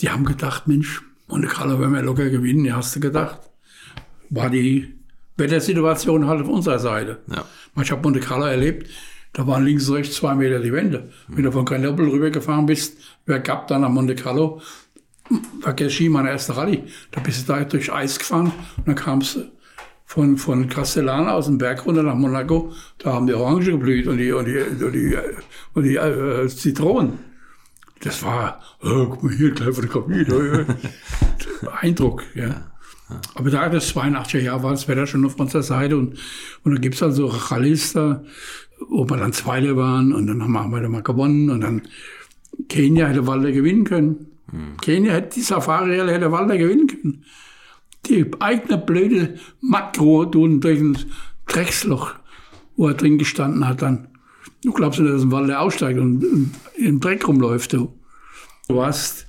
die 0.00 0.10
haben 0.10 0.24
gedacht, 0.24 0.66
Mensch, 0.66 1.02
Monte 1.28 1.46
Carlo 1.46 1.78
werden 1.78 1.94
wir 1.94 2.02
locker 2.02 2.28
gewinnen, 2.28 2.64
ja, 2.64 2.76
hast 2.76 2.96
du 2.96 3.00
gedacht 3.00 3.40
war 4.30 4.48
die 4.48 4.94
Wettersituation 5.36 6.26
halt 6.26 6.42
auf 6.42 6.48
unserer 6.48 6.78
Seite. 6.78 7.18
Ja. 7.30 7.44
Ich 7.82 7.90
habe 7.90 8.02
Monte 8.02 8.20
Carlo 8.20 8.46
erlebt, 8.46 8.88
da 9.32 9.46
waren 9.46 9.64
links 9.64 9.88
und 9.88 9.96
rechts 9.96 10.16
zwei 10.16 10.34
Meter 10.34 10.58
die 10.58 10.72
Wände. 10.72 11.10
Wenn 11.28 11.44
du 11.44 11.52
von 11.52 11.64
Grenoble 11.64 12.10
rübergefahren 12.10 12.66
bist, 12.66 12.98
wer 13.26 13.40
gab 13.40 13.68
dann 13.68 13.82
nach 13.82 13.88
Monte 13.88 14.14
Carlo, 14.14 14.60
vergiss 15.60 15.92
Ski, 15.92 16.08
meine 16.08 16.30
erste 16.30 16.56
Rallye, 16.56 16.84
da 17.12 17.20
bist 17.20 17.48
du 17.48 17.52
da 17.52 17.64
durch 17.64 17.92
Eis 17.92 18.18
gefahren 18.18 18.52
und 18.76 18.88
dann 18.88 18.96
kamst 18.96 19.36
du 19.36 19.50
von, 20.04 20.36
von 20.36 20.68
Castellan 20.68 21.28
aus 21.28 21.46
dem 21.46 21.58
Berg 21.58 21.86
runter 21.86 22.02
nach 22.02 22.16
Monaco, 22.16 22.72
da 22.98 23.12
haben 23.12 23.28
die 23.28 23.34
Orangen 23.34 23.64
geblüht 23.64 24.08
und 24.08 24.18
die, 24.18 24.32
und 24.32 24.46
die, 24.46 24.58
und 24.58 24.92
die, 24.92 25.16
und 25.74 25.82
die 25.84 25.94
äh, 25.94 26.48
Zitronen. 26.48 27.20
Das 28.00 28.24
war, 28.24 28.60
oh, 28.82 29.06
guck 29.06 29.22
mal 29.22 29.32
hier, 29.32 29.52
gleich 29.52 29.72
fotografiert. 29.72 30.28
Äh, 30.30 30.64
Eindruck, 31.80 32.24
ja. 32.34 32.72
Aber 33.34 33.50
da 33.50 33.68
das 33.68 33.94
82er 33.94 34.40
Jahr 34.40 34.62
war 34.64 34.72
das 34.72 34.88
Wetter 34.88 35.06
schon 35.06 35.24
auf 35.24 35.38
unserer 35.38 35.62
Seite 35.62 35.96
und, 35.96 36.18
und 36.64 36.72
dann 36.72 36.80
gibt's 36.80 37.02
also 37.02 37.26
Rallyes 37.26 37.92
da, 37.92 38.24
wo 38.88 39.08
wir 39.08 39.16
dann 39.16 39.32
Zweite 39.32 39.76
waren 39.76 40.12
und 40.12 40.26
dann 40.26 40.42
haben 40.42 40.72
wir 40.72 40.88
mal 40.88 41.02
gewonnen 41.02 41.50
und 41.50 41.60
dann 41.60 41.82
Kenia 42.68 43.08
hätte 43.08 43.26
Walder 43.26 43.52
gewinnen 43.52 43.84
können. 43.84 44.26
Hm. 44.50 44.76
Kenia 44.80 45.12
hätte 45.12 45.36
die 45.36 45.42
Safari 45.42 45.96
hätte 45.96 46.32
Walder 46.32 46.56
gewinnen 46.56 46.86
können. 46.86 47.24
Die 48.06 48.26
eigene 48.40 48.78
blöde 48.78 49.38
Makro 49.60 50.24
durch 50.24 50.80
ein 50.80 50.98
Drecksloch, 51.46 52.14
wo 52.76 52.88
er 52.88 52.94
drin 52.94 53.18
gestanden 53.18 53.68
hat 53.68 53.82
dann. 53.82 54.08
Du 54.62 54.72
glaubst 54.72 55.00
nicht, 55.00 55.12
dass 55.12 55.22
ein 55.22 55.32
Walder 55.32 55.60
aussteigt 55.60 55.98
und, 55.98 56.52
im 56.76 57.00
Dreck 57.00 57.26
rumläuft. 57.26 57.72
Du. 57.72 57.92
du 58.68 58.76
warst 58.76 59.26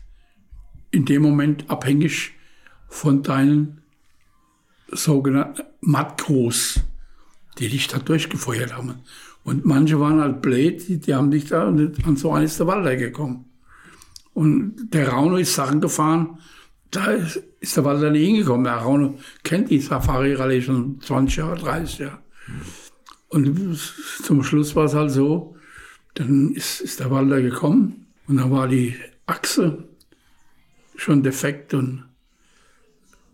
in 0.91 1.06
dem 1.06 1.22
Moment 1.22 1.70
abhängig 1.70 2.32
von 2.89 3.24
deinen 3.24 3.82
sogenannten 4.91 5.64
Makros, 5.80 6.82
die 7.58 7.70
dich 7.70 7.88
da 7.88 7.99
durchgefeuert 7.99 8.76
haben. 8.76 8.95
Und 9.44 9.66
manche 9.66 10.00
waren 10.00 10.22
halt 10.22 10.42
blöd, 10.42 10.88
die, 10.88 11.00
die 11.00 11.16
haben 11.16 11.32
dich 11.32 11.46
da 11.46 11.68
an 11.68 12.16
so 12.16 12.32
eines 12.32 12.58
der 12.58 12.68
Walder 12.68 12.96
gekommen. 12.96 13.46
Und 14.34 14.94
der 14.94 15.10
Rauno 15.10 15.38
ist 15.38 15.56
Sachen 15.56 15.82
gefahren, 15.82 16.39
da 16.92 17.06
ist, 17.06 17.42
ist 17.60 17.78
der 17.78 17.86
Walder 17.86 18.12
nicht 18.12 18.26
hingekommen. 18.26 18.66
Der 18.66 18.76
Rauno 18.76 19.18
kennt 19.44 19.70
die 19.70 19.80
Safari-Rallye 19.80 20.62
schon 20.62 21.02
20 21.02 21.38
Jahre, 21.38 21.58
30 21.58 22.00
Jahre. 22.00 22.20
Und 23.30 23.78
zum 24.24 24.44
Schluss 24.44 24.76
war 24.76 24.86
es 24.86 24.94
halt 24.94 25.12
so, 25.12 25.56
dann 26.14 26.52
ist, 26.54 26.82
ist 26.82 27.00
der 27.00 27.10
Walder 27.10 27.42
gekommen 27.42 28.08
und 28.28 28.38
dann 28.38 28.52
war 28.52 28.68
die 28.68 28.96
Achse 29.26 29.88
schon 30.96 31.24
defekt 31.24 31.74
und 31.74 32.04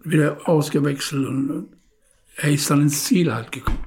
wieder 0.03 0.47
ausgewechselt 0.47 1.27
und 1.27 1.67
er 2.35 2.51
ist 2.51 2.69
dann 2.69 2.83
ins 2.83 3.05
Ziel 3.05 3.33
halt 3.33 3.51
gekommen. 3.51 3.86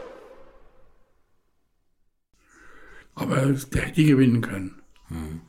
Aber 3.21 3.37
der 3.37 3.81
hätte 3.83 4.03
gewinnen 4.03 4.41
können. 4.41 4.81
Hm. 5.07 5.41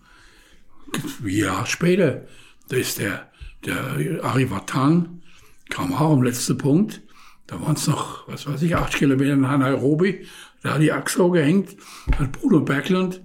Ein 1.25 1.29
Jahr 1.29 1.65
später, 1.67 2.27
da 2.69 2.77
ist 2.77 2.99
der, 2.99 3.31
der 3.65 4.23
Arivatan, 4.23 5.23
kam 5.71 5.95
auch 5.95 6.13
am 6.13 6.23
letzten 6.23 6.59
Punkt. 6.59 7.01
Da 7.47 7.61
waren 7.61 7.75
es 7.75 7.87
noch, 7.87 8.29
was 8.29 8.47
weiß 8.47 8.63
ich, 8.63 8.77
acht 8.77 8.95
Kilometer 8.95 9.37
nach 9.37 9.57
Nairobi. 9.57 10.27
Da 10.63 10.75
hat 10.75 10.83
die 10.83 10.93
Achse 10.93 11.29
gehängt, 11.31 11.77
hat 12.19 12.33
Bruno 12.33 12.61
Bergland 12.61 13.23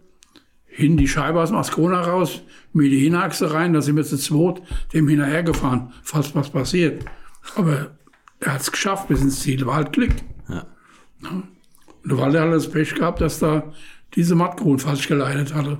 hin 0.65 0.95
die 0.95 1.07
Scheibe 1.07 1.41
aus 1.41 1.49
dem 1.49 1.57
Ascona 1.57 2.01
raus, 2.01 2.41
mit 2.71 2.91
die 2.91 2.99
Hinachse 2.99 3.51
rein, 3.51 3.73
da 3.73 3.81
sind 3.81 3.95
wir 3.95 4.03
zu 4.03 4.17
zweit 4.17 4.61
dem 4.93 5.07
hinterhergefahren, 5.07 5.91
falls 6.03 6.35
was 6.35 6.51
passiert. 6.51 7.03
Aber 7.55 7.97
er 8.39 8.53
hat 8.53 8.61
es 8.61 8.71
geschafft 8.71 9.07
bis 9.07 9.21
ins 9.21 9.39
Ziel, 9.39 9.65
war 9.65 9.75
halt 9.75 9.93
Glück. 9.93 10.13
Ja. 10.47 10.67
Und 11.29 11.47
der 12.03 12.41
halt 12.41 12.53
das 12.53 12.69
Pech 12.69 12.93
gehabt, 12.93 13.21
dass 13.21 13.39
da 13.39 13.73
diese 14.15 14.35
Mattgrund 14.35 14.81
falsch 14.81 15.07
geleitet 15.07 15.53
hatte. 15.53 15.79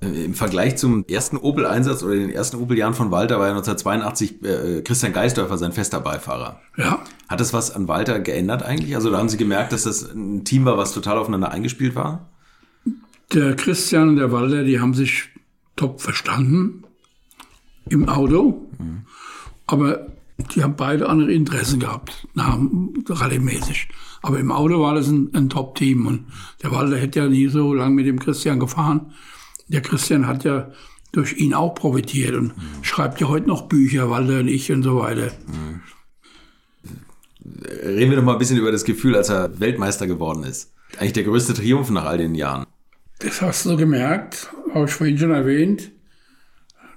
Im 0.00 0.34
Vergleich 0.34 0.76
zum 0.76 1.04
ersten 1.08 1.36
Opel-Einsatz 1.36 2.04
oder 2.04 2.14
den 2.14 2.30
ersten 2.30 2.56
Opel-Jahren 2.56 2.94
von 2.94 3.10
Walter 3.10 3.40
war 3.40 3.46
ja 3.46 3.52
1982 3.52 4.44
äh, 4.44 4.82
Christian 4.82 5.12
Geisdörfer 5.12 5.58
sein 5.58 5.72
fester 5.72 6.00
Beifahrer. 6.00 6.60
Ja. 6.76 7.02
Hat 7.28 7.40
das 7.40 7.52
was 7.52 7.72
an 7.72 7.88
Walter 7.88 8.20
geändert 8.20 8.62
eigentlich? 8.62 8.94
Also 8.94 9.10
da 9.10 9.18
haben 9.18 9.28
Sie 9.28 9.36
gemerkt, 9.36 9.72
dass 9.72 9.82
das 9.82 10.14
ein 10.14 10.44
Team 10.44 10.64
war, 10.64 10.78
was 10.78 10.94
total 10.94 11.18
aufeinander 11.18 11.50
eingespielt 11.50 11.96
war? 11.96 12.28
Der 13.32 13.56
Christian 13.56 14.10
und 14.10 14.16
der 14.16 14.30
Walter, 14.30 14.62
die 14.62 14.78
haben 14.78 14.94
sich 14.94 15.30
top 15.74 16.00
verstanden 16.00 16.84
im 17.88 18.08
Auto, 18.08 18.68
mhm. 18.78 19.02
aber 19.66 20.06
die 20.54 20.62
haben 20.62 20.76
beide 20.76 21.08
andere 21.08 21.32
Interessen 21.32 21.80
gehabt, 21.80 22.28
rallye-mäßig. 22.36 23.88
Aber 24.28 24.38
im 24.38 24.52
Auto 24.52 24.78
war 24.78 24.94
das 24.94 25.08
ein, 25.08 25.30
ein 25.32 25.48
Top-Team 25.48 26.06
und 26.06 26.26
der 26.62 26.70
Walter 26.70 26.98
hätte 26.98 27.20
ja 27.20 27.28
nie 27.28 27.48
so 27.48 27.72
lange 27.72 27.94
mit 27.94 28.04
dem 28.04 28.18
Christian 28.18 28.60
gefahren. 28.60 29.14
Der 29.68 29.80
Christian 29.80 30.26
hat 30.26 30.44
ja 30.44 30.70
durch 31.12 31.38
ihn 31.38 31.54
auch 31.54 31.74
profitiert 31.74 32.34
und 32.34 32.48
mhm. 32.48 32.84
schreibt 32.84 33.22
ja 33.22 33.28
heute 33.28 33.48
noch 33.48 33.68
Bücher, 33.68 34.10
Walter 34.10 34.40
und 34.40 34.48
ich 34.48 34.70
und 34.70 34.82
so 34.82 34.98
weiter. 35.00 35.30
Mhm. 35.46 35.80
Reden 37.82 38.10
wir 38.10 38.18
doch 38.18 38.22
mal 38.22 38.34
ein 38.34 38.38
bisschen 38.38 38.58
über 38.58 38.70
das 38.70 38.84
Gefühl, 38.84 39.16
als 39.16 39.30
er 39.30 39.58
Weltmeister 39.58 40.06
geworden 40.06 40.44
ist. 40.44 40.74
Eigentlich 40.98 41.14
der 41.14 41.24
größte 41.24 41.54
Triumph 41.54 41.88
nach 41.88 42.04
all 42.04 42.18
den 42.18 42.34
Jahren. 42.34 42.66
Das 43.20 43.40
hast 43.40 43.64
du 43.64 43.78
gemerkt, 43.78 44.52
habe 44.74 44.84
ich 44.84 44.90
vorhin 44.90 45.16
schon 45.16 45.30
erwähnt. 45.30 45.90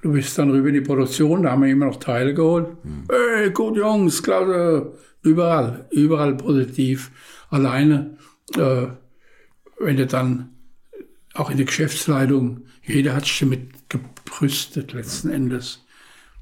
Du 0.01 0.11
bist 0.11 0.37
dann 0.37 0.51
rüber 0.51 0.67
in 0.67 0.73
die 0.73 0.81
Produktion, 0.81 1.43
da 1.43 1.51
haben 1.51 1.63
wir 1.63 1.71
immer 1.71 1.85
noch 1.85 1.95
Teile 1.95 2.33
geholt. 2.33 2.67
Mhm. 2.83 3.05
Hey, 3.09 3.51
gut 3.51 3.77
Jungs, 3.77 4.21
klasse. 4.21 4.91
Überall, 5.23 5.87
überall 5.91 6.35
positiv. 6.35 7.11
Alleine, 7.49 8.17
äh, 8.55 8.87
wenn 9.79 9.97
du 9.97 10.07
dann 10.07 10.49
auch 11.33 11.49
in 11.49 11.57
der 11.57 11.65
Geschäftsleitung, 11.65 12.61
jeder 12.83 13.15
hat 13.15 13.25
sich 13.25 13.39
damit 13.39 13.89
gebrüstet 13.89 14.93
letzten 14.93 15.29
Endes. 15.29 15.85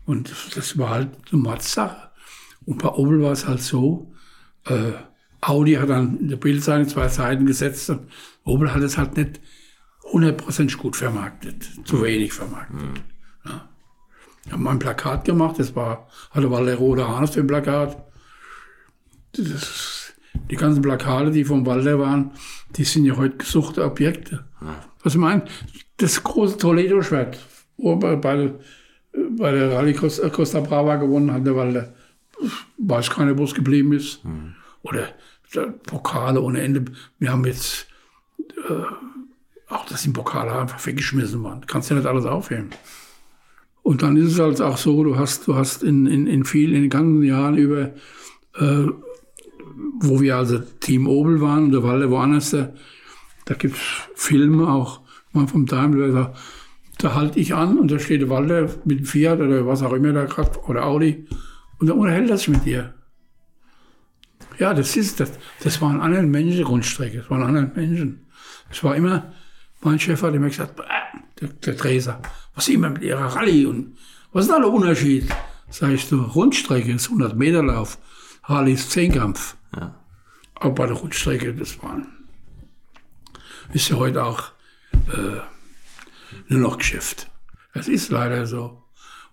Und 0.05 0.33
das 0.55 0.77
war 0.77 0.89
halt 0.89 1.09
eine 1.31 1.41
Mordsache. 1.41 2.09
Und 2.65 2.81
bei 2.81 2.89
Opel 2.89 3.21
war 3.21 3.31
es 3.31 3.47
halt 3.47 3.61
so, 3.61 4.13
äh, 4.65 4.93
Audi 5.41 5.75
hat 5.75 5.89
dann 5.89 6.17
in 6.19 6.27
der 6.27 6.37
Bildzeitung 6.37 6.87
zwei 6.87 7.07
Seiten 7.07 7.45
gesetzt 7.45 7.89
und 7.89 8.07
Opel 8.43 8.73
hat 8.73 8.81
es 8.81 8.97
halt 8.97 9.15
nicht 9.15 9.39
100% 10.11 10.77
gut 10.77 10.95
vermarktet, 10.95 11.69
zu 11.85 12.03
wenig 12.03 12.33
vermarktet. 12.33 13.01
Ja. 13.45 13.69
Ich 14.45 14.51
habe 14.51 14.63
mal 14.63 14.71
ein 14.71 14.79
Plakat 14.79 15.25
gemacht, 15.25 15.59
das 15.59 15.75
war, 15.75 16.07
hatte 16.31 16.49
war 16.49 16.63
der 16.63 16.75
rote 16.75 17.07
Hahn 17.07 17.23
auf 17.23 17.31
dem 17.31 17.47
Plakat. 17.47 18.08
Das, 19.43 20.13
die 20.49 20.55
ganzen 20.55 20.81
Plakate, 20.81 21.31
die 21.31 21.45
vom 21.45 21.65
Walder 21.65 21.99
waren, 21.99 22.31
die 22.75 22.83
sind 22.83 23.05
ja 23.05 23.17
heute 23.17 23.37
gesuchte 23.37 23.83
Objekte. 23.83 24.45
Was 25.03 25.13
ich 25.13 25.19
meine, 25.19 25.45
das 25.97 26.23
große 26.23 26.57
Toledo-Schwert, 26.57 27.39
wo 27.77 27.95
bei, 27.95 28.15
bei, 28.15 28.53
bei 29.37 29.51
der 29.51 29.71
Rallye 29.71 29.93
Costa, 29.93 30.29
Costa 30.29 30.59
Brava 30.59 30.97
gewonnen 30.97 31.31
hat, 31.31 31.45
der 31.45 31.55
Walder, 31.55 31.93
weiß 32.77 33.09
keiner, 33.09 33.37
wo 33.37 33.43
es 33.43 33.53
geblieben 33.53 33.93
ist. 33.93 34.21
Oder 34.81 35.09
der 35.53 35.67
Pokale 35.67 36.41
ohne 36.41 36.61
Ende. 36.61 36.85
Wir 37.17 37.31
haben 37.31 37.45
jetzt 37.45 37.87
äh, 38.69 39.73
auch, 39.73 39.85
dass 39.85 40.03
die 40.03 40.09
Pokale 40.09 40.53
einfach 40.57 40.85
weggeschmissen 40.85 41.43
waren. 41.43 41.65
Kannst 41.65 41.89
ja 41.89 41.95
nicht 41.95 42.05
alles 42.05 42.25
aufheben. 42.25 42.69
Und 43.81 44.03
dann 44.03 44.17
ist 44.17 44.33
es 44.33 44.39
halt 44.39 44.61
auch 44.61 44.77
so, 44.77 45.03
du 45.03 45.17
hast, 45.17 45.47
du 45.47 45.55
hast 45.55 45.83
in, 45.83 46.05
in, 46.05 46.27
in 46.27 46.45
vielen, 46.45 46.75
in 46.75 46.81
den 46.81 46.89
ganzen 46.89 47.23
Jahren 47.23 47.57
über, 47.57 47.91
äh, 48.59 48.87
wo 49.99 50.21
wir 50.21 50.37
also 50.37 50.59
Team 50.59 51.07
Obel 51.07 51.41
waren 51.41 51.65
und 51.65 51.71
der 51.71 51.83
Walde 51.83 52.09
woanders, 52.09 52.51
da, 52.51 52.73
da 53.45 53.53
gibt 53.55 53.75
es 53.75 53.81
Filme 54.15 54.67
auch, 54.67 55.01
mal 55.31 55.47
vom 55.47 55.65
Daimler, 55.65 56.11
da, 56.11 56.33
da 56.97 57.15
halte 57.15 57.39
ich 57.39 57.53
an 57.53 57.77
und 57.77 57.91
da 57.91 57.99
steht 57.99 58.21
der 58.21 58.29
Walder 58.29 58.69
mit 58.85 58.99
dem 58.99 59.05
Fiat 59.05 59.39
oder 59.39 59.65
was 59.65 59.83
auch 59.83 59.93
immer 59.93 60.13
da 60.13 60.25
gerade, 60.25 60.59
oder 60.67 60.85
Audi, 60.85 61.27
und 61.79 61.87
dann 61.87 61.97
unterhält 61.97 62.29
er 62.29 62.37
sich 62.37 62.49
mit 62.49 62.65
dir. 62.65 62.93
Ja, 64.57 64.73
das 64.73 64.97
ist 64.97 65.21
das. 65.21 65.31
Das 65.63 65.81
waren 65.81 66.01
andere 66.01 66.23
Menschen, 66.23 66.65
Grundstrecke. 66.65 67.19
Das 67.19 67.29
waren 67.29 67.43
andere 67.43 67.71
Menschen. 67.73 68.25
Es 68.69 68.83
war 68.83 68.95
immer, 68.95 69.31
mein 69.81 69.99
Chef 69.99 70.21
hat 70.21 70.35
immer 70.35 70.49
gesagt, 70.49 70.81
der, 71.39 71.47
der 71.47 71.77
Treser, 71.77 72.21
was 72.53 72.67
ist 72.67 72.75
immer 72.75 72.89
mit 72.89 73.01
ihrer 73.01 73.23
Rallye 73.23 73.65
und 73.65 73.97
was 74.33 74.45
ist 74.45 74.51
da 74.51 74.59
der 74.59 74.69
Unterschied? 74.69 75.29
Sag 75.69 75.91
ich 75.91 76.05
so, 76.05 76.21
Rundstrecke 76.21 76.91
ist 76.91 77.05
100 77.05 77.37
Meter 77.37 77.63
Lauf, 77.63 77.97
Ist 78.67 78.91
Zehnkampf. 78.91 79.55
Ja. 79.75 79.95
Aber 80.55 80.73
bei 80.73 80.87
der 80.87 80.95
Rundstrecke, 80.95 81.53
das 81.53 81.81
waren, 81.83 82.07
ist 83.73 83.89
ja 83.89 83.97
heute 83.97 84.23
auch 84.23 84.51
äh, 84.93 85.39
nur 86.47 86.59
noch 86.59 86.77
Geschäft. 86.77 87.29
Das 87.73 87.87
ist 87.87 88.09
leider 88.09 88.45
so. 88.45 88.83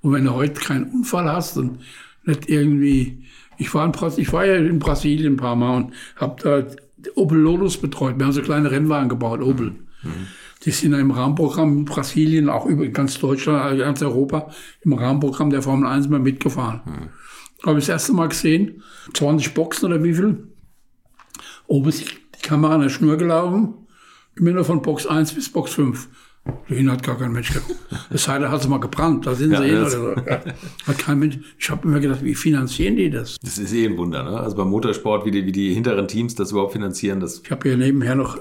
Und 0.02 0.12
wenn 0.12 0.24
du 0.24 0.34
heute 0.34 0.60
keinen 0.60 0.90
Unfall 0.90 1.30
hast 1.30 1.56
und 1.56 1.80
nicht 2.24 2.48
irgendwie, 2.48 3.24
ich 3.56 3.72
war 3.74 3.86
in, 3.86 3.92
Bras 3.92 4.18
ich 4.18 4.32
war 4.32 4.44
ja 4.44 4.56
in 4.56 4.78
Brasilien 4.78 5.34
ein 5.34 5.38
paar 5.38 5.56
Mal 5.56 5.76
und 5.76 5.94
habe 6.16 6.42
da 6.42 7.10
Opel 7.14 7.38
Lotus 7.38 7.78
betreut. 7.78 8.18
Wir 8.18 8.26
haben 8.26 8.32
so 8.32 8.42
kleine 8.42 8.70
Rennwagen 8.70 9.08
gebaut, 9.08 9.40
Opel. 9.40 9.74
Die 10.64 10.70
sind 10.70 10.92
im 10.92 11.10
Rahmenprogramm 11.10 11.78
in 11.78 11.84
Brasilien, 11.84 12.48
auch 12.48 12.66
über 12.66 12.86
ganz 12.88 13.18
Deutschland, 13.18 13.78
ganz 13.78 14.02
Europa, 14.02 14.50
im 14.82 14.92
Rahmenprogramm 14.92 15.50
der 15.50 15.62
Formel 15.62 15.88
1 15.88 16.08
mal 16.08 16.20
mitgefahren. 16.20 16.80
Habe 17.64 17.78
ich 17.78 17.86
das 17.86 17.90
erste 17.94 18.12
Mal 18.12 18.28
gesehen, 18.28 18.82
20 19.14 19.54
Boxen 19.54 19.86
oder 19.86 20.02
wie 20.04 20.14
viel. 20.14 20.48
Oben 21.66 21.88
ist 21.88 22.04
die 22.10 22.42
Kamera 22.46 22.74
an 22.74 22.82
der 22.82 22.88
Schnur 22.90 23.16
gelaufen, 23.16 23.74
immer 24.36 24.50
nur 24.52 24.64
von 24.64 24.82
Box 24.82 25.06
1 25.06 25.32
bis 25.34 25.50
Box 25.50 25.74
5. 25.74 26.08
Dahin 26.68 26.88
hat 26.92 27.02
gar 27.02 27.18
kein 27.18 27.32
Mensch 27.32 27.52
geguckt. 27.52 27.74
Es 28.08 28.24
sei 28.24 28.38
denn, 28.38 28.50
hat 28.50 28.60
es 28.60 28.68
mal 28.68 28.78
gebrannt, 28.78 29.26
da 29.26 29.34
sind 29.34 29.50
Ja, 29.50 29.60
sie 29.62 29.66
hin 29.68 29.74
das- 29.80 29.96
oder 29.96 30.14
so. 30.14 30.30
Ja. 30.30 30.40
Hat 30.86 30.98
kein 30.98 31.18
Mensch. 31.18 31.38
Ich 31.58 31.68
habe 31.70 31.88
immer 31.88 31.98
gedacht, 31.98 32.22
wie 32.22 32.36
finanzieren 32.36 32.94
die 32.94 33.10
das? 33.10 33.36
Das 33.42 33.58
ist 33.58 33.72
eh 33.72 33.86
ein 33.86 33.96
Wunder, 33.96 34.22
ne? 34.22 34.38
Also 34.38 34.54
beim 34.56 34.70
Motorsport, 34.70 35.24
wie 35.26 35.32
die, 35.32 35.44
wie 35.44 35.50
die 35.52 35.74
hinteren 35.74 36.06
Teams 36.06 36.36
das 36.36 36.52
überhaupt 36.52 36.72
finanzieren, 36.74 37.18
das 37.18 37.40
Ich 37.44 37.50
habe 37.50 37.68
ja 37.68 37.76
nebenher 37.76 38.14
noch 38.14 38.38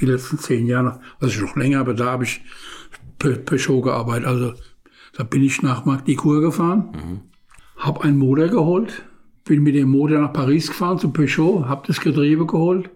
die 0.00 0.04
letzten 0.04 0.38
zehn 0.38 0.66
Jahre, 0.66 1.00
also 1.18 1.40
noch 1.40 1.56
länger, 1.56 1.80
aber 1.80 1.94
da 1.94 2.06
habe 2.06 2.24
ich 2.24 2.42
Pe- 3.18 3.36
Peugeot 3.38 3.80
gearbeitet. 3.80 4.26
Also 4.26 4.52
da 5.14 5.22
bin 5.22 5.42
ich 5.42 5.62
nach 5.62 5.86
Magny-Cours 5.86 6.42
gefahren, 6.42 7.22
habe 7.76 8.02
einen 8.04 8.18
Motor 8.18 8.48
geholt, 8.48 9.02
bin 9.44 9.62
mit 9.62 9.74
dem 9.74 9.90
Motor 9.90 10.18
nach 10.20 10.32
Paris 10.32 10.68
gefahren 10.68 10.98
zu 10.98 11.10
Peugeot, 11.10 11.66
habe 11.68 11.86
das 11.86 12.00
Getriebe 12.00 12.46
geholt. 12.46 12.90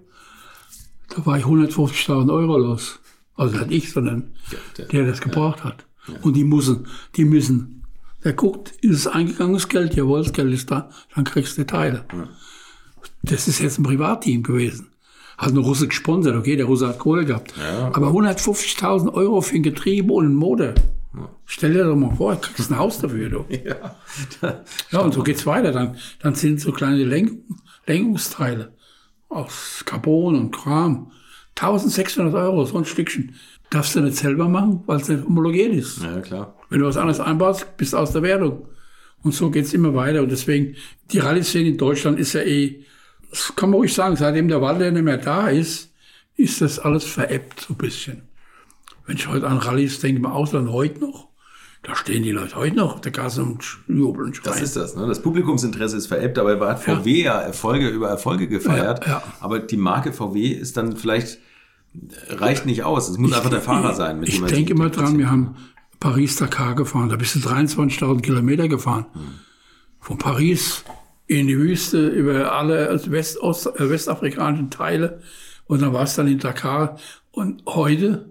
Da 1.08 1.24
war 1.26 1.38
ich 1.38 1.44
150.000 1.44 2.32
Euro 2.32 2.56
los. 2.58 2.98
Also 3.36 3.56
nicht 3.58 3.70
ich, 3.70 3.92
sondern 3.92 4.32
der- 4.78 4.86
der 4.86 5.06
das 5.06 5.20
gebraucht 5.20 5.64
hat. 5.64 5.84
Und 6.22 6.34
die 6.36 6.44
müssen, 6.44 6.86
die 7.16 7.24
müssen. 7.24 7.84
Der 8.24 8.32
guckt, 8.34 8.72
ist 8.82 8.96
es 8.96 9.06
eingegangenes 9.06 9.68
Geld? 9.68 9.94
Jawohl, 9.94 10.22
das 10.22 10.32
Geld 10.32 10.52
ist 10.52 10.70
da, 10.70 10.90
dann 11.14 11.24
kriegst 11.24 11.56
du 11.56 11.62
die 11.62 11.66
Teile. 11.66 12.04
Das 13.22 13.48
ist 13.48 13.60
jetzt 13.60 13.78
ein 13.78 13.82
Privatteam 13.84 14.42
gewesen. 14.42 14.88
Hat 15.38 15.52
ein 15.52 15.56
Russe 15.56 15.88
gesponsert, 15.88 16.36
okay, 16.36 16.56
der 16.56 16.66
Russe 16.66 16.86
hat 16.88 16.98
Kohle 16.98 17.24
gehabt. 17.24 17.54
Aber 17.92 18.08
150.000 18.08 19.12
Euro 19.14 19.40
für 19.40 19.56
ein 19.56 19.62
Getriebe 19.62 20.12
und 20.12 20.26
einen 20.26 20.34
Motor. 20.34 20.74
Stell 21.44 21.72
dir 21.72 21.84
doch 21.84 21.96
mal 21.96 22.14
vor, 22.14 22.34
du 22.34 22.40
kriegst 22.40 22.70
ein 22.70 22.78
Haus 22.78 22.98
dafür, 23.00 23.28
du. 23.28 23.44
ja. 23.64 23.96
Ja, 24.92 25.00
und 25.00 25.12
so 25.12 25.22
geht's 25.22 25.44
weiter. 25.46 25.72
Dann, 25.72 25.96
dann 26.20 26.34
sind 26.34 26.60
so 26.60 26.72
kleine 26.72 27.04
Lenk 27.04 27.32
Lenkungsteile 27.86 28.72
aus 29.28 29.82
Carbon 29.84 30.36
und 30.36 30.50
Kram. 30.52 31.10
1600 31.56 32.34
Euro, 32.34 32.64
so 32.64 32.78
ein 32.78 32.84
Stückchen. 32.84 33.34
Darfst 33.70 33.94
du 33.94 34.00
nicht 34.00 34.16
selber 34.16 34.48
machen, 34.48 34.82
weil 34.86 35.00
es 35.00 35.08
nicht 35.08 35.24
homologiert 35.24 35.74
ist. 35.74 36.02
ja, 36.02 36.20
klar. 36.20 36.56
Wenn 36.68 36.80
du 36.80 36.86
was 36.86 36.96
anderes 36.96 37.20
einbaust, 37.20 37.76
bist 37.76 37.92
du 37.92 37.96
aus 37.96 38.12
der 38.12 38.22
Wertung. 38.22 38.68
Und 39.22 39.34
so 39.34 39.50
geht's 39.50 39.74
immer 39.74 39.94
weiter. 39.94 40.22
Und 40.22 40.30
deswegen, 40.30 40.76
die 41.10 41.18
Rallye-Szene 41.18 41.70
in 41.70 41.78
Deutschland 41.78 42.18
ist 42.18 42.32
ja 42.32 42.42
eh, 42.42 42.84
das 43.30 43.54
kann 43.54 43.70
man 43.70 43.78
ruhig 43.78 43.94
sagen, 43.94 44.16
seitdem 44.16 44.48
der 44.48 44.60
Walder 44.60 44.90
nicht 44.90 45.02
mehr 45.04 45.18
da 45.18 45.48
ist, 45.48 45.92
ist 46.36 46.60
das 46.60 46.78
alles 46.78 47.04
veräppt 47.04 47.60
so 47.60 47.74
ein 47.74 47.76
bisschen. 47.76 48.22
Wenn 49.10 49.16
ich 49.16 49.26
heute 49.26 49.48
an 49.48 49.58
Rallyes 49.58 49.98
denke, 49.98 50.20
im 50.20 50.26
Ausland 50.26 50.70
heute 50.70 51.00
noch, 51.00 51.26
da 51.82 51.96
stehen 51.96 52.22
die 52.22 52.30
Leute 52.30 52.54
heute 52.54 52.76
noch 52.76 52.94
auf 52.94 53.00
der 53.00 53.10
Gasse 53.10 53.42
und 53.42 53.64
jubeln 53.88 54.28
und 54.28 54.46
Das 54.46 54.60
ist 54.60 54.76
das, 54.76 54.94
ne? 54.94 55.04
Das 55.08 55.20
Publikumsinteresse 55.20 55.96
ist 55.96 56.06
veräppt, 56.06 56.38
aber 56.38 56.56
er 56.56 56.68
hat 56.68 56.80
VW 56.80 57.24
ja 57.24 57.40
Erfolge 57.40 57.88
über 57.88 58.08
Erfolge 58.08 58.46
gefeiert. 58.46 59.04
Ja, 59.04 59.14
ja. 59.14 59.22
Aber 59.40 59.58
die 59.58 59.76
Marke 59.76 60.12
VW 60.12 60.46
ist 60.46 60.76
dann 60.76 60.96
vielleicht, 60.96 61.40
reicht 62.28 62.66
nicht 62.66 62.84
aus. 62.84 63.08
Es 63.08 63.18
muss 63.18 63.32
einfach 63.32 63.50
der 63.50 63.60
Fahrer 63.60 63.94
sein, 63.94 64.20
mit 64.20 64.28
Ich 64.28 64.40
denke 64.44 64.74
immer 64.74 64.90
dran, 64.90 65.18
wir 65.18 65.28
haben 65.28 65.56
Paris-Dakar 65.98 66.76
gefahren, 66.76 67.08
da 67.08 67.16
bist 67.16 67.34
du 67.34 67.40
23.000 67.40 68.20
Kilometer 68.20 68.68
gefahren. 68.68 69.06
Von 69.98 70.18
Paris 70.18 70.84
in 71.26 71.48
die 71.48 71.58
Wüste 71.58 72.06
über 72.06 72.52
alle 72.52 73.00
West 73.10 73.42
-Ost 73.42 73.76
äh, 73.76 73.90
westafrikanischen 73.90 74.70
Teile 74.70 75.20
und 75.66 75.82
dann 75.82 75.92
war 75.92 76.04
es 76.04 76.14
dann 76.14 76.28
in 76.28 76.38
Dakar. 76.38 76.96
Und 77.32 77.64
heute, 77.66 78.29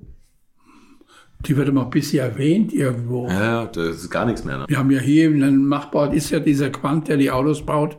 die 1.46 1.56
wird 1.56 1.70
immer 1.70 1.86
ein 1.86 1.90
bisschen 1.90 2.20
erwähnt 2.20 2.74
irgendwo. 2.74 3.28
Ja, 3.28 3.66
das 3.66 3.98
ist 3.98 4.10
gar 4.10 4.26
nichts 4.26 4.44
mehr. 4.44 4.60
Ne? 4.60 4.66
Wir 4.68 4.78
haben 4.78 4.92
ja 4.92 5.00
hier 5.00 5.30
in 5.30 5.44
einem 5.44 5.70
Nachbarort 5.70 6.14
ist 6.14 6.30
ja 6.32 6.40
dieser 6.40 6.70
Quant, 6.70 7.08
der 7.08 7.18
die 7.18 7.32
Autos 7.32 7.66
baut. 7.66 7.98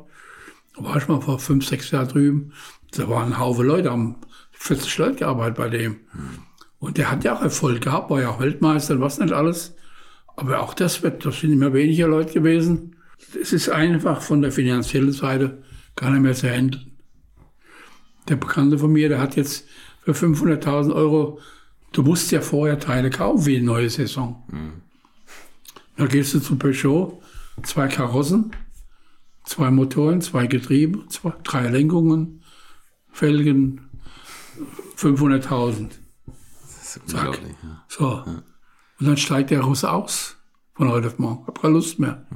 Da 0.76 0.84
war 0.84 0.96
ich 0.96 1.08
mal 1.08 1.20
vor 1.20 1.38
fünf, 1.38 1.66
sechs 1.66 1.90
Jahren 1.90 2.08
drüben. 2.08 2.52
Da 2.92 3.08
waren 3.08 3.32
ein 3.32 3.38
Haufen 3.38 3.66
Leute, 3.66 3.90
haben 3.90 4.16
40 4.52 4.98
Leute 4.98 5.16
gearbeitet 5.16 5.56
bei 5.56 5.68
dem. 5.68 5.96
Und 6.78 6.98
der 6.98 7.10
hat 7.10 7.24
ja 7.24 7.36
auch 7.36 7.42
Erfolg 7.42 7.80
gehabt, 7.82 8.10
war 8.10 8.20
ja 8.20 8.30
auch 8.30 8.40
Weltmeister 8.40 8.94
und 8.94 9.00
was 9.00 9.18
nicht 9.18 9.32
alles. 9.32 9.74
Aber 10.36 10.60
auch 10.60 10.74
das 10.74 11.02
wird, 11.02 11.24
das 11.24 11.40
sind 11.40 11.52
immer 11.52 11.72
weniger 11.72 12.08
Leute 12.08 12.34
gewesen. 12.34 12.96
Es 13.40 13.52
ist 13.52 13.68
einfach 13.68 14.22
von 14.22 14.42
der 14.42 14.52
finanziellen 14.52 15.12
Seite 15.12 15.62
gar 15.96 16.10
nicht 16.10 16.22
mehr 16.22 16.34
zu 16.34 16.50
handeln. 16.50 16.92
Der 18.28 18.36
Bekannte 18.36 18.78
von 18.78 18.92
mir, 18.92 19.08
der 19.08 19.20
hat 19.20 19.36
jetzt 19.36 19.66
für 20.02 20.12
500.000 20.12 20.94
Euro, 20.94 21.40
du 21.92 22.02
musst 22.02 22.30
ja 22.30 22.40
vorher 22.40 22.78
Teile 22.78 23.10
kaufen 23.10 23.42
für 23.44 23.50
die 23.50 23.60
neue 23.60 23.90
Saison. 23.90 24.42
Da 25.96 26.06
gehst 26.06 26.34
du 26.34 26.40
zu 26.40 26.56
Peugeot, 26.56 27.20
zwei 27.62 27.88
Karossen, 27.88 28.52
zwei 29.44 29.70
Motoren, 29.70 30.20
zwei 30.20 30.46
Getriebe, 30.46 31.06
zwei, 31.08 31.32
drei 31.42 31.68
Lenkungen, 31.68 32.42
Felgen, 33.12 33.90
500.000. 34.96 35.90
Das 36.62 36.96
ist 36.96 37.14
unglaublich. 37.14 37.54
Ja. 37.62 37.84
So. 37.88 38.24
Und 38.98 39.06
dann 39.06 39.16
steigt 39.16 39.50
der 39.50 39.62
Russe 39.62 39.90
aus 39.90 40.36
von 40.74 40.90
heute 40.90 41.08
auf 41.08 41.18
morgen. 41.18 41.46
Hab 41.46 41.60
keine 41.60 41.74
Lust 41.74 41.98
mehr. 41.98 42.26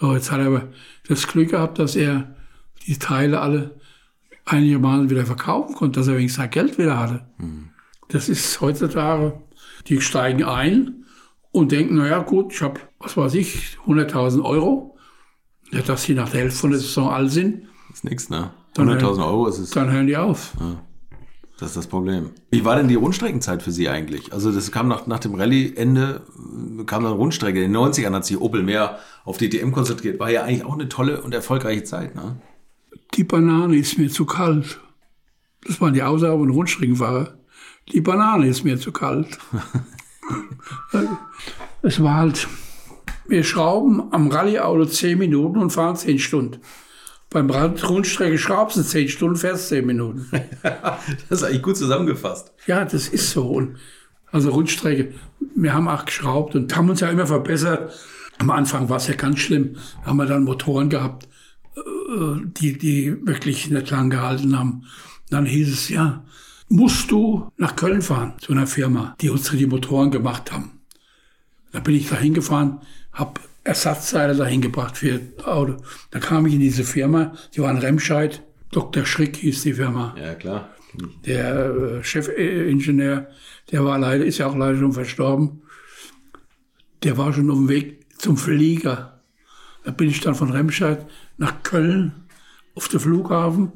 So, 0.00 0.14
jetzt 0.14 0.30
hat 0.30 0.40
er 0.40 0.46
aber 0.46 0.68
das 1.08 1.26
Glück 1.26 1.50
gehabt, 1.50 1.78
dass 1.78 1.96
er 1.96 2.34
die 2.86 2.98
Teile 2.98 3.40
alle 3.40 3.80
einigermaßen 4.44 5.10
wieder 5.10 5.26
verkaufen 5.26 5.74
konnte, 5.74 6.00
dass 6.00 6.08
er 6.08 6.16
wenigstens 6.16 6.42
sein 6.42 6.50
Geld 6.50 6.78
wieder 6.78 6.98
hatte. 6.98 7.26
Das 8.08 8.28
ist 8.28 8.60
heutzutage, 8.60 9.40
die 9.86 10.00
steigen 10.00 10.44
ein 10.44 11.04
und 11.50 11.72
denken, 11.72 11.96
naja 11.96 12.20
gut, 12.20 12.52
ich 12.52 12.62
habe, 12.62 12.80
was 12.98 13.16
weiß 13.16 13.34
ich, 13.34 13.78
100.000 13.86 14.42
Euro. 14.44 14.96
Ja, 15.70 15.82
dass 15.82 16.04
sie 16.04 16.14
nach 16.14 16.30
der 16.30 16.40
Hälfte 16.40 16.58
von 16.60 16.70
der 16.70 16.80
Saison 16.80 17.10
all 17.10 17.28
sind, 17.28 17.64
Das 17.88 17.98
ist 17.98 18.04
nichts, 18.04 18.30
ne? 18.30 18.50
Dann 18.74 18.88
100.000 18.88 19.26
Euro 19.26 19.46
ist 19.48 19.58
es. 19.58 19.70
dann 19.70 19.90
hören 19.90 20.06
die 20.06 20.16
auf. 20.16 20.52
Das 21.58 21.70
ist 21.70 21.76
das 21.76 21.86
Problem. 21.88 22.30
Wie 22.50 22.64
war 22.64 22.76
denn 22.76 22.86
die 22.88 22.94
Rundstreckenzeit 22.94 23.62
für 23.62 23.72
Sie 23.72 23.88
eigentlich? 23.88 24.32
Also 24.32 24.52
das 24.52 24.70
kam 24.70 24.86
nach, 24.88 25.06
nach 25.06 25.18
dem 25.18 25.34
Rallye-Ende, 25.34 26.22
kam 26.86 27.02
dann 27.02 27.12
Rundstrecke. 27.14 27.62
In 27.62 27.72
den 27.72 27.80
90ern 27.82 28.12
hat 28.14 28.24
sich 28.24 28.40
Opel 28.40 28.62
mehr 28.62 29.00
auf 29.24 29.36
die 29.38 29.48
DM 29.48 29.72
konzentriert. 29.72 30.20
War 30.20 30.30
ja 30.30 30.44
eigentlich 30.44 30.64
auch 30.64 30.74
eine 30.74 30.88
tolle 30.88 31.20
und 31.20 31.34
erfolgreiche 31.34 31.82
Zeit. 31.82 32.14
Ne? 32.14 32.36
Die 33.14 33.24
Banane 33.24 33.76
ist 33.76 33.98
mir 33.98 34.08
zu 34.08 34.24
kalt. 34.24 34.80
Das 35.66 35.80
waren 35.80 35.92
die 35.92 36.02
Aussagen 36.02 36.38
von 36.38 36.50
Rundstreckenfahrer. 36.50 37.37
Die 37.92 38.00
Banane 38.00 38.46
ist 38.46 38.64
mir 38.64 38.78
zu 38.78 38.92
kalt. 38.92 39.38
es 41.82 42.02
war 42.02 42.16
halt, 42.16 42.48
wir 43.28 43.44
schrauben 43.44 44.12
am 44.12 44.28
Rallye-Auto 44.28 44.84
10 44.84 45.18
Minuten 45.18 45.58
und 45.58 45.70
fahren 45.70 45.96
10 45.96 46.18
Stunden. 46.18 46.60
Beim 47.30 47.50
Rundstrecke 47.50 48.38
schraubst 48.38 48.78
du 48.78 48.82
10 48.82 49.08
Stunden, 49.08 49.36
fährst 49.36 49.68
10 49.68 49.86
Minuten. 49.86 50.30
Das 51.28 51.40
ist 51.40 51.44
eigentlich 51.44 51.62
gut 51.62 51.76
zusammengefasst. 51.76 52.52
Ja, 52.66 52.84
das 52.84 53.08
ist 53.08 53.30
so. 53.30 53.46
Und 53.46 53.76
also 54.30 54.50
Rundstrecke, 54.50 55.14
wir 55.54 55.72
haben 55.72 55.88
auch 55.88 56.04
geschraubt 56.04 56.54
und 56.54 56.74
haben 56.76 56.90
uns 56.90 57.00
ja 57.00 57.08
immer 57.08 57.26
verbessert. 57.26 57.92
Am 58.38 58.50
Anfang 58.50 58.88
war 58.88 58.98
es 58.98 59.08
ja 59.08 59.14
ganz 59.14 59.40
schlimm. 59.40 59.76
Da 60.02 60.10
haben 60.10 60.16
wir 60.16 60.26
dann 60.26 60.44
Motoren 60.44 60.90
gehabt, 60.90 61.28
äh, 61.76 62.40
die, 62.44 62.78
die 62.78 63.26
wirklich 63.26 63.70
nicht 63.70 63.90
lang 63.90 64.10
gehalten 64.10 64.58
haben. 64.58 64.84
Dann 65.30 65.46
hieß 65.46 65.72
es, 65.72 65.88
ja, 65.88 66.24
musst 66.68 67.10
du 67.10 67.50
nach 67.56 67.76
Köln 67.76 68.02
fahren, 68.02 68.34
zu 68.40 68.52
einer 68.52 68.66
Firma, 68.66 69.16
die 69.20 69.30
uns 69.30 69.50
die 69.50 69.66
Motoren 69.66 70.10
gemacht 70.10 70.52
haben. 70.52 70.80
Da 71.72 71.80
bin 71.80 71.94
ich 71.94 72.08
da 72.08 72.16
hingefahren, 72.16 72.80
habe 73.12 73.40
Ersatzteile 73.64 74.34
dahin 74.34 74.60
gebracht 74.60 74.96
für 74.96 75.18
das 75.18 75.44
Auto. 75.46 75.76
Da 76.10 76.18
kam 76.18 76.46
ich 76.46 76.54
in 76.54 76.60
diese 76.60 76.84
Firma, 76.84 77.32
die 77.54 77.60
war 77.60 77.70
in 77.70 77.78
Remscheid. 77.78 78.42
Dr. 78.70 79.04
Schrick 79.04 79.36
hieß 79.36 79.62
die 79.62 79.74
Firma 79.74 80.14
Ja, 80.18 80.34
klar. 80.34 80.68
der 81.26 81.66
äh, 81.66 82.04
Chefingenieur, 82.04 83.28
der 83.70 83.84
war 83.84 83.98
leider, 83.98 84.24
ist 84.24 84.38
ja 84.38 84.46
auch 84.46 84.56
leider 84.56 84.78
schon 84.78 84.92
verstorben. 84.92 85.62
Der 87.02 87.16
war 87.16 87.32
schon 87.32 87.50
auf 87.50 87.56
dem 87.56 87.68
Weg 87.68 88.06
zum 88.18 88.36
Flieger. 88.36 89.20
Da 89.84 89.90
bin 89.90 90.08
ich 90.08 90.20
dann 90.20 90.34
von 90.34 90.50
Remscheid 90.50 91.06
nach 91.36 91.62
Köln 91.62 92.12
auf 92.74 92.88
den 92.88 93.00
Flughafen, 93.00 93.72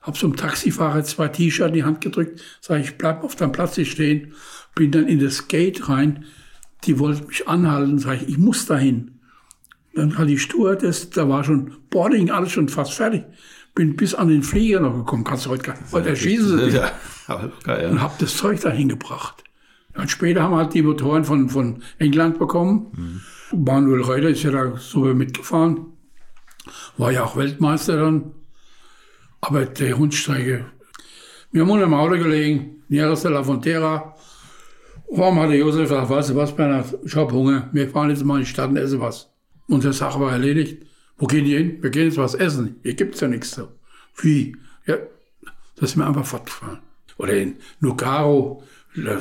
hab 0.00 0.16
so 0.16 0.26
einem 0.26 0.36
Taxifahrer 0.36 1.04
zwei 1.04 1.28
T-Shirts 1.28 1.68
in 1.68 1.74
die 1.74 1.84
Hand 1.84 2.00
gedrückt, 2.00 2.40
sage 2.60 2.82
ich, 2.82 2.96
bleib 2.96 3.22
auf 3.22 3.36
deinem 3.36 3.52
Platz 3.52 3.80
stehen, 3.80 4.32
bin 4.74 4.90
dann 4.90 5.06
in 5.06 5.20
das 5.20 5.48
Gate 5.48 5.88
rein, 5.88 6.24
die 6.84 6.98
wollten 6.98 7.26
mich 7.26 7.46
anhalten, 7.48 7.98
sage 7.98 8.20
ich, 8.22 8.28
ich 8.28 8.38
muss 8.38 8.66
dahin. 8.66 9.20
Dann 9.94 10.16
hat 10.16 10.28
die 10.28 10.38
Stewardess, 10.38 11.10
da 11.10 11.28
war 11.28 11.44
schon 11.44 11.76
Boarding, 11.90 12.30
alles 12.30 12.52
schon 12.52 12.68
fast 12.68 12.94
fertig. 12.94 13.24
Bin 13.74 13.96
bis 13.96 14.14
an 14.14 14.28
den 14.28 14.42
Flieger 14.42 14.80
noch 14.80 14.94
gekommen, 14.94 15.24
kannst 15.24 15.46
du 15.46 15.50
heute 15.50 15.62
gar 15.64 15.78
nicht, 15.78 15.92
heute 15.92 16.10
erschießen 16.10 16.58
sie 16.58 16.64
dich 16.66 16.74
Ja, 16.74 17.90
und 17.90 18.00
habe 18.00 18.14
das 18.18 18.36
Zeug 18.36 18.60
dahin 18.60 18.88
gebracht. 18.88 19.44
Und 19.94 20.10
später 20.10 20.42
haben 20.42 20.52
wir 20.52 20.58
halt 20.58 20.74
die 20.74 20.82
Motoren 20.82 21.24
von, 21.24 21.48
von 21.48 21.82
England 21.98 22.38
bekommen. 22.38 23.20
Manuel 23.52 24.02
Reuter 24.02 24.28
ist 24.30 24.42
ja 24.44 24.52
da 24.52 24.76
so 24.76 25.00
mitgefahren. 25.00 25.86
War 26.96 27.10
ja 27.10 27.24
auch 27.24 27.36
Weltmeister 27.36 27.96
dann. 27.96 28.32
Aber 29.40 29.64
der 29.64 29.94
Rundstrecke. 29.94 30.66
Wir 31.52 31.66
haben 31.66 31.80
dem 31.80 31.94
Auto 31.94 32.16
gelegen, 32.16 32.82
Nieres 32.88 33.22
de 33.22 33.30
la 33.30 33.42
Fontera. 33.42 34.14
Warum 35.12 35.40
hat 35.40 35.50
der 35.50 35.58
Josef 35.58 35.82
gesagt, 35.82 36.08
weißt 36.08 36.30
du 36.30 36.36
was, 36.36 36.54
Bernhard, 36.54 36.96
ich 37.04 37.16
hab 37.16 37.32
Hunger, 37.32 37.68
wir 37.72 37.88
fahren 37.88 38.10
jetzt 38.10 38.24
mal 38.24 38.34
in 38.34 38.40
die 38.40 38.46
Stadt 38.46 38.70
und 38.70 38.76
essen 38.76 39.00
was. 39.00 39.28
Unsere 39.66 39.92
Sache 39.92 40.20
war 40.20 40.32
erledigt. 40.32 40.84
Wo 41.16 41.26
gehen 41.26 41.44
die 41.44 41.56
hin? 41.56 41.78
Wir 41.82 41.90
gehen 41.90 42.06
jetzt 42.06 42.18
was 42.18 42.34
essen. 42.34 42.76
Hier 42.82 42.94
gibt's 42.94 43.20
ja 43.20 43.28
nichts 43.28 43.50
so. 43.52 43.68
Wie? 44.18 44.56
Ja, 44.86 44.96
da 45.76 45.86
sind 45.86 45.98
wir 45.98 46.06
einfach 46.06 46.26
fortgefahren. 46.26 46.78
Oder 47.18 47.34
in 47.36 47.56
Nogaro, 47.80 48.62
da, 48.96 49.20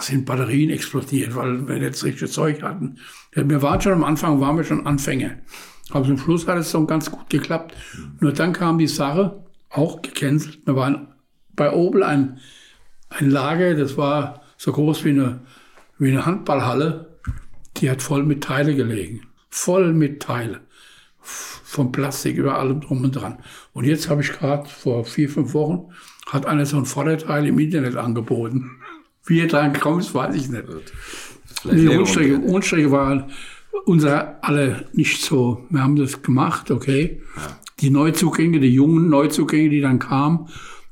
sind 0.00 0.26
Batterien 0.26 0.70
explodiert, 0.70 1.34
weil 1.34 1.66
wir 1.68 1.78
nicht 1.78 1.94
das 1.94 2.04
richtige 2.04 2.30
Zeug 2.30 2.62
hatten. 2.62 2.96
Wir 3.32 3.62
waren 3.62 3.80
schon 3.80 3.92
am 3.92 4.04
Anfang, 4.04 4.40
waren 4.40 4.56
wir 4.56 4.64
schon 4.64 4.86
Anfänger. 4.86 5.38
Aber 5.90 6.04
zum 6.04 6.18
Schluss 6.18 6.46
hat 6.46 6.58
es 6.58 6.72
dann 6.72 6.86
ganz 6.86 7.10
gut 7.10 7.30
geklappt. 7.30 7.74
Nur 8.20 8.32
dann 8.32 8.52
kam 8.52 8.78
die 8.78 8.88
Sache, 8.88 9.44
auch 9.70 10.02
gecancelt. 10.02 10.60
Wir 10.66 10.76
waren 10.76 11.08
bei 11.54 11.72
Opel 11.72 12.02
ein, 12.02 12.38
ein 13.10 13.30
Lager, 13.30 13.74
das 13.74 13.96
war 13.96 14.42
so 14.56 14.72
groß 14.72 15.04
wie 15.04 15.10
eine, 15.10 15.40
wie 15.98 16.10
eine 16.10 16.26
Handballhalle. 16.26 17.18
Die 17.76 17.90
hat 17.90 18.02
voll 18.02 18.24
mit 18.24 18.42
Teile 18.44 18.74
gelegen. 18.74 19.22
Voll 19.50 19.92
mit 19.92 20.22
Teile. 20.22 20.60
Von 21.20 21.92
Plastik 21.92 22.36
über 22.36 22.58
allem 22.58 22.80
drum 22.80 23.04
und 23.04 23.12
dran. 23.12 23.38
Und 23.72 23.84
jetzt 23.84 24.08
habe 24.08 24.22
ich 24.22 24.32
gerade 24.32 24.68
vor 24.68 25.04
vier, 25.04 25.28
fünf 25.28 25.54
Wochen, 25.54 25.92
hat 26.26 26.46
einer 26.46 26.66
so 26.66 26.78
ein 26.78 26.86
Vorderteil 26.86 27.46
im 27.46 27.58
Internet 27.58 27.96
angeboten. 27.96 28.70
Wie 29.26 29.40
er 29.40 29.46
dran 29.46 29.78
kommt, 29.78 30.14
weiß 30.14 30.34
ich 30.34 30.48
nicht. 30.48 30.64
Vielleicht 31.60 31.78
Die 31.78 31.86
Rundstrecke, 31.86 32.36
Rundstrecke 32.36 32.90
war 32.90 33.28
unser 33.84 34.42
alle 34.42 34.86
nicht 34.92 35.22
so. 35.22 35.66
Wir 35.70 35.82
haben 35.82 35.96
das 35.96 36.22
gemacht, 36.22 36.70
okay. 36.70 37.22
Die 37.80 37.90
Neuzugänge, 37.90 38.60
die 38.60 38.74
jungen 38.74 39.08
Neuzugänge, 39.08 39.70
die 39.70 39.80
dann 39.80 39.98
kamen, 39.98 40.48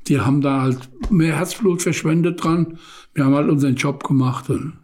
die 0.07 0.19
haben 0.21 0.41
da 0.41 0.61
halt 0.61 0.89
mehr 1.11 1.35
Herzblut 1.35 1.81
verschwendet 1.81 2.43
dran. 2.43 2.79
Wir 3.13 3.25
haben 3.25 3.35
halt 3.35 3.49
unseren 3.49 3.75
Job 3.75 4.03
gemacht. 4.03 4.49
Und 4.49 4.79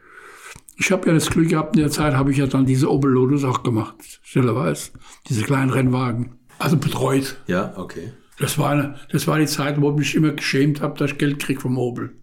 ich 0.77 0.91
habe 0.91 1.07
ja 1.07 1.13
das 1.13 1.29
Glück 1.29 1.49
gehabt, 1.49 1.75
in 1.75 1.81
der 1.81 1.91
Zeit 1.91 2.13
habe 2.15 2.31
ich 2.31 2.37
ja 2.37 2.47
dann 2.47 2.65
diese 2.65 2.91
Opel 2.91 3.11
Lotus 3.11 3.43
auch 3.43 3.63
gemacht, 3.63 3.95
stellerweise. 4.23 4.91
Diese 5.29 5.43
kleinen 5.43 5.71
Rennwagen. 5.71 6.39
Also 6.59 6.77
betreut. 6.77 7.37
Ja, 7.47 7.73
okay. 7.77 8.11
Das 8.39 8.57
war, 8.57 8.71
eine, 8.71 8.95
das 9.11 9.27
war 9.27 9.39
die 9.39 9.45
Zeit, 9.45 9.79
wo 9.79 9.91
ich 9.91 9.97
mich 9.97 10.15
immer 10.15 10.31
geschämt 10.31 10.81
habe, 10.81 10.97
dass 10.97 11.11
ich 11.11 11.17
Geld 11.17 11.39
krieg 11.39 11.61
vom 11.61 11.77
Opel. 11.77 12.15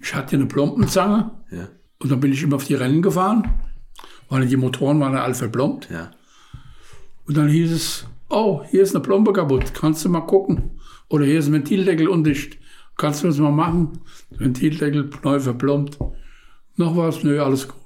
Ich 0.00 0.14
hatte 0.14 0.36
eine 0.36 0.46
Plompenzange 0.46 1.30
Ja, 1.50 1.68
und 1.98 2.12
dann 2.12 2.20
bin 2.20 2.32
ich 2.32 2.42
immer 2.42 2.56
auf 2.56 2.64
die 2.64 2.74
Rennen 2.74 3.02
gefahren, 3.02 3.50
weil 4.28 4.46
die 4.46 4.56
Motoren 4.56 5.00
waren 5.00 5.16
alle 5.16 5.34
verplombt. 5.34 5.88
ja. 5.90 6.10
Und 7.26 7.36
dann 7.38 7.48
hieß 7.48 7.72
es, 7.72 8.06
oh, 8.28 8.62
hier 8.70 8.82
ist 8.82 8.94
eine 8.94 9.02
Plombe 9.02 9.32
kaputt, 9.32 9.74
kannst 9.74 10.04
du 10.04 10.08
mal 10.08 10.22
gucken. 10.22 10.80
Oder 11.08 11.24
hier 11.24 11.38
ist 11.38 11.46
ein 11.46 11.52
Ventildeckel 11.52 12.08
undicht, 12.08 12.58
kannst 12.96 13.22
du 13.22 13.28
das 13.28 13.38
mal 13.38 13.52
machen? 13.52 14.00
Ventildeckel 14.30 15.10
neu 15.22 15.40
verplombt. 15.40 15.98
Noch 16.76 16.96
was? 16.96 17.22
Nö, 17.22 17.40
alles 17.40 17.68
gut. 17.68 17.80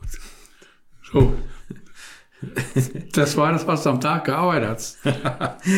So. 1.12 1.34
Das 3.12 3.36
war 3.36 3.50
das, 3.52 3.66
was 3.66 3.82
du 3.82 3.90
am 3.90 4.00
Tag 4.00 4.26
gearbeitet 4.26 4.68
hast. 4.68 4.98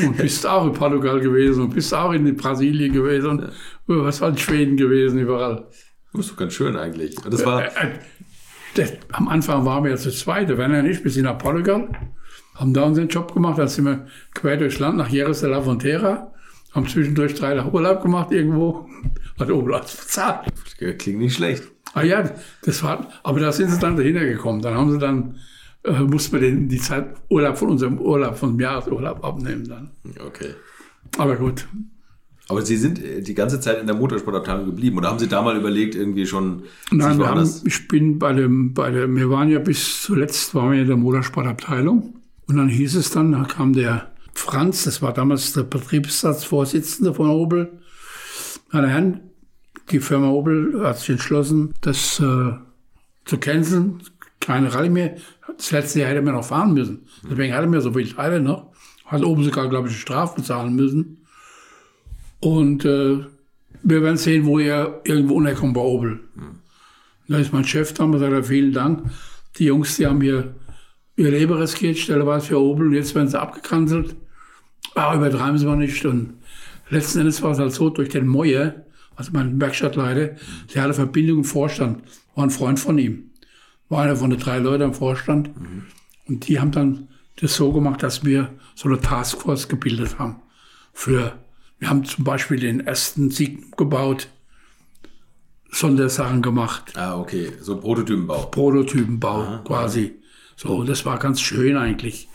Und 0.07 0.19
bist 0.19 0.47
auch 0.47 0.67
in 0.67 0.75
Portugal 0.75 1.19
gewesen 1.21 1.65
und 1.65 1.75
bist 1.75 1.95
auch 1.95 2.13
in 2.13 2.37
Brasilien 2.37 2.93
gewesen 2.93 3.31
und 3.31 3.53
was 3.87 4.21
war 4.21 4.29
in 4.29 4.39
Schweden 4.39 4.77
gewesen, 4.77 5.19
überall. 5.21 5.67
Das 6.13 6.27
ist 6.27 6.33
doch 6.33 6.37
ganz 6.37 6.53
schön 6.53 6.77
eigentlich. 6.77 7.15
Das 7.17 7.45
war, 7.47 7.65
Äh, 7.65 7.69
äh, 7.69 7.99
das, 8.75 8.93
am 9.13 9.29
Anfang 9.29 9.65
waren 9.65 9.85
wir 9.85 9.93
ja 9.93 9.97
zu 9.97 10.11
zweit, 10.11 10.51
und 10.51 10.87
ich, 10.87 11.03
wir 11.03 11.11
sind 11.11 11.25
nach 11.25 11.39
Portugal, 11.39 11.89
haben 12.61 12.75
da 12.75 12.83
unseren 12.83 13.09
Job 13.09 13.33
gemacht, 13.33 13.59
dann 13.59 13.69
sind 13.69 13.87
wir 13.87 14.07
quer 14.35 14.59
durchs 14.59 14.79
Land 14.79 14.99
nach 14.99 15.09
Jerez 15.09 15.41
de 15.41 15.49
la 15.51 15.63
Frontera, 15.63 16.33
haben 16.73 16.87
zwischendurch 16.87 17.35
drei 17.35 17.55
Tage 17.57 17.73
Urlaub 17.73 18.03
gemacht 18.03 18.31
irgendwo, 18.31 18.87
hat 19.41 19.51
alles 19.51 19.97
bezahlt. 19.97 20.47
klingt 20.99 21.19
nicht 21.19 21.35
schlecht. 21.35 21.65
Ah 21.95 22.03
ja, 22.03 22.31
das 22.63 22.83
war, 22.83 23.09
aber 23.23 23.41
da 23.41 23.51
sind 23.51 23.71
sie 23.71 23.79
dann 23.81 23.97
dahinter 23.97 24.25
gekommen. 24.25 24.61
Dann 24.61 24.75
haben 24.75 24.93
sie 24.93 24.99
dann, 24.99 25.37
äh, 25.83 26.01
mussten 26.03 26.35
wir 26.35 26.41
den, 26.41 26.69
die 26.69 26.79
Zeit 26.79 27.17
Urlaub 27.29 27.57
von 27.57 27.71
unserem 27.71 27.99
Urlaub, 27.99 28.37
von 28.37 28.51
dem 28.51 28.61
Jahresurlaub 28.61 29.25
abnehmen 29.25 29.67
dann. 29.67 29.91
Okay. 30.25 30.55
Aber 31.19 31.35
gut, 31.37 31.67
Aber 32.49 32.63
Sie 32.63 32.77
sind 32.77 33.03
äh, 33.03 33.23
die 33.23 33.35
ganze 33.35 33.59
Zeit 33.59 33.81
in 33.81 33.87
der 33.87 33.97
Motorsportabteilung 33.97 34.67
geblieben 34.67 34.99
oder 34.99 35.09
haben 35.09 35.19
Sie 35.19 35.29
da 35.29 35.43
mal 35.43 35.57
überlegt, 35.57 35.95
irgendwie 35.95 36.27
schon 36.27 36.65
Nein, 36.93 37.19
haben, 37.25 37.51
ich 37.65 37.89
bin 37.89 38.19
bei 38.19 38.33
dem, 38.35 38.75
bei 38.75 38.91
dem, 38.91 39.17
wir 39.17 39.31
waren 39.31 39.49
ja 39.49 39.59
bis 39.59 40.03
zuletzt 40.03 40.55
waren 40.55 40.73
wir 40.73 40.83
in 40.83 40.87
der 40.87 40.97
Motorsportabteilung. 40.97 42.20
Und 42.51 42.57
dann 42.57 42.69
hieß 42.69 42.97
es 42.97 43.13
dann, 43.13 43.31
da 43.31 43.45
kam 43.45 43.75
der 43.75 44.11
Franz, 44.35 44.83
das 44.83 45.01
war 45.03 45.13
damals 45.13 45.53
der 45.53 45.63
Betriebsratsvorsitzende 45.63 47.15
von 47.15 47.31
Opel. 47.31 47.79
Meine 48.73 48.89
Herren, 48.89 49.21
die 49.93 50.01
Firma 50.01 50.31
Opel 50.31 50.85
hat 50.85 50.99
sich 50.99 51.11
entschlossen, 51.11 51.75
das 51.81 52.19
äh, 52.19 52.55
zu 53.25 53.39
canceln, 53.39 54.03
keine 54.41 54.75
Rallye 54.75 54.91
mehr. 54.91 55.17
Das 55.57 55.71
letzte 55.71 56.01
Jahr 56.01 56.11
hätte 56.11 56.23
man 56.23 56.35
noch 56.35 56.45
fahren 56.45 56.75
müssen. 56.75 57.07
Deswegen 57.23 57.55
hatte 57.55 57.69
man 57.69 57.81
so 57.83 57.93
viele 57.93 58.13
Teile 58.13 58.41
noch. 58.41 58.73
Hat 59.07 59.23
oben 59.23 59.45
sogar, 59.45 59.69
glaube 59.69 59.87
ich, 59.87 59.95
eine 59.95 60.01
Strafe 60.01 60.41
bezahlen 60.41 60.75
müssen. 60.75 61.25
Und 62.41 62.85
äh, 62.85 63.25
wir 63.85 64.03
werden 64.03 64.17
sehen, 64.17 64.45
wo 64.45 64.59
ihr 64.59 65.03
irgendwo 65.05 65.35
unterkommt 65.35 65.75
bei 65.75 65.83
Opel. 65.83 66.19
Da 67.29 67.39
ist 67.39 67.53
mein 67.53 67.65
Chef 67.65 67.95
da 67.95 68.03
und 68.03 68.19
sagt, 68.19 68.33
er, 68.33 68.43
vielen 68.43 68.73
Dank. 68.73 69.05
Die 69.57 69.67
Jungs, 69.67 69.97
die 69.99 70.07
haben 70.09 70.21
hier 70.21 70.57
ihr 71.23 71.31
Leben 71.31 71.53
riskiert, 71.55 71.99
stelleweise 71.99 72.47
für 72.47 72.61
Opel 72.61 72.89
und 72.89 72.95
jetzt 72.95 73.15
werden 73.15 73.29
sie 73.29 73.41
abgekanzelt. 73.41 74.17
Ah, 74.95 75.15
übertreiben 75.15 75.59
sie 75.59 75.67
mal 75.67 75.77
nicht. 75.77 76.05
Und 76.05 76.35
letzten 76.89 77.21
Endes 77.21 77.43
war 77.43 77.53
es 77.53 77.59
halt 77.59 77.73
so, 77.73 77.91
durch 77.91 78.09
den 78.09 78.27
Moyer, 78.27 78.85
also 79.17 79.31
mein 79.33 79.61
Werkstattleiter, 79.61 80.37
der 80.75 80.83
hatte 80.83 80.95
Verbindung 80.95 81.39
im 81.39 81.45
Vorstand, 81.45 82.03
war 82.35 82.45
ein 82.45 82.51
Freund 82.51 82.79
von 82.81 82.99
ihm. 82.99 83.31
War 83.89 84.03
einer 84.03 84.17
von 84.17 84.31
den 84.31 84.39
drei 84.39 84.59
Leuten 84.59 84.85
im 84.85 84.95
Vorstand. 84.95 85.51
Und 86.29 86.49
die 86.49 86.61
haben 86.61 86.71
dann 86.71 87.09
das 87.41 87.55
so 87.57 87.73
gemacht, 87.73 88.03
dass 88.03 88.25
wir 88.25 88.51
so 88.75 88.89
eine 88.89 89.01
Taskforce 89.01 89.69
gebildet 89.69 90.19
haben. 90.19 90.37
Für, 90.93 91.39
wir 91.79 91.91
haben 91.91 92.05
zum 92.05 92.25
Beispiel 92.25 92.61
den 92.61 92.81
ersten 92.81 93.31
Sieg 93.31 93.77
gebaut 93.77 94.29
Sondersachen 95.73 96.43
gemacht. 96.43 96.93
Ah, 96.97 97.19
okay. 97.19 97.53
So 97.61 97.77
Prototypenbau. 97.77 98.47
Prototypenbau 98.47 99.61
quasi. 99.65 100.20
So, 100.61 100.77
und 100.77 100.91
das 100.91 101.07
war 101.07 101.19
ganz 101.19 101.41
schön 101.41 101.79
eigentlich. 101.79 102.29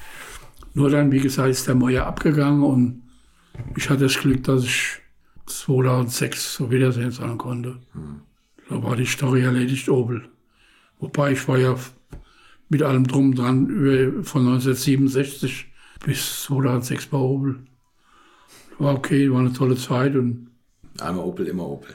Nur 0.74 0.90
dann, 0.90 1.12
wie 1.12 1.20
gesagt, 1.20 1.48
ist 1.50 1.68
der 1.68 1.76
Moja 1.76 2.08
abgegangen 2.08 2.64
und 2.64 3.04
ich 3.78 3.88
hatte 3.92 4.06
das 4.06 4.18
Glück, 4.18 4.44
dass 4.46 4.64
ich 4.64 4.98
2006 5.46 6.56
so 6.56 6.72
Wiedersehen 6.72 7.12
sagen 7.12 7.38
konnte. 7.38 7.78
Da 8.68 8.82
war 8.82 8.96
die 8.96 9.06
Story 9.06 9.42
erledigt, 9.44 9.90
Opel. 9.90 10.28
Wobei 11.00 11.34
ich 11.34 11.48
war 11.48 11.60
ja 11.60 11.76
mit 12.68 12.82
allem 12.82 13.06
drum 13.06 13.36
dran 13.36 13.68
von 14.24 14.42
1967 14.48 15.68
bis 16.04 16.42
2006 16.46 17.06
bei 17.06 17.18
Opel. 17.20 17.60
War 18.80 18.96
okay, 18.96 19.32
war 19.32 19.42
eine 19.42 19.54
tolle 19.54 19.76
Zeit 19.76 20.16
und 20.16 20.50
Einmal 21.00 21.26
Opel, 21.26 21.46
immer 21.46 21.68
Opel. 21.68 21.94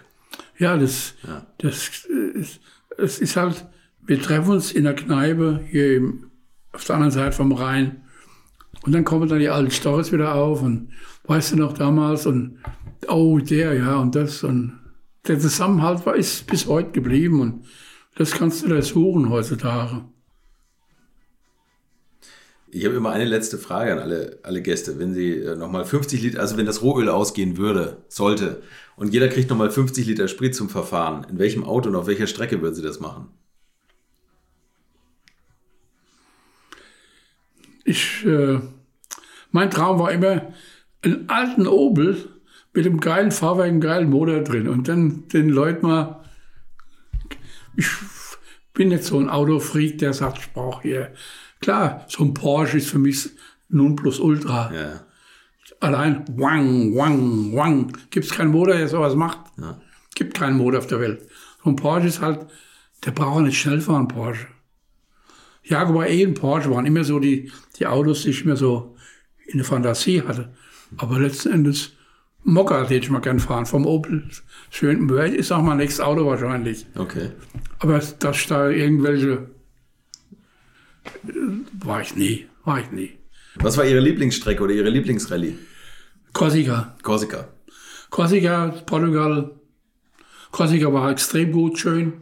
ja, 0.59 0.77
das, 0.77 1.15
Ja. 1.27 1.45
das 1.59 2.07
ist, 2.35 2.61
es 2.99 3.19
ist 3.19 3.37
halt, 3.37 3.67
wir 4.11 4.21
treffen 4.21 4.51
uns 4.51 4.73
in 4.73 4.83
der 4.83 4.97
Kneipe 4.97 5.61
hier 5.71 5.99
im, 5.99 6.33
auf 6.73 6.83
der 6.83 6.97
anderen 6.97 7.13
Seite 7.13 7.31
vom 7.31 7.53
Rhein 7.53 8.03
und 8.83 8.93
dann 8.93 9.05
kommen 9.05 9.29
dann 9.29 9.39
die 9.39 9.49
alten 9.49 9.71
Storys 9.71 10.11
wieder 10.11 10.35
auf 10.35 10.63
und 10.63 10.91
weißt 11.29 11.53
du 11.53 11.57
noch 11.59 11.75
damals 11.75 12.27
und 12.27 12.59
oh, 13.07 13.39
der, 13.39 13.75
ja, 13.75 13.99
und 13.99 14.17
das 14.17 14.43
und 14.43 14.81
der 15.29 15.39
Zusammenhalt 15.39 16.05
war, 16.07 16.17
ist 16.17 16.49
bis 16.49 16.67
heute 16.67 16.91
geblieben 16.91 17.41
und 17.41 17.67
das 18.17 18.33
kannst 18.33 18.65
du 18.65 18.69
da 18.69 18.83
suchen 18.83 19.31
heutzutage. 19.31 20.05
Ich 22.73 22.85
habe 22.85 22.97
immer 22.97 23.11
eine 23.11 23.27
letzte 23.27 23.59
Frage 23.59 23.93
an 23.93 24.01
alle, 24.01 24.41
alle 24.43 24.61
Gäste. 24.61 24.99
Wenn 24.99 25.15
sie 25.15 25.35
äh, 25.35 25.55
nochmal 25.55 25.85
50 25.85 26.21
Liter, 26.21 26.41
also 26.41 26.57
wenn 26.57 26.67
das 26.67 26.83
Rohöl 26.83 27.09
ausgehen 27.09 27.59
würde, 27.59 27.99
sollte, 28.09 28.63
und 28.97 29.13
jeder 29.13 29.29
kriegt 29.29 29.51
nochmal 29.51 29.71
50 29.71 30.05
Liter 30.07 30.27
Sprit 30.27 30.57
zum 30.57 30.69
Verfahren, 30.69 31.27
in 31.31 31.39
welchem 31.39 31.63
Auto 31.63 31.89
und 31.89 31.95
auf 31.95 32.09
welcher 32.09 32.27
Strecke 32.27 32.61
würden 32.61 32.75
sie 32.75 32.83
das 32.83 32.99
machen? 32.99 33.29
Ich, 37.91 38.25
äh, 38.25 38.61
mein 39.51 39.69
Traum 39.69 39.99
war 39.99 40.13
immer 40.13 40.53
einen 41.03 41.29
alten 41.29 41.67
Opel 41.67 42.29
mit 42.73 42.87
einem 42.87 43.01
geilen 43.01 43.33
Fahrwerk, 43.33 43.67
einem 43.67 43.81
geilen 43.81 44.11
Motor 44.11 44.43
drin 44.43 44.69
und 44.69 44.87
dann 44.87 45.27
den 45.29 45.49
Leuten 45.49 45.89
mal, 45.89 46.23
ich 47.75 47.89
bin 48.75 48.91
nicht 48.91 49.03
so 49.03 49.19
ein 49.19 49.29
Autofreak, 49.29 49.99
der 49.99 50.13
sagt, 50.13 50.39
ich 50.39 50.53
brauche 50.53 50.83
hier, 50.83 51.13
klar, 51.61 52.05
so 52.07 52.23
ein 52.23 52.33
Porsche 52.33 52.77
ist 52.77 52.91
für 52.91 53.01
mich 53.01 53.31
Nonplusultra. 53.69 54.73
Ja. 54.73 55.01
Allein 55.81 56.25
wang, 56.37 56.95
wang, 56.95 57.57
wang, 57.57 57.93
gibt 58.11 58.27
es 58.27 58.33
keinen 58.33 58.53
Motor, 58.53 58.77
der 58.77 58.87
sowas 58.87 59.17
macht. 59.17 59.41
Ja. 59.61 59.81
Gibt 60.15 60.35
keinen 60.35 60.59
Motor 60.59 60.79
auf 60.79 60.87
der 60.87 61.01
Welt. 61.01 61.29
So 61.65 61.71
ein 61.71 61.77
Porsche 61.77 62.07
ist 62.07 62.21
halt, 62.21 62.47
der 63.05 63.11
braucht 63.11 63.43
nicht 63.43 63.61
schnell 63.61 63.81
fahren, 63.81 64.07
Porsche. 64.07 64.47
Jaguar 65.71 66.09
E 66.09 66.27
und 66.27 66.35
Porsche 66.35 66.71
waren 66.71 66.85
immer 66.85 67.05
so 67.05 67.21
die, 67.21 67.51
die 67.79 67.87
Autos, 67.87 68.23
die 68.23 68.31
ich 68.31 68.45
mir 68.45 68.57
so 68.57 68.97
in 69.47 69.59
der 69.59 69.65
Fantasie 69.65 70.23
hatte. 70.23 70.53
Aber 70.97 71.21
letzten 71.21 71.53
Endes, 71.53 71.93
Mokka 72.43 72.83
hätte 72.83 72.95
ich 72.95 73.11
mal 73.11 73.21
gern 73.21 73.39
fahren, 73.39 73.67
vom 73.67 73.87
Opel. 73.87 74.29
Schön, 74.71 75.09
ist 75.09 75.53
auch 75.53 75.63
mein 75.63 75.77
nächstes 75.77 76.05
Auto 76.05 76.27
wahrscheinlich. 76.27 76.87
Okay. 76.97 77.31
Aber 77.79 78.01
dass 78.19 78.47
da 78.47 78.69
irgendwelche, 78.69 79.49
war 81.85 82.03
ich 82.03 82.17
nie, 82.17 82.47
war 82.65 82.81
ich 82.81 82.91
nie. 82.91 83.13
Was 83.57 83.77
war 83.77 83.85
Ihre 83.85 84.01
Lieblingsstrecke 84.01 84.63
oder 84.63 84.73
Ihre 84.73 84.91
Lieblingsrallye? 84.91 85.57
Korsika. 86.33 86.97
Korsika. 87.03 87.49
Korsika, 88.11 88.69
Portugal. 88.87 89.53
Korsika 90.51 90.93
war 90.93 91.13
extrem 91.13 91.53
gut, 91.53 91.79
schön. 91.79 92.13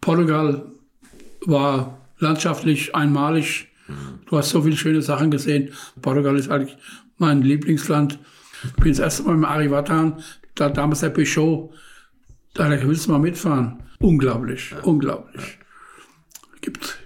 Portugal 0.00 0.66
war 1.46 2.01
landschaftlich 2.22 2.94
einmalig. 2.94 3.68
Du 4.26 4.38
hast 4.38 4.50
so 4.50 4.62
viele 4.62 4.76
schöne 4.76 5.02
Sachen 5.02 5.30
gesehen. 5.30 5.72
Portugal 6.00 6.36
ist 6.38 6.50
eigentlich 6.50 6.76
mein 7.18 7.42
Lieblingsland. 7.42 8.18
Ich 8.64 8.72
bin 8.74 8.92
das 8.92 9.00
erste 9.00 9.24
Mal 9.24 9.34
im 9.34 9.44
Arivatan, 9.44 10.22
da 10.54 10.70
damals 10.70 11.00
der 11.00 11.10
Peugeot. 11.10 11.72
Da 12.54 12.70
willst 12.70 13.06
du 13.06 13.12
mal 13.12 13.18
mitfahren. 13.18 13.82
Unglaublich, 13.98 14.74
unglaublich. 14.82 15.58
Gibt. 16.60 16.98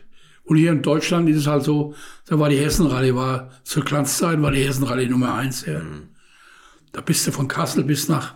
Und 0.45 0.57
hier 0.57 0.71
in 0.71 0.83
Deutschland 0.83 1.29
ist 1.29 1.39
es 1.39 1.47
halt 1.47 1.65
so, 1.65 1.95
da 2.27 2.39
war 2.39 2.49
die 2.49 2.59
Hessenrallye, 2.59 3.15
war 3.15 3.51
zur 3.65 3.85
Glanzzeit 3.85 4.41
war 4.41 4.53
die 4.53 4.65
Hessenrallye 4.65 5.09
Nummer 5.09 5.35
eins. 5.35 5.67
Ja. 5.67 5.81
Da 6.93 7.01
bist 7.01 7.27
du 7.27 7.33
von 7.33 7.49
Kassel 7.49 7.83
bis 7.85 8.09
nach 8.09 8.35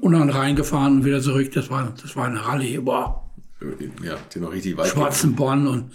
Ungarn 0.00 0.30
reingefahren 0.30 0.98
und 0.98 1.04
wieder 1.04 1.20
zurück. 1.20 1.52
Das 1.52 1.70
war, 1.70 1.92
das 2.00 2.16
war 2.16 2.26
eine 2.26 2.44
Rallye. 2.44 2.78
Boah. 2.78 3.27
Ja, 4.04 4.16
die 4.32 4.38
noch 4.40 4.52
richtig 4.52 4.76
weit. 4.76 4.88
Schwarzenborn 4.88 5.66
und 5.66 5.90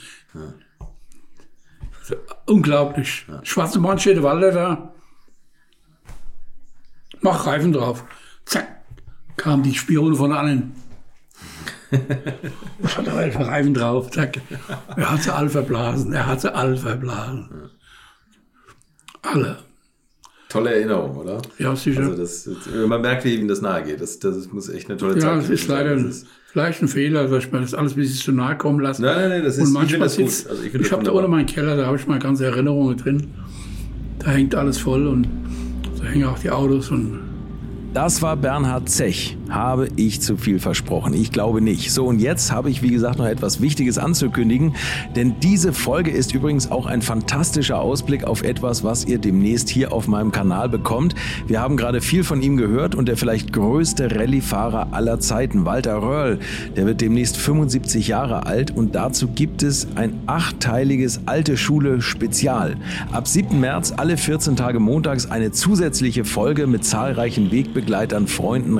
unglaublich. 2.45 3.25
Schwarzenborn 3.43 3.99
steht 3.99 4.17
der 4.17 4.23
Walder 4.23 4.51
da. 4.51 4.93
Mach 7.21 7.45
Reifen 7.47 7.71
drauf. 7.71 8.03
Zack. 8.45 8.67
Kamen 9.37 9.63
die 9.63 9.73
Spione 9.73 10.15
von 10.15 10.33
allen. 10.33 10.73
Was 12.79 12.97
hat 12.97 13.07
er 13.07 13.31
für 13.31 13.47
Reifen 13.47 13.73
drauf? 13.73 14.11
Zack. 14.11 14.41
Er 14.97 15.11
hat 15.11 15.23
sie 15.23 15.33
alle 15.33 15.49
verblasen. 15.49 16.11
Er 16.11 16.25
hat 16.27 16.41
sie 16.41 16.53
alle 16.53 16.75
verblasen. 16.75 17.69
Alle. 19.21 19.59
Tolle 20.49 20.73
Erinnerung, 20.75 21.15
oder? 21.15 21.41
Ja, 21.57 21.75
sicher. 21.75 22.01
Also 22.01 22.17
das, 22.17 22.49
man 22.87 23.01
merkt, 23.01 23.23
wie 23.23 23.35
ihm 23.35 23.47
das 23.47 23.61
nahe 23.61 23.83
geht. 23.83 24.01
Das, 24.01 24.19
das 24.19 24.51
muss 24.51 24.69
echt 24.69 24.89
eine 24.89 24.97
tolle 24.97 25.15
Ja, 25.19 25.39
Zeit 25.41 25.57
sein. 25.57 25.67
leider 25.69 25.95
Das 25.95 26.03
ein, 26.03 26.09
ist- 26.09 26.27
vielleicht 26.27 26.42
ein 26.55 26.87
Fehler, 26.87 27.27
dass 27.27 27.45
ich 27.45 27.51
mir 27.51 27.61
das 27.61 27.73
alles 27.73 27.93
ein 27.93 27.95
bisschen 27.95 28.17
zu 28.17 28.31
nahe 28.31 28.55
kommen 28.57 28.79
lasse. 28.79 29.01
Nein, 29.01 29.15
nein, 29.15 29.29
nein, 29.29 29.43
das 29.43 29.57
ist- 29.57 29.61
Und 29.61 29.67
ich 29.69 29.73
manchmal 29.73 29.87
finde 29.89 30.05
das 30.05 30.17
gut. 30.17 30.29
sitzt, 30.29 30.49
Also 30.49 30.63
ich 30.63 30.73
ich, 30.75 30.91
habe 30.91 31.03
da 31.03 31.11
unten 31.11 31.31
meinen 31.31 31.45
Keller, 31.45 31.75
da 31.77 31.85
habe 31.87 31.97
ich 31.97 32.07
meine 32.07 32.19
ganze 32.19 32.45
Erinnerungen 32.45 32.95
drin. 32.97 33.27
Da 34.19 34.31
hängt 34.31 34.53
alles 34.55 34.77
voll 34.77 35.07
und 35.07 35.27
da 35.99 36.05
hängen 36.05 36.25
auch 36.25 36.37
die 36.39 36.49
Autos 36.51 36.89
und 36.91 37.19
Das 37.93 38.21
war 38.21 38.35
Bernhard 38.35 38.87
Zech. 38.89 39.37
Habe 39.53 39.87
ich 39.97 40.19
zu 40.19 40.35
viel 40.35 40.57
versprochen? 40.57 41.13
Ich 41.13 41.31
glaube 41.31 41.61
nicht. 41.61 41.91
So, 41.91 42.05
und 42.05 42.19
jetzt 42.19 42.51
habe 42.51 42.71
ich, 42.71 42.81
wie 42.81 42.89
gesagt, 42.89 43.19
noch 43.19 43.27
etwas 43.27 43.61
Wichtiges 43.61 43.99
anzukündigen. 43.99 44.75
Denn 45.15 45.35
diese 45.43 45.73
Folge 45.73 46.09
ist 46.09 46.33
übrigens 46.33 46.71
auch 46.71 46.87
ein 46.87 47.03
fantastischer 47.03 47.79
Ausblick 47.79 48.23
auf 48.23 48.41
etwas, 48.41 48.83
was 48.83 49.05
ihr 49.05 49.19
demnächst 49.19 49.69
hier 49.69 49.93
auf 49.93 50.07
meinem 50.07 50.31
Kanal 50.31 50.69
bekommt. 50.69 51.13
Wir 51.45 51.61
haben 51.61 51.77
gerade 51.77 52.01
viel 52.01 52.23
von 52.23 52.41
ihm 52.41 52.57
gehört 52.57 52.95
und 52.95 53.07
der 53.07 53.15
vielleicht 53.15 53.53
größte 53.53 54.15
Rallye-Fahrer 54.15 54.87
aller 54.89 55.19
Zeiten, 55.19 55.65
Walter 55.65 56.01
Röhrl, 56.01 56.39
der 56.75 56.87
wird 56.87 57.01
demnächst 57.01 57.37
75 57.37 58.07
Jahre 58.07 58.47
alt 58.47 58.71
und 58.71 58.95
dazu 58.95 59.27
gibt 59.27 59.61
es 59.61 59.87
ein 59.93 60.19
achtteiliges 60.25 61.21
Alte 61.27 61.57
Schule 61.57 62.01
Spezial. 62.01 62.77
Ab 63.11 63.27
7. 63.27 63.59
März 63.59 63.93
alle 63.97 64.17
14 64.17 64.55
Tage 64.55 64.79
montags 64.79 65.29
eine 65.29 65.51
zusätzliche 65.51 66.25
Folge 66.25 66.65
mit 66.65 66.85
zahlreichen 66.85 67.51
Wegbegleitern, 67.51 68.25
Freunden, 68.25 68.79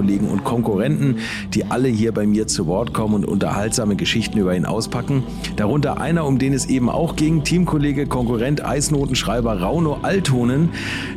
Rennfahrerkollegen 0.00 0.28
und 0.28 0.44
Konkurrenten, 0.44 1.16
die 1.54 1.64
alle 1.64 1.88
hier 1.88 2.12
bei 2.12 2.26
mir 2.26 2.46
zu 2.46 2.66
Wort 2.66 2.92
kommen 2.92 3.14
und 3.14 3.24
unterhaltsame 3.24 3.96
Geschichten 3.96 4.38
über 4.38 4.56
ihn 4.56 4.64
auspacken. 4.64 5.22
Darunter 5.56 6.00
einer, 6.00 6.26
um 6.26 6.38
den 6.38 6.52
es 6.52 6.66
eben 6.66 6.88
auch 6.88 7.16
ging, 7.16 7.44
Teamkollege, 7.44 8.06
Konkurrent, 8.06 8.64
Eisnotenschreiber 8.64 9.60
Rauno 9.60 9.98
Altonen. 10.02 10.70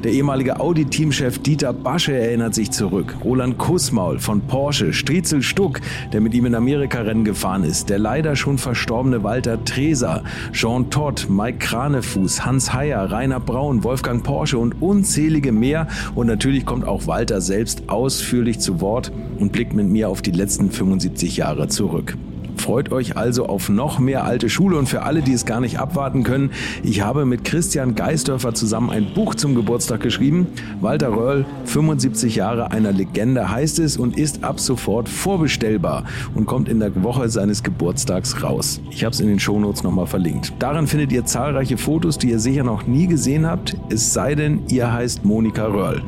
Der 0.03 0.11
ehemalige 0.11 0.59
Audi-Teamchef 0.59 1.39
Dieter 1.39 1.73
Basche 1.73 2.13
erinnert 2.13 2.53
sich 2.53 2.71
zurück. 2.71 3.15
Roland 3.23 3.57
Kussmaul 3.57 4.19
von 4.19 4.41
Porsche, 4.41 4.93
Striezel 4.93 5.41
Stuck, 5.41 5.79
der 6.11 6.21
mit 6.21 6.33
ihm 6.33 6.45
in 6.45 6.55
Amerika-Rennen 6.55 7.23
gefahren 7.23 7.63
ist. 7.63 7.89
Der 7.89 7.99
leider 7.99 8.35
schon 8.35 8.57
verstorbene 8.57 9.23
Walter 9.23 9.63
Treser, 9.63 10.23
Jean 10.51 10.89
Todt, 10.89 11.27
Mike 11.29 11.59
Kranefuß, 11.59 12.45
Hans 12.45 12.73
Heyer, 12.73 13.11
Rainer 13.11 13.39
Braun, 13.39 13.83
Wolfgang 13.83 14.23
Porsche 14.23 14.57
und 14.57 14.81
unzählige 14.81 15.51
mehr. 15.51 15.87
Und 16.15 16.27
natürlich 16.27 16.65
kommt 16.65 16.85
auch 16.85 17.07
Walter 17.07 17.41
selbst 17.41 17.89
ausführlich 17.89 18.59
zu 18.63 18.81
Wort 18.81 19.11
und 19.39 19.51
blickt 19.51 19.73
mit 19.73 19.87
mir 19.87 20.09
auf 20.09 20.21
die 20.21 20.31
letzten 20.31 20.71
75 20.71 21.37
Jahre 21.37 21.67
zurück. 21.67 22.17
Freut 22.63 22.93
euch 22.93 23.17
also 23.17 23.47
auf 23.47 23.67
noch 23.67 23.99
mehr 23.99 24.23
alte 24.23 24.49
Schule 24.49 24.77
und 24.77 24.87
für 24.87 25.01
alle, 25.01 25.21
die 25.21 25.33
es 25.33 25.45
gar 25.45 25.59
nicht 25.59 25.79
abwarten 25.79 26.23
können, 26.23 26.51
ich 26.81 27.01
habe 27.01 27.25
mit 27.25 27.43
Christian 27.43 27.93
Geisdörfer 27.93 28.53
zusammen 28.53 28.89
ein 28.89 29.13
Buch 29.13 29.35
zum 29.35 29.53
Geburtstag 29.53 29.99
geschrieben. 29.99 30.47
Walter 30.79 31.09
Röhrl, 31.09 31.45
75 31.65 32.37
Jahre 32.37 32.71
einer 32.71 32.93
Legende 32.93 33.51
heißt 33.51 33.79
es 33.79 33.97
und 33.97 34.17
ist 34.17 34.45
ab 34.45 34.61
sofort 34.61 35.09
vorbestellbar 35.09 36.05
und 36.35 36.45
kommt 36.45 36.69
in 36.69 36.79
der 36.79 37.03
Woche 37.03 37.27
seines 37.27 37.63
Geburtstags 37.63 38.41
raus. 38.41 38.79
Ich 38.91 39.03
habe 39.03 39.11
es 39.11 39.19
in 39.19 39.27
den 39.27 39.41
Shownotes 39.41 39.83
nochmal 39.83 40.07
verlinkt. 40.07 40.53
Darin 40.59 40.87
findet 40.87 41.11
ihr 41.11 41.25
zahlreiche 41.25 41.75
Fotos, 41.75 42.17
die 42.17 42.29
ihr 42.29 42.39
sicher 42.39 42.63
noch 42.63 42.87
nie 42.87 43.07
gesehen 43.07 43.45
habt, 43.45 43.75
es 43.89 44.13
sei 44.13 44.35
denn, 44.35 44.61
ihr 44.69 44.93
heißt 44.93 45.25
Monika 45.25 45.65
Röhrl. 45.65 46.01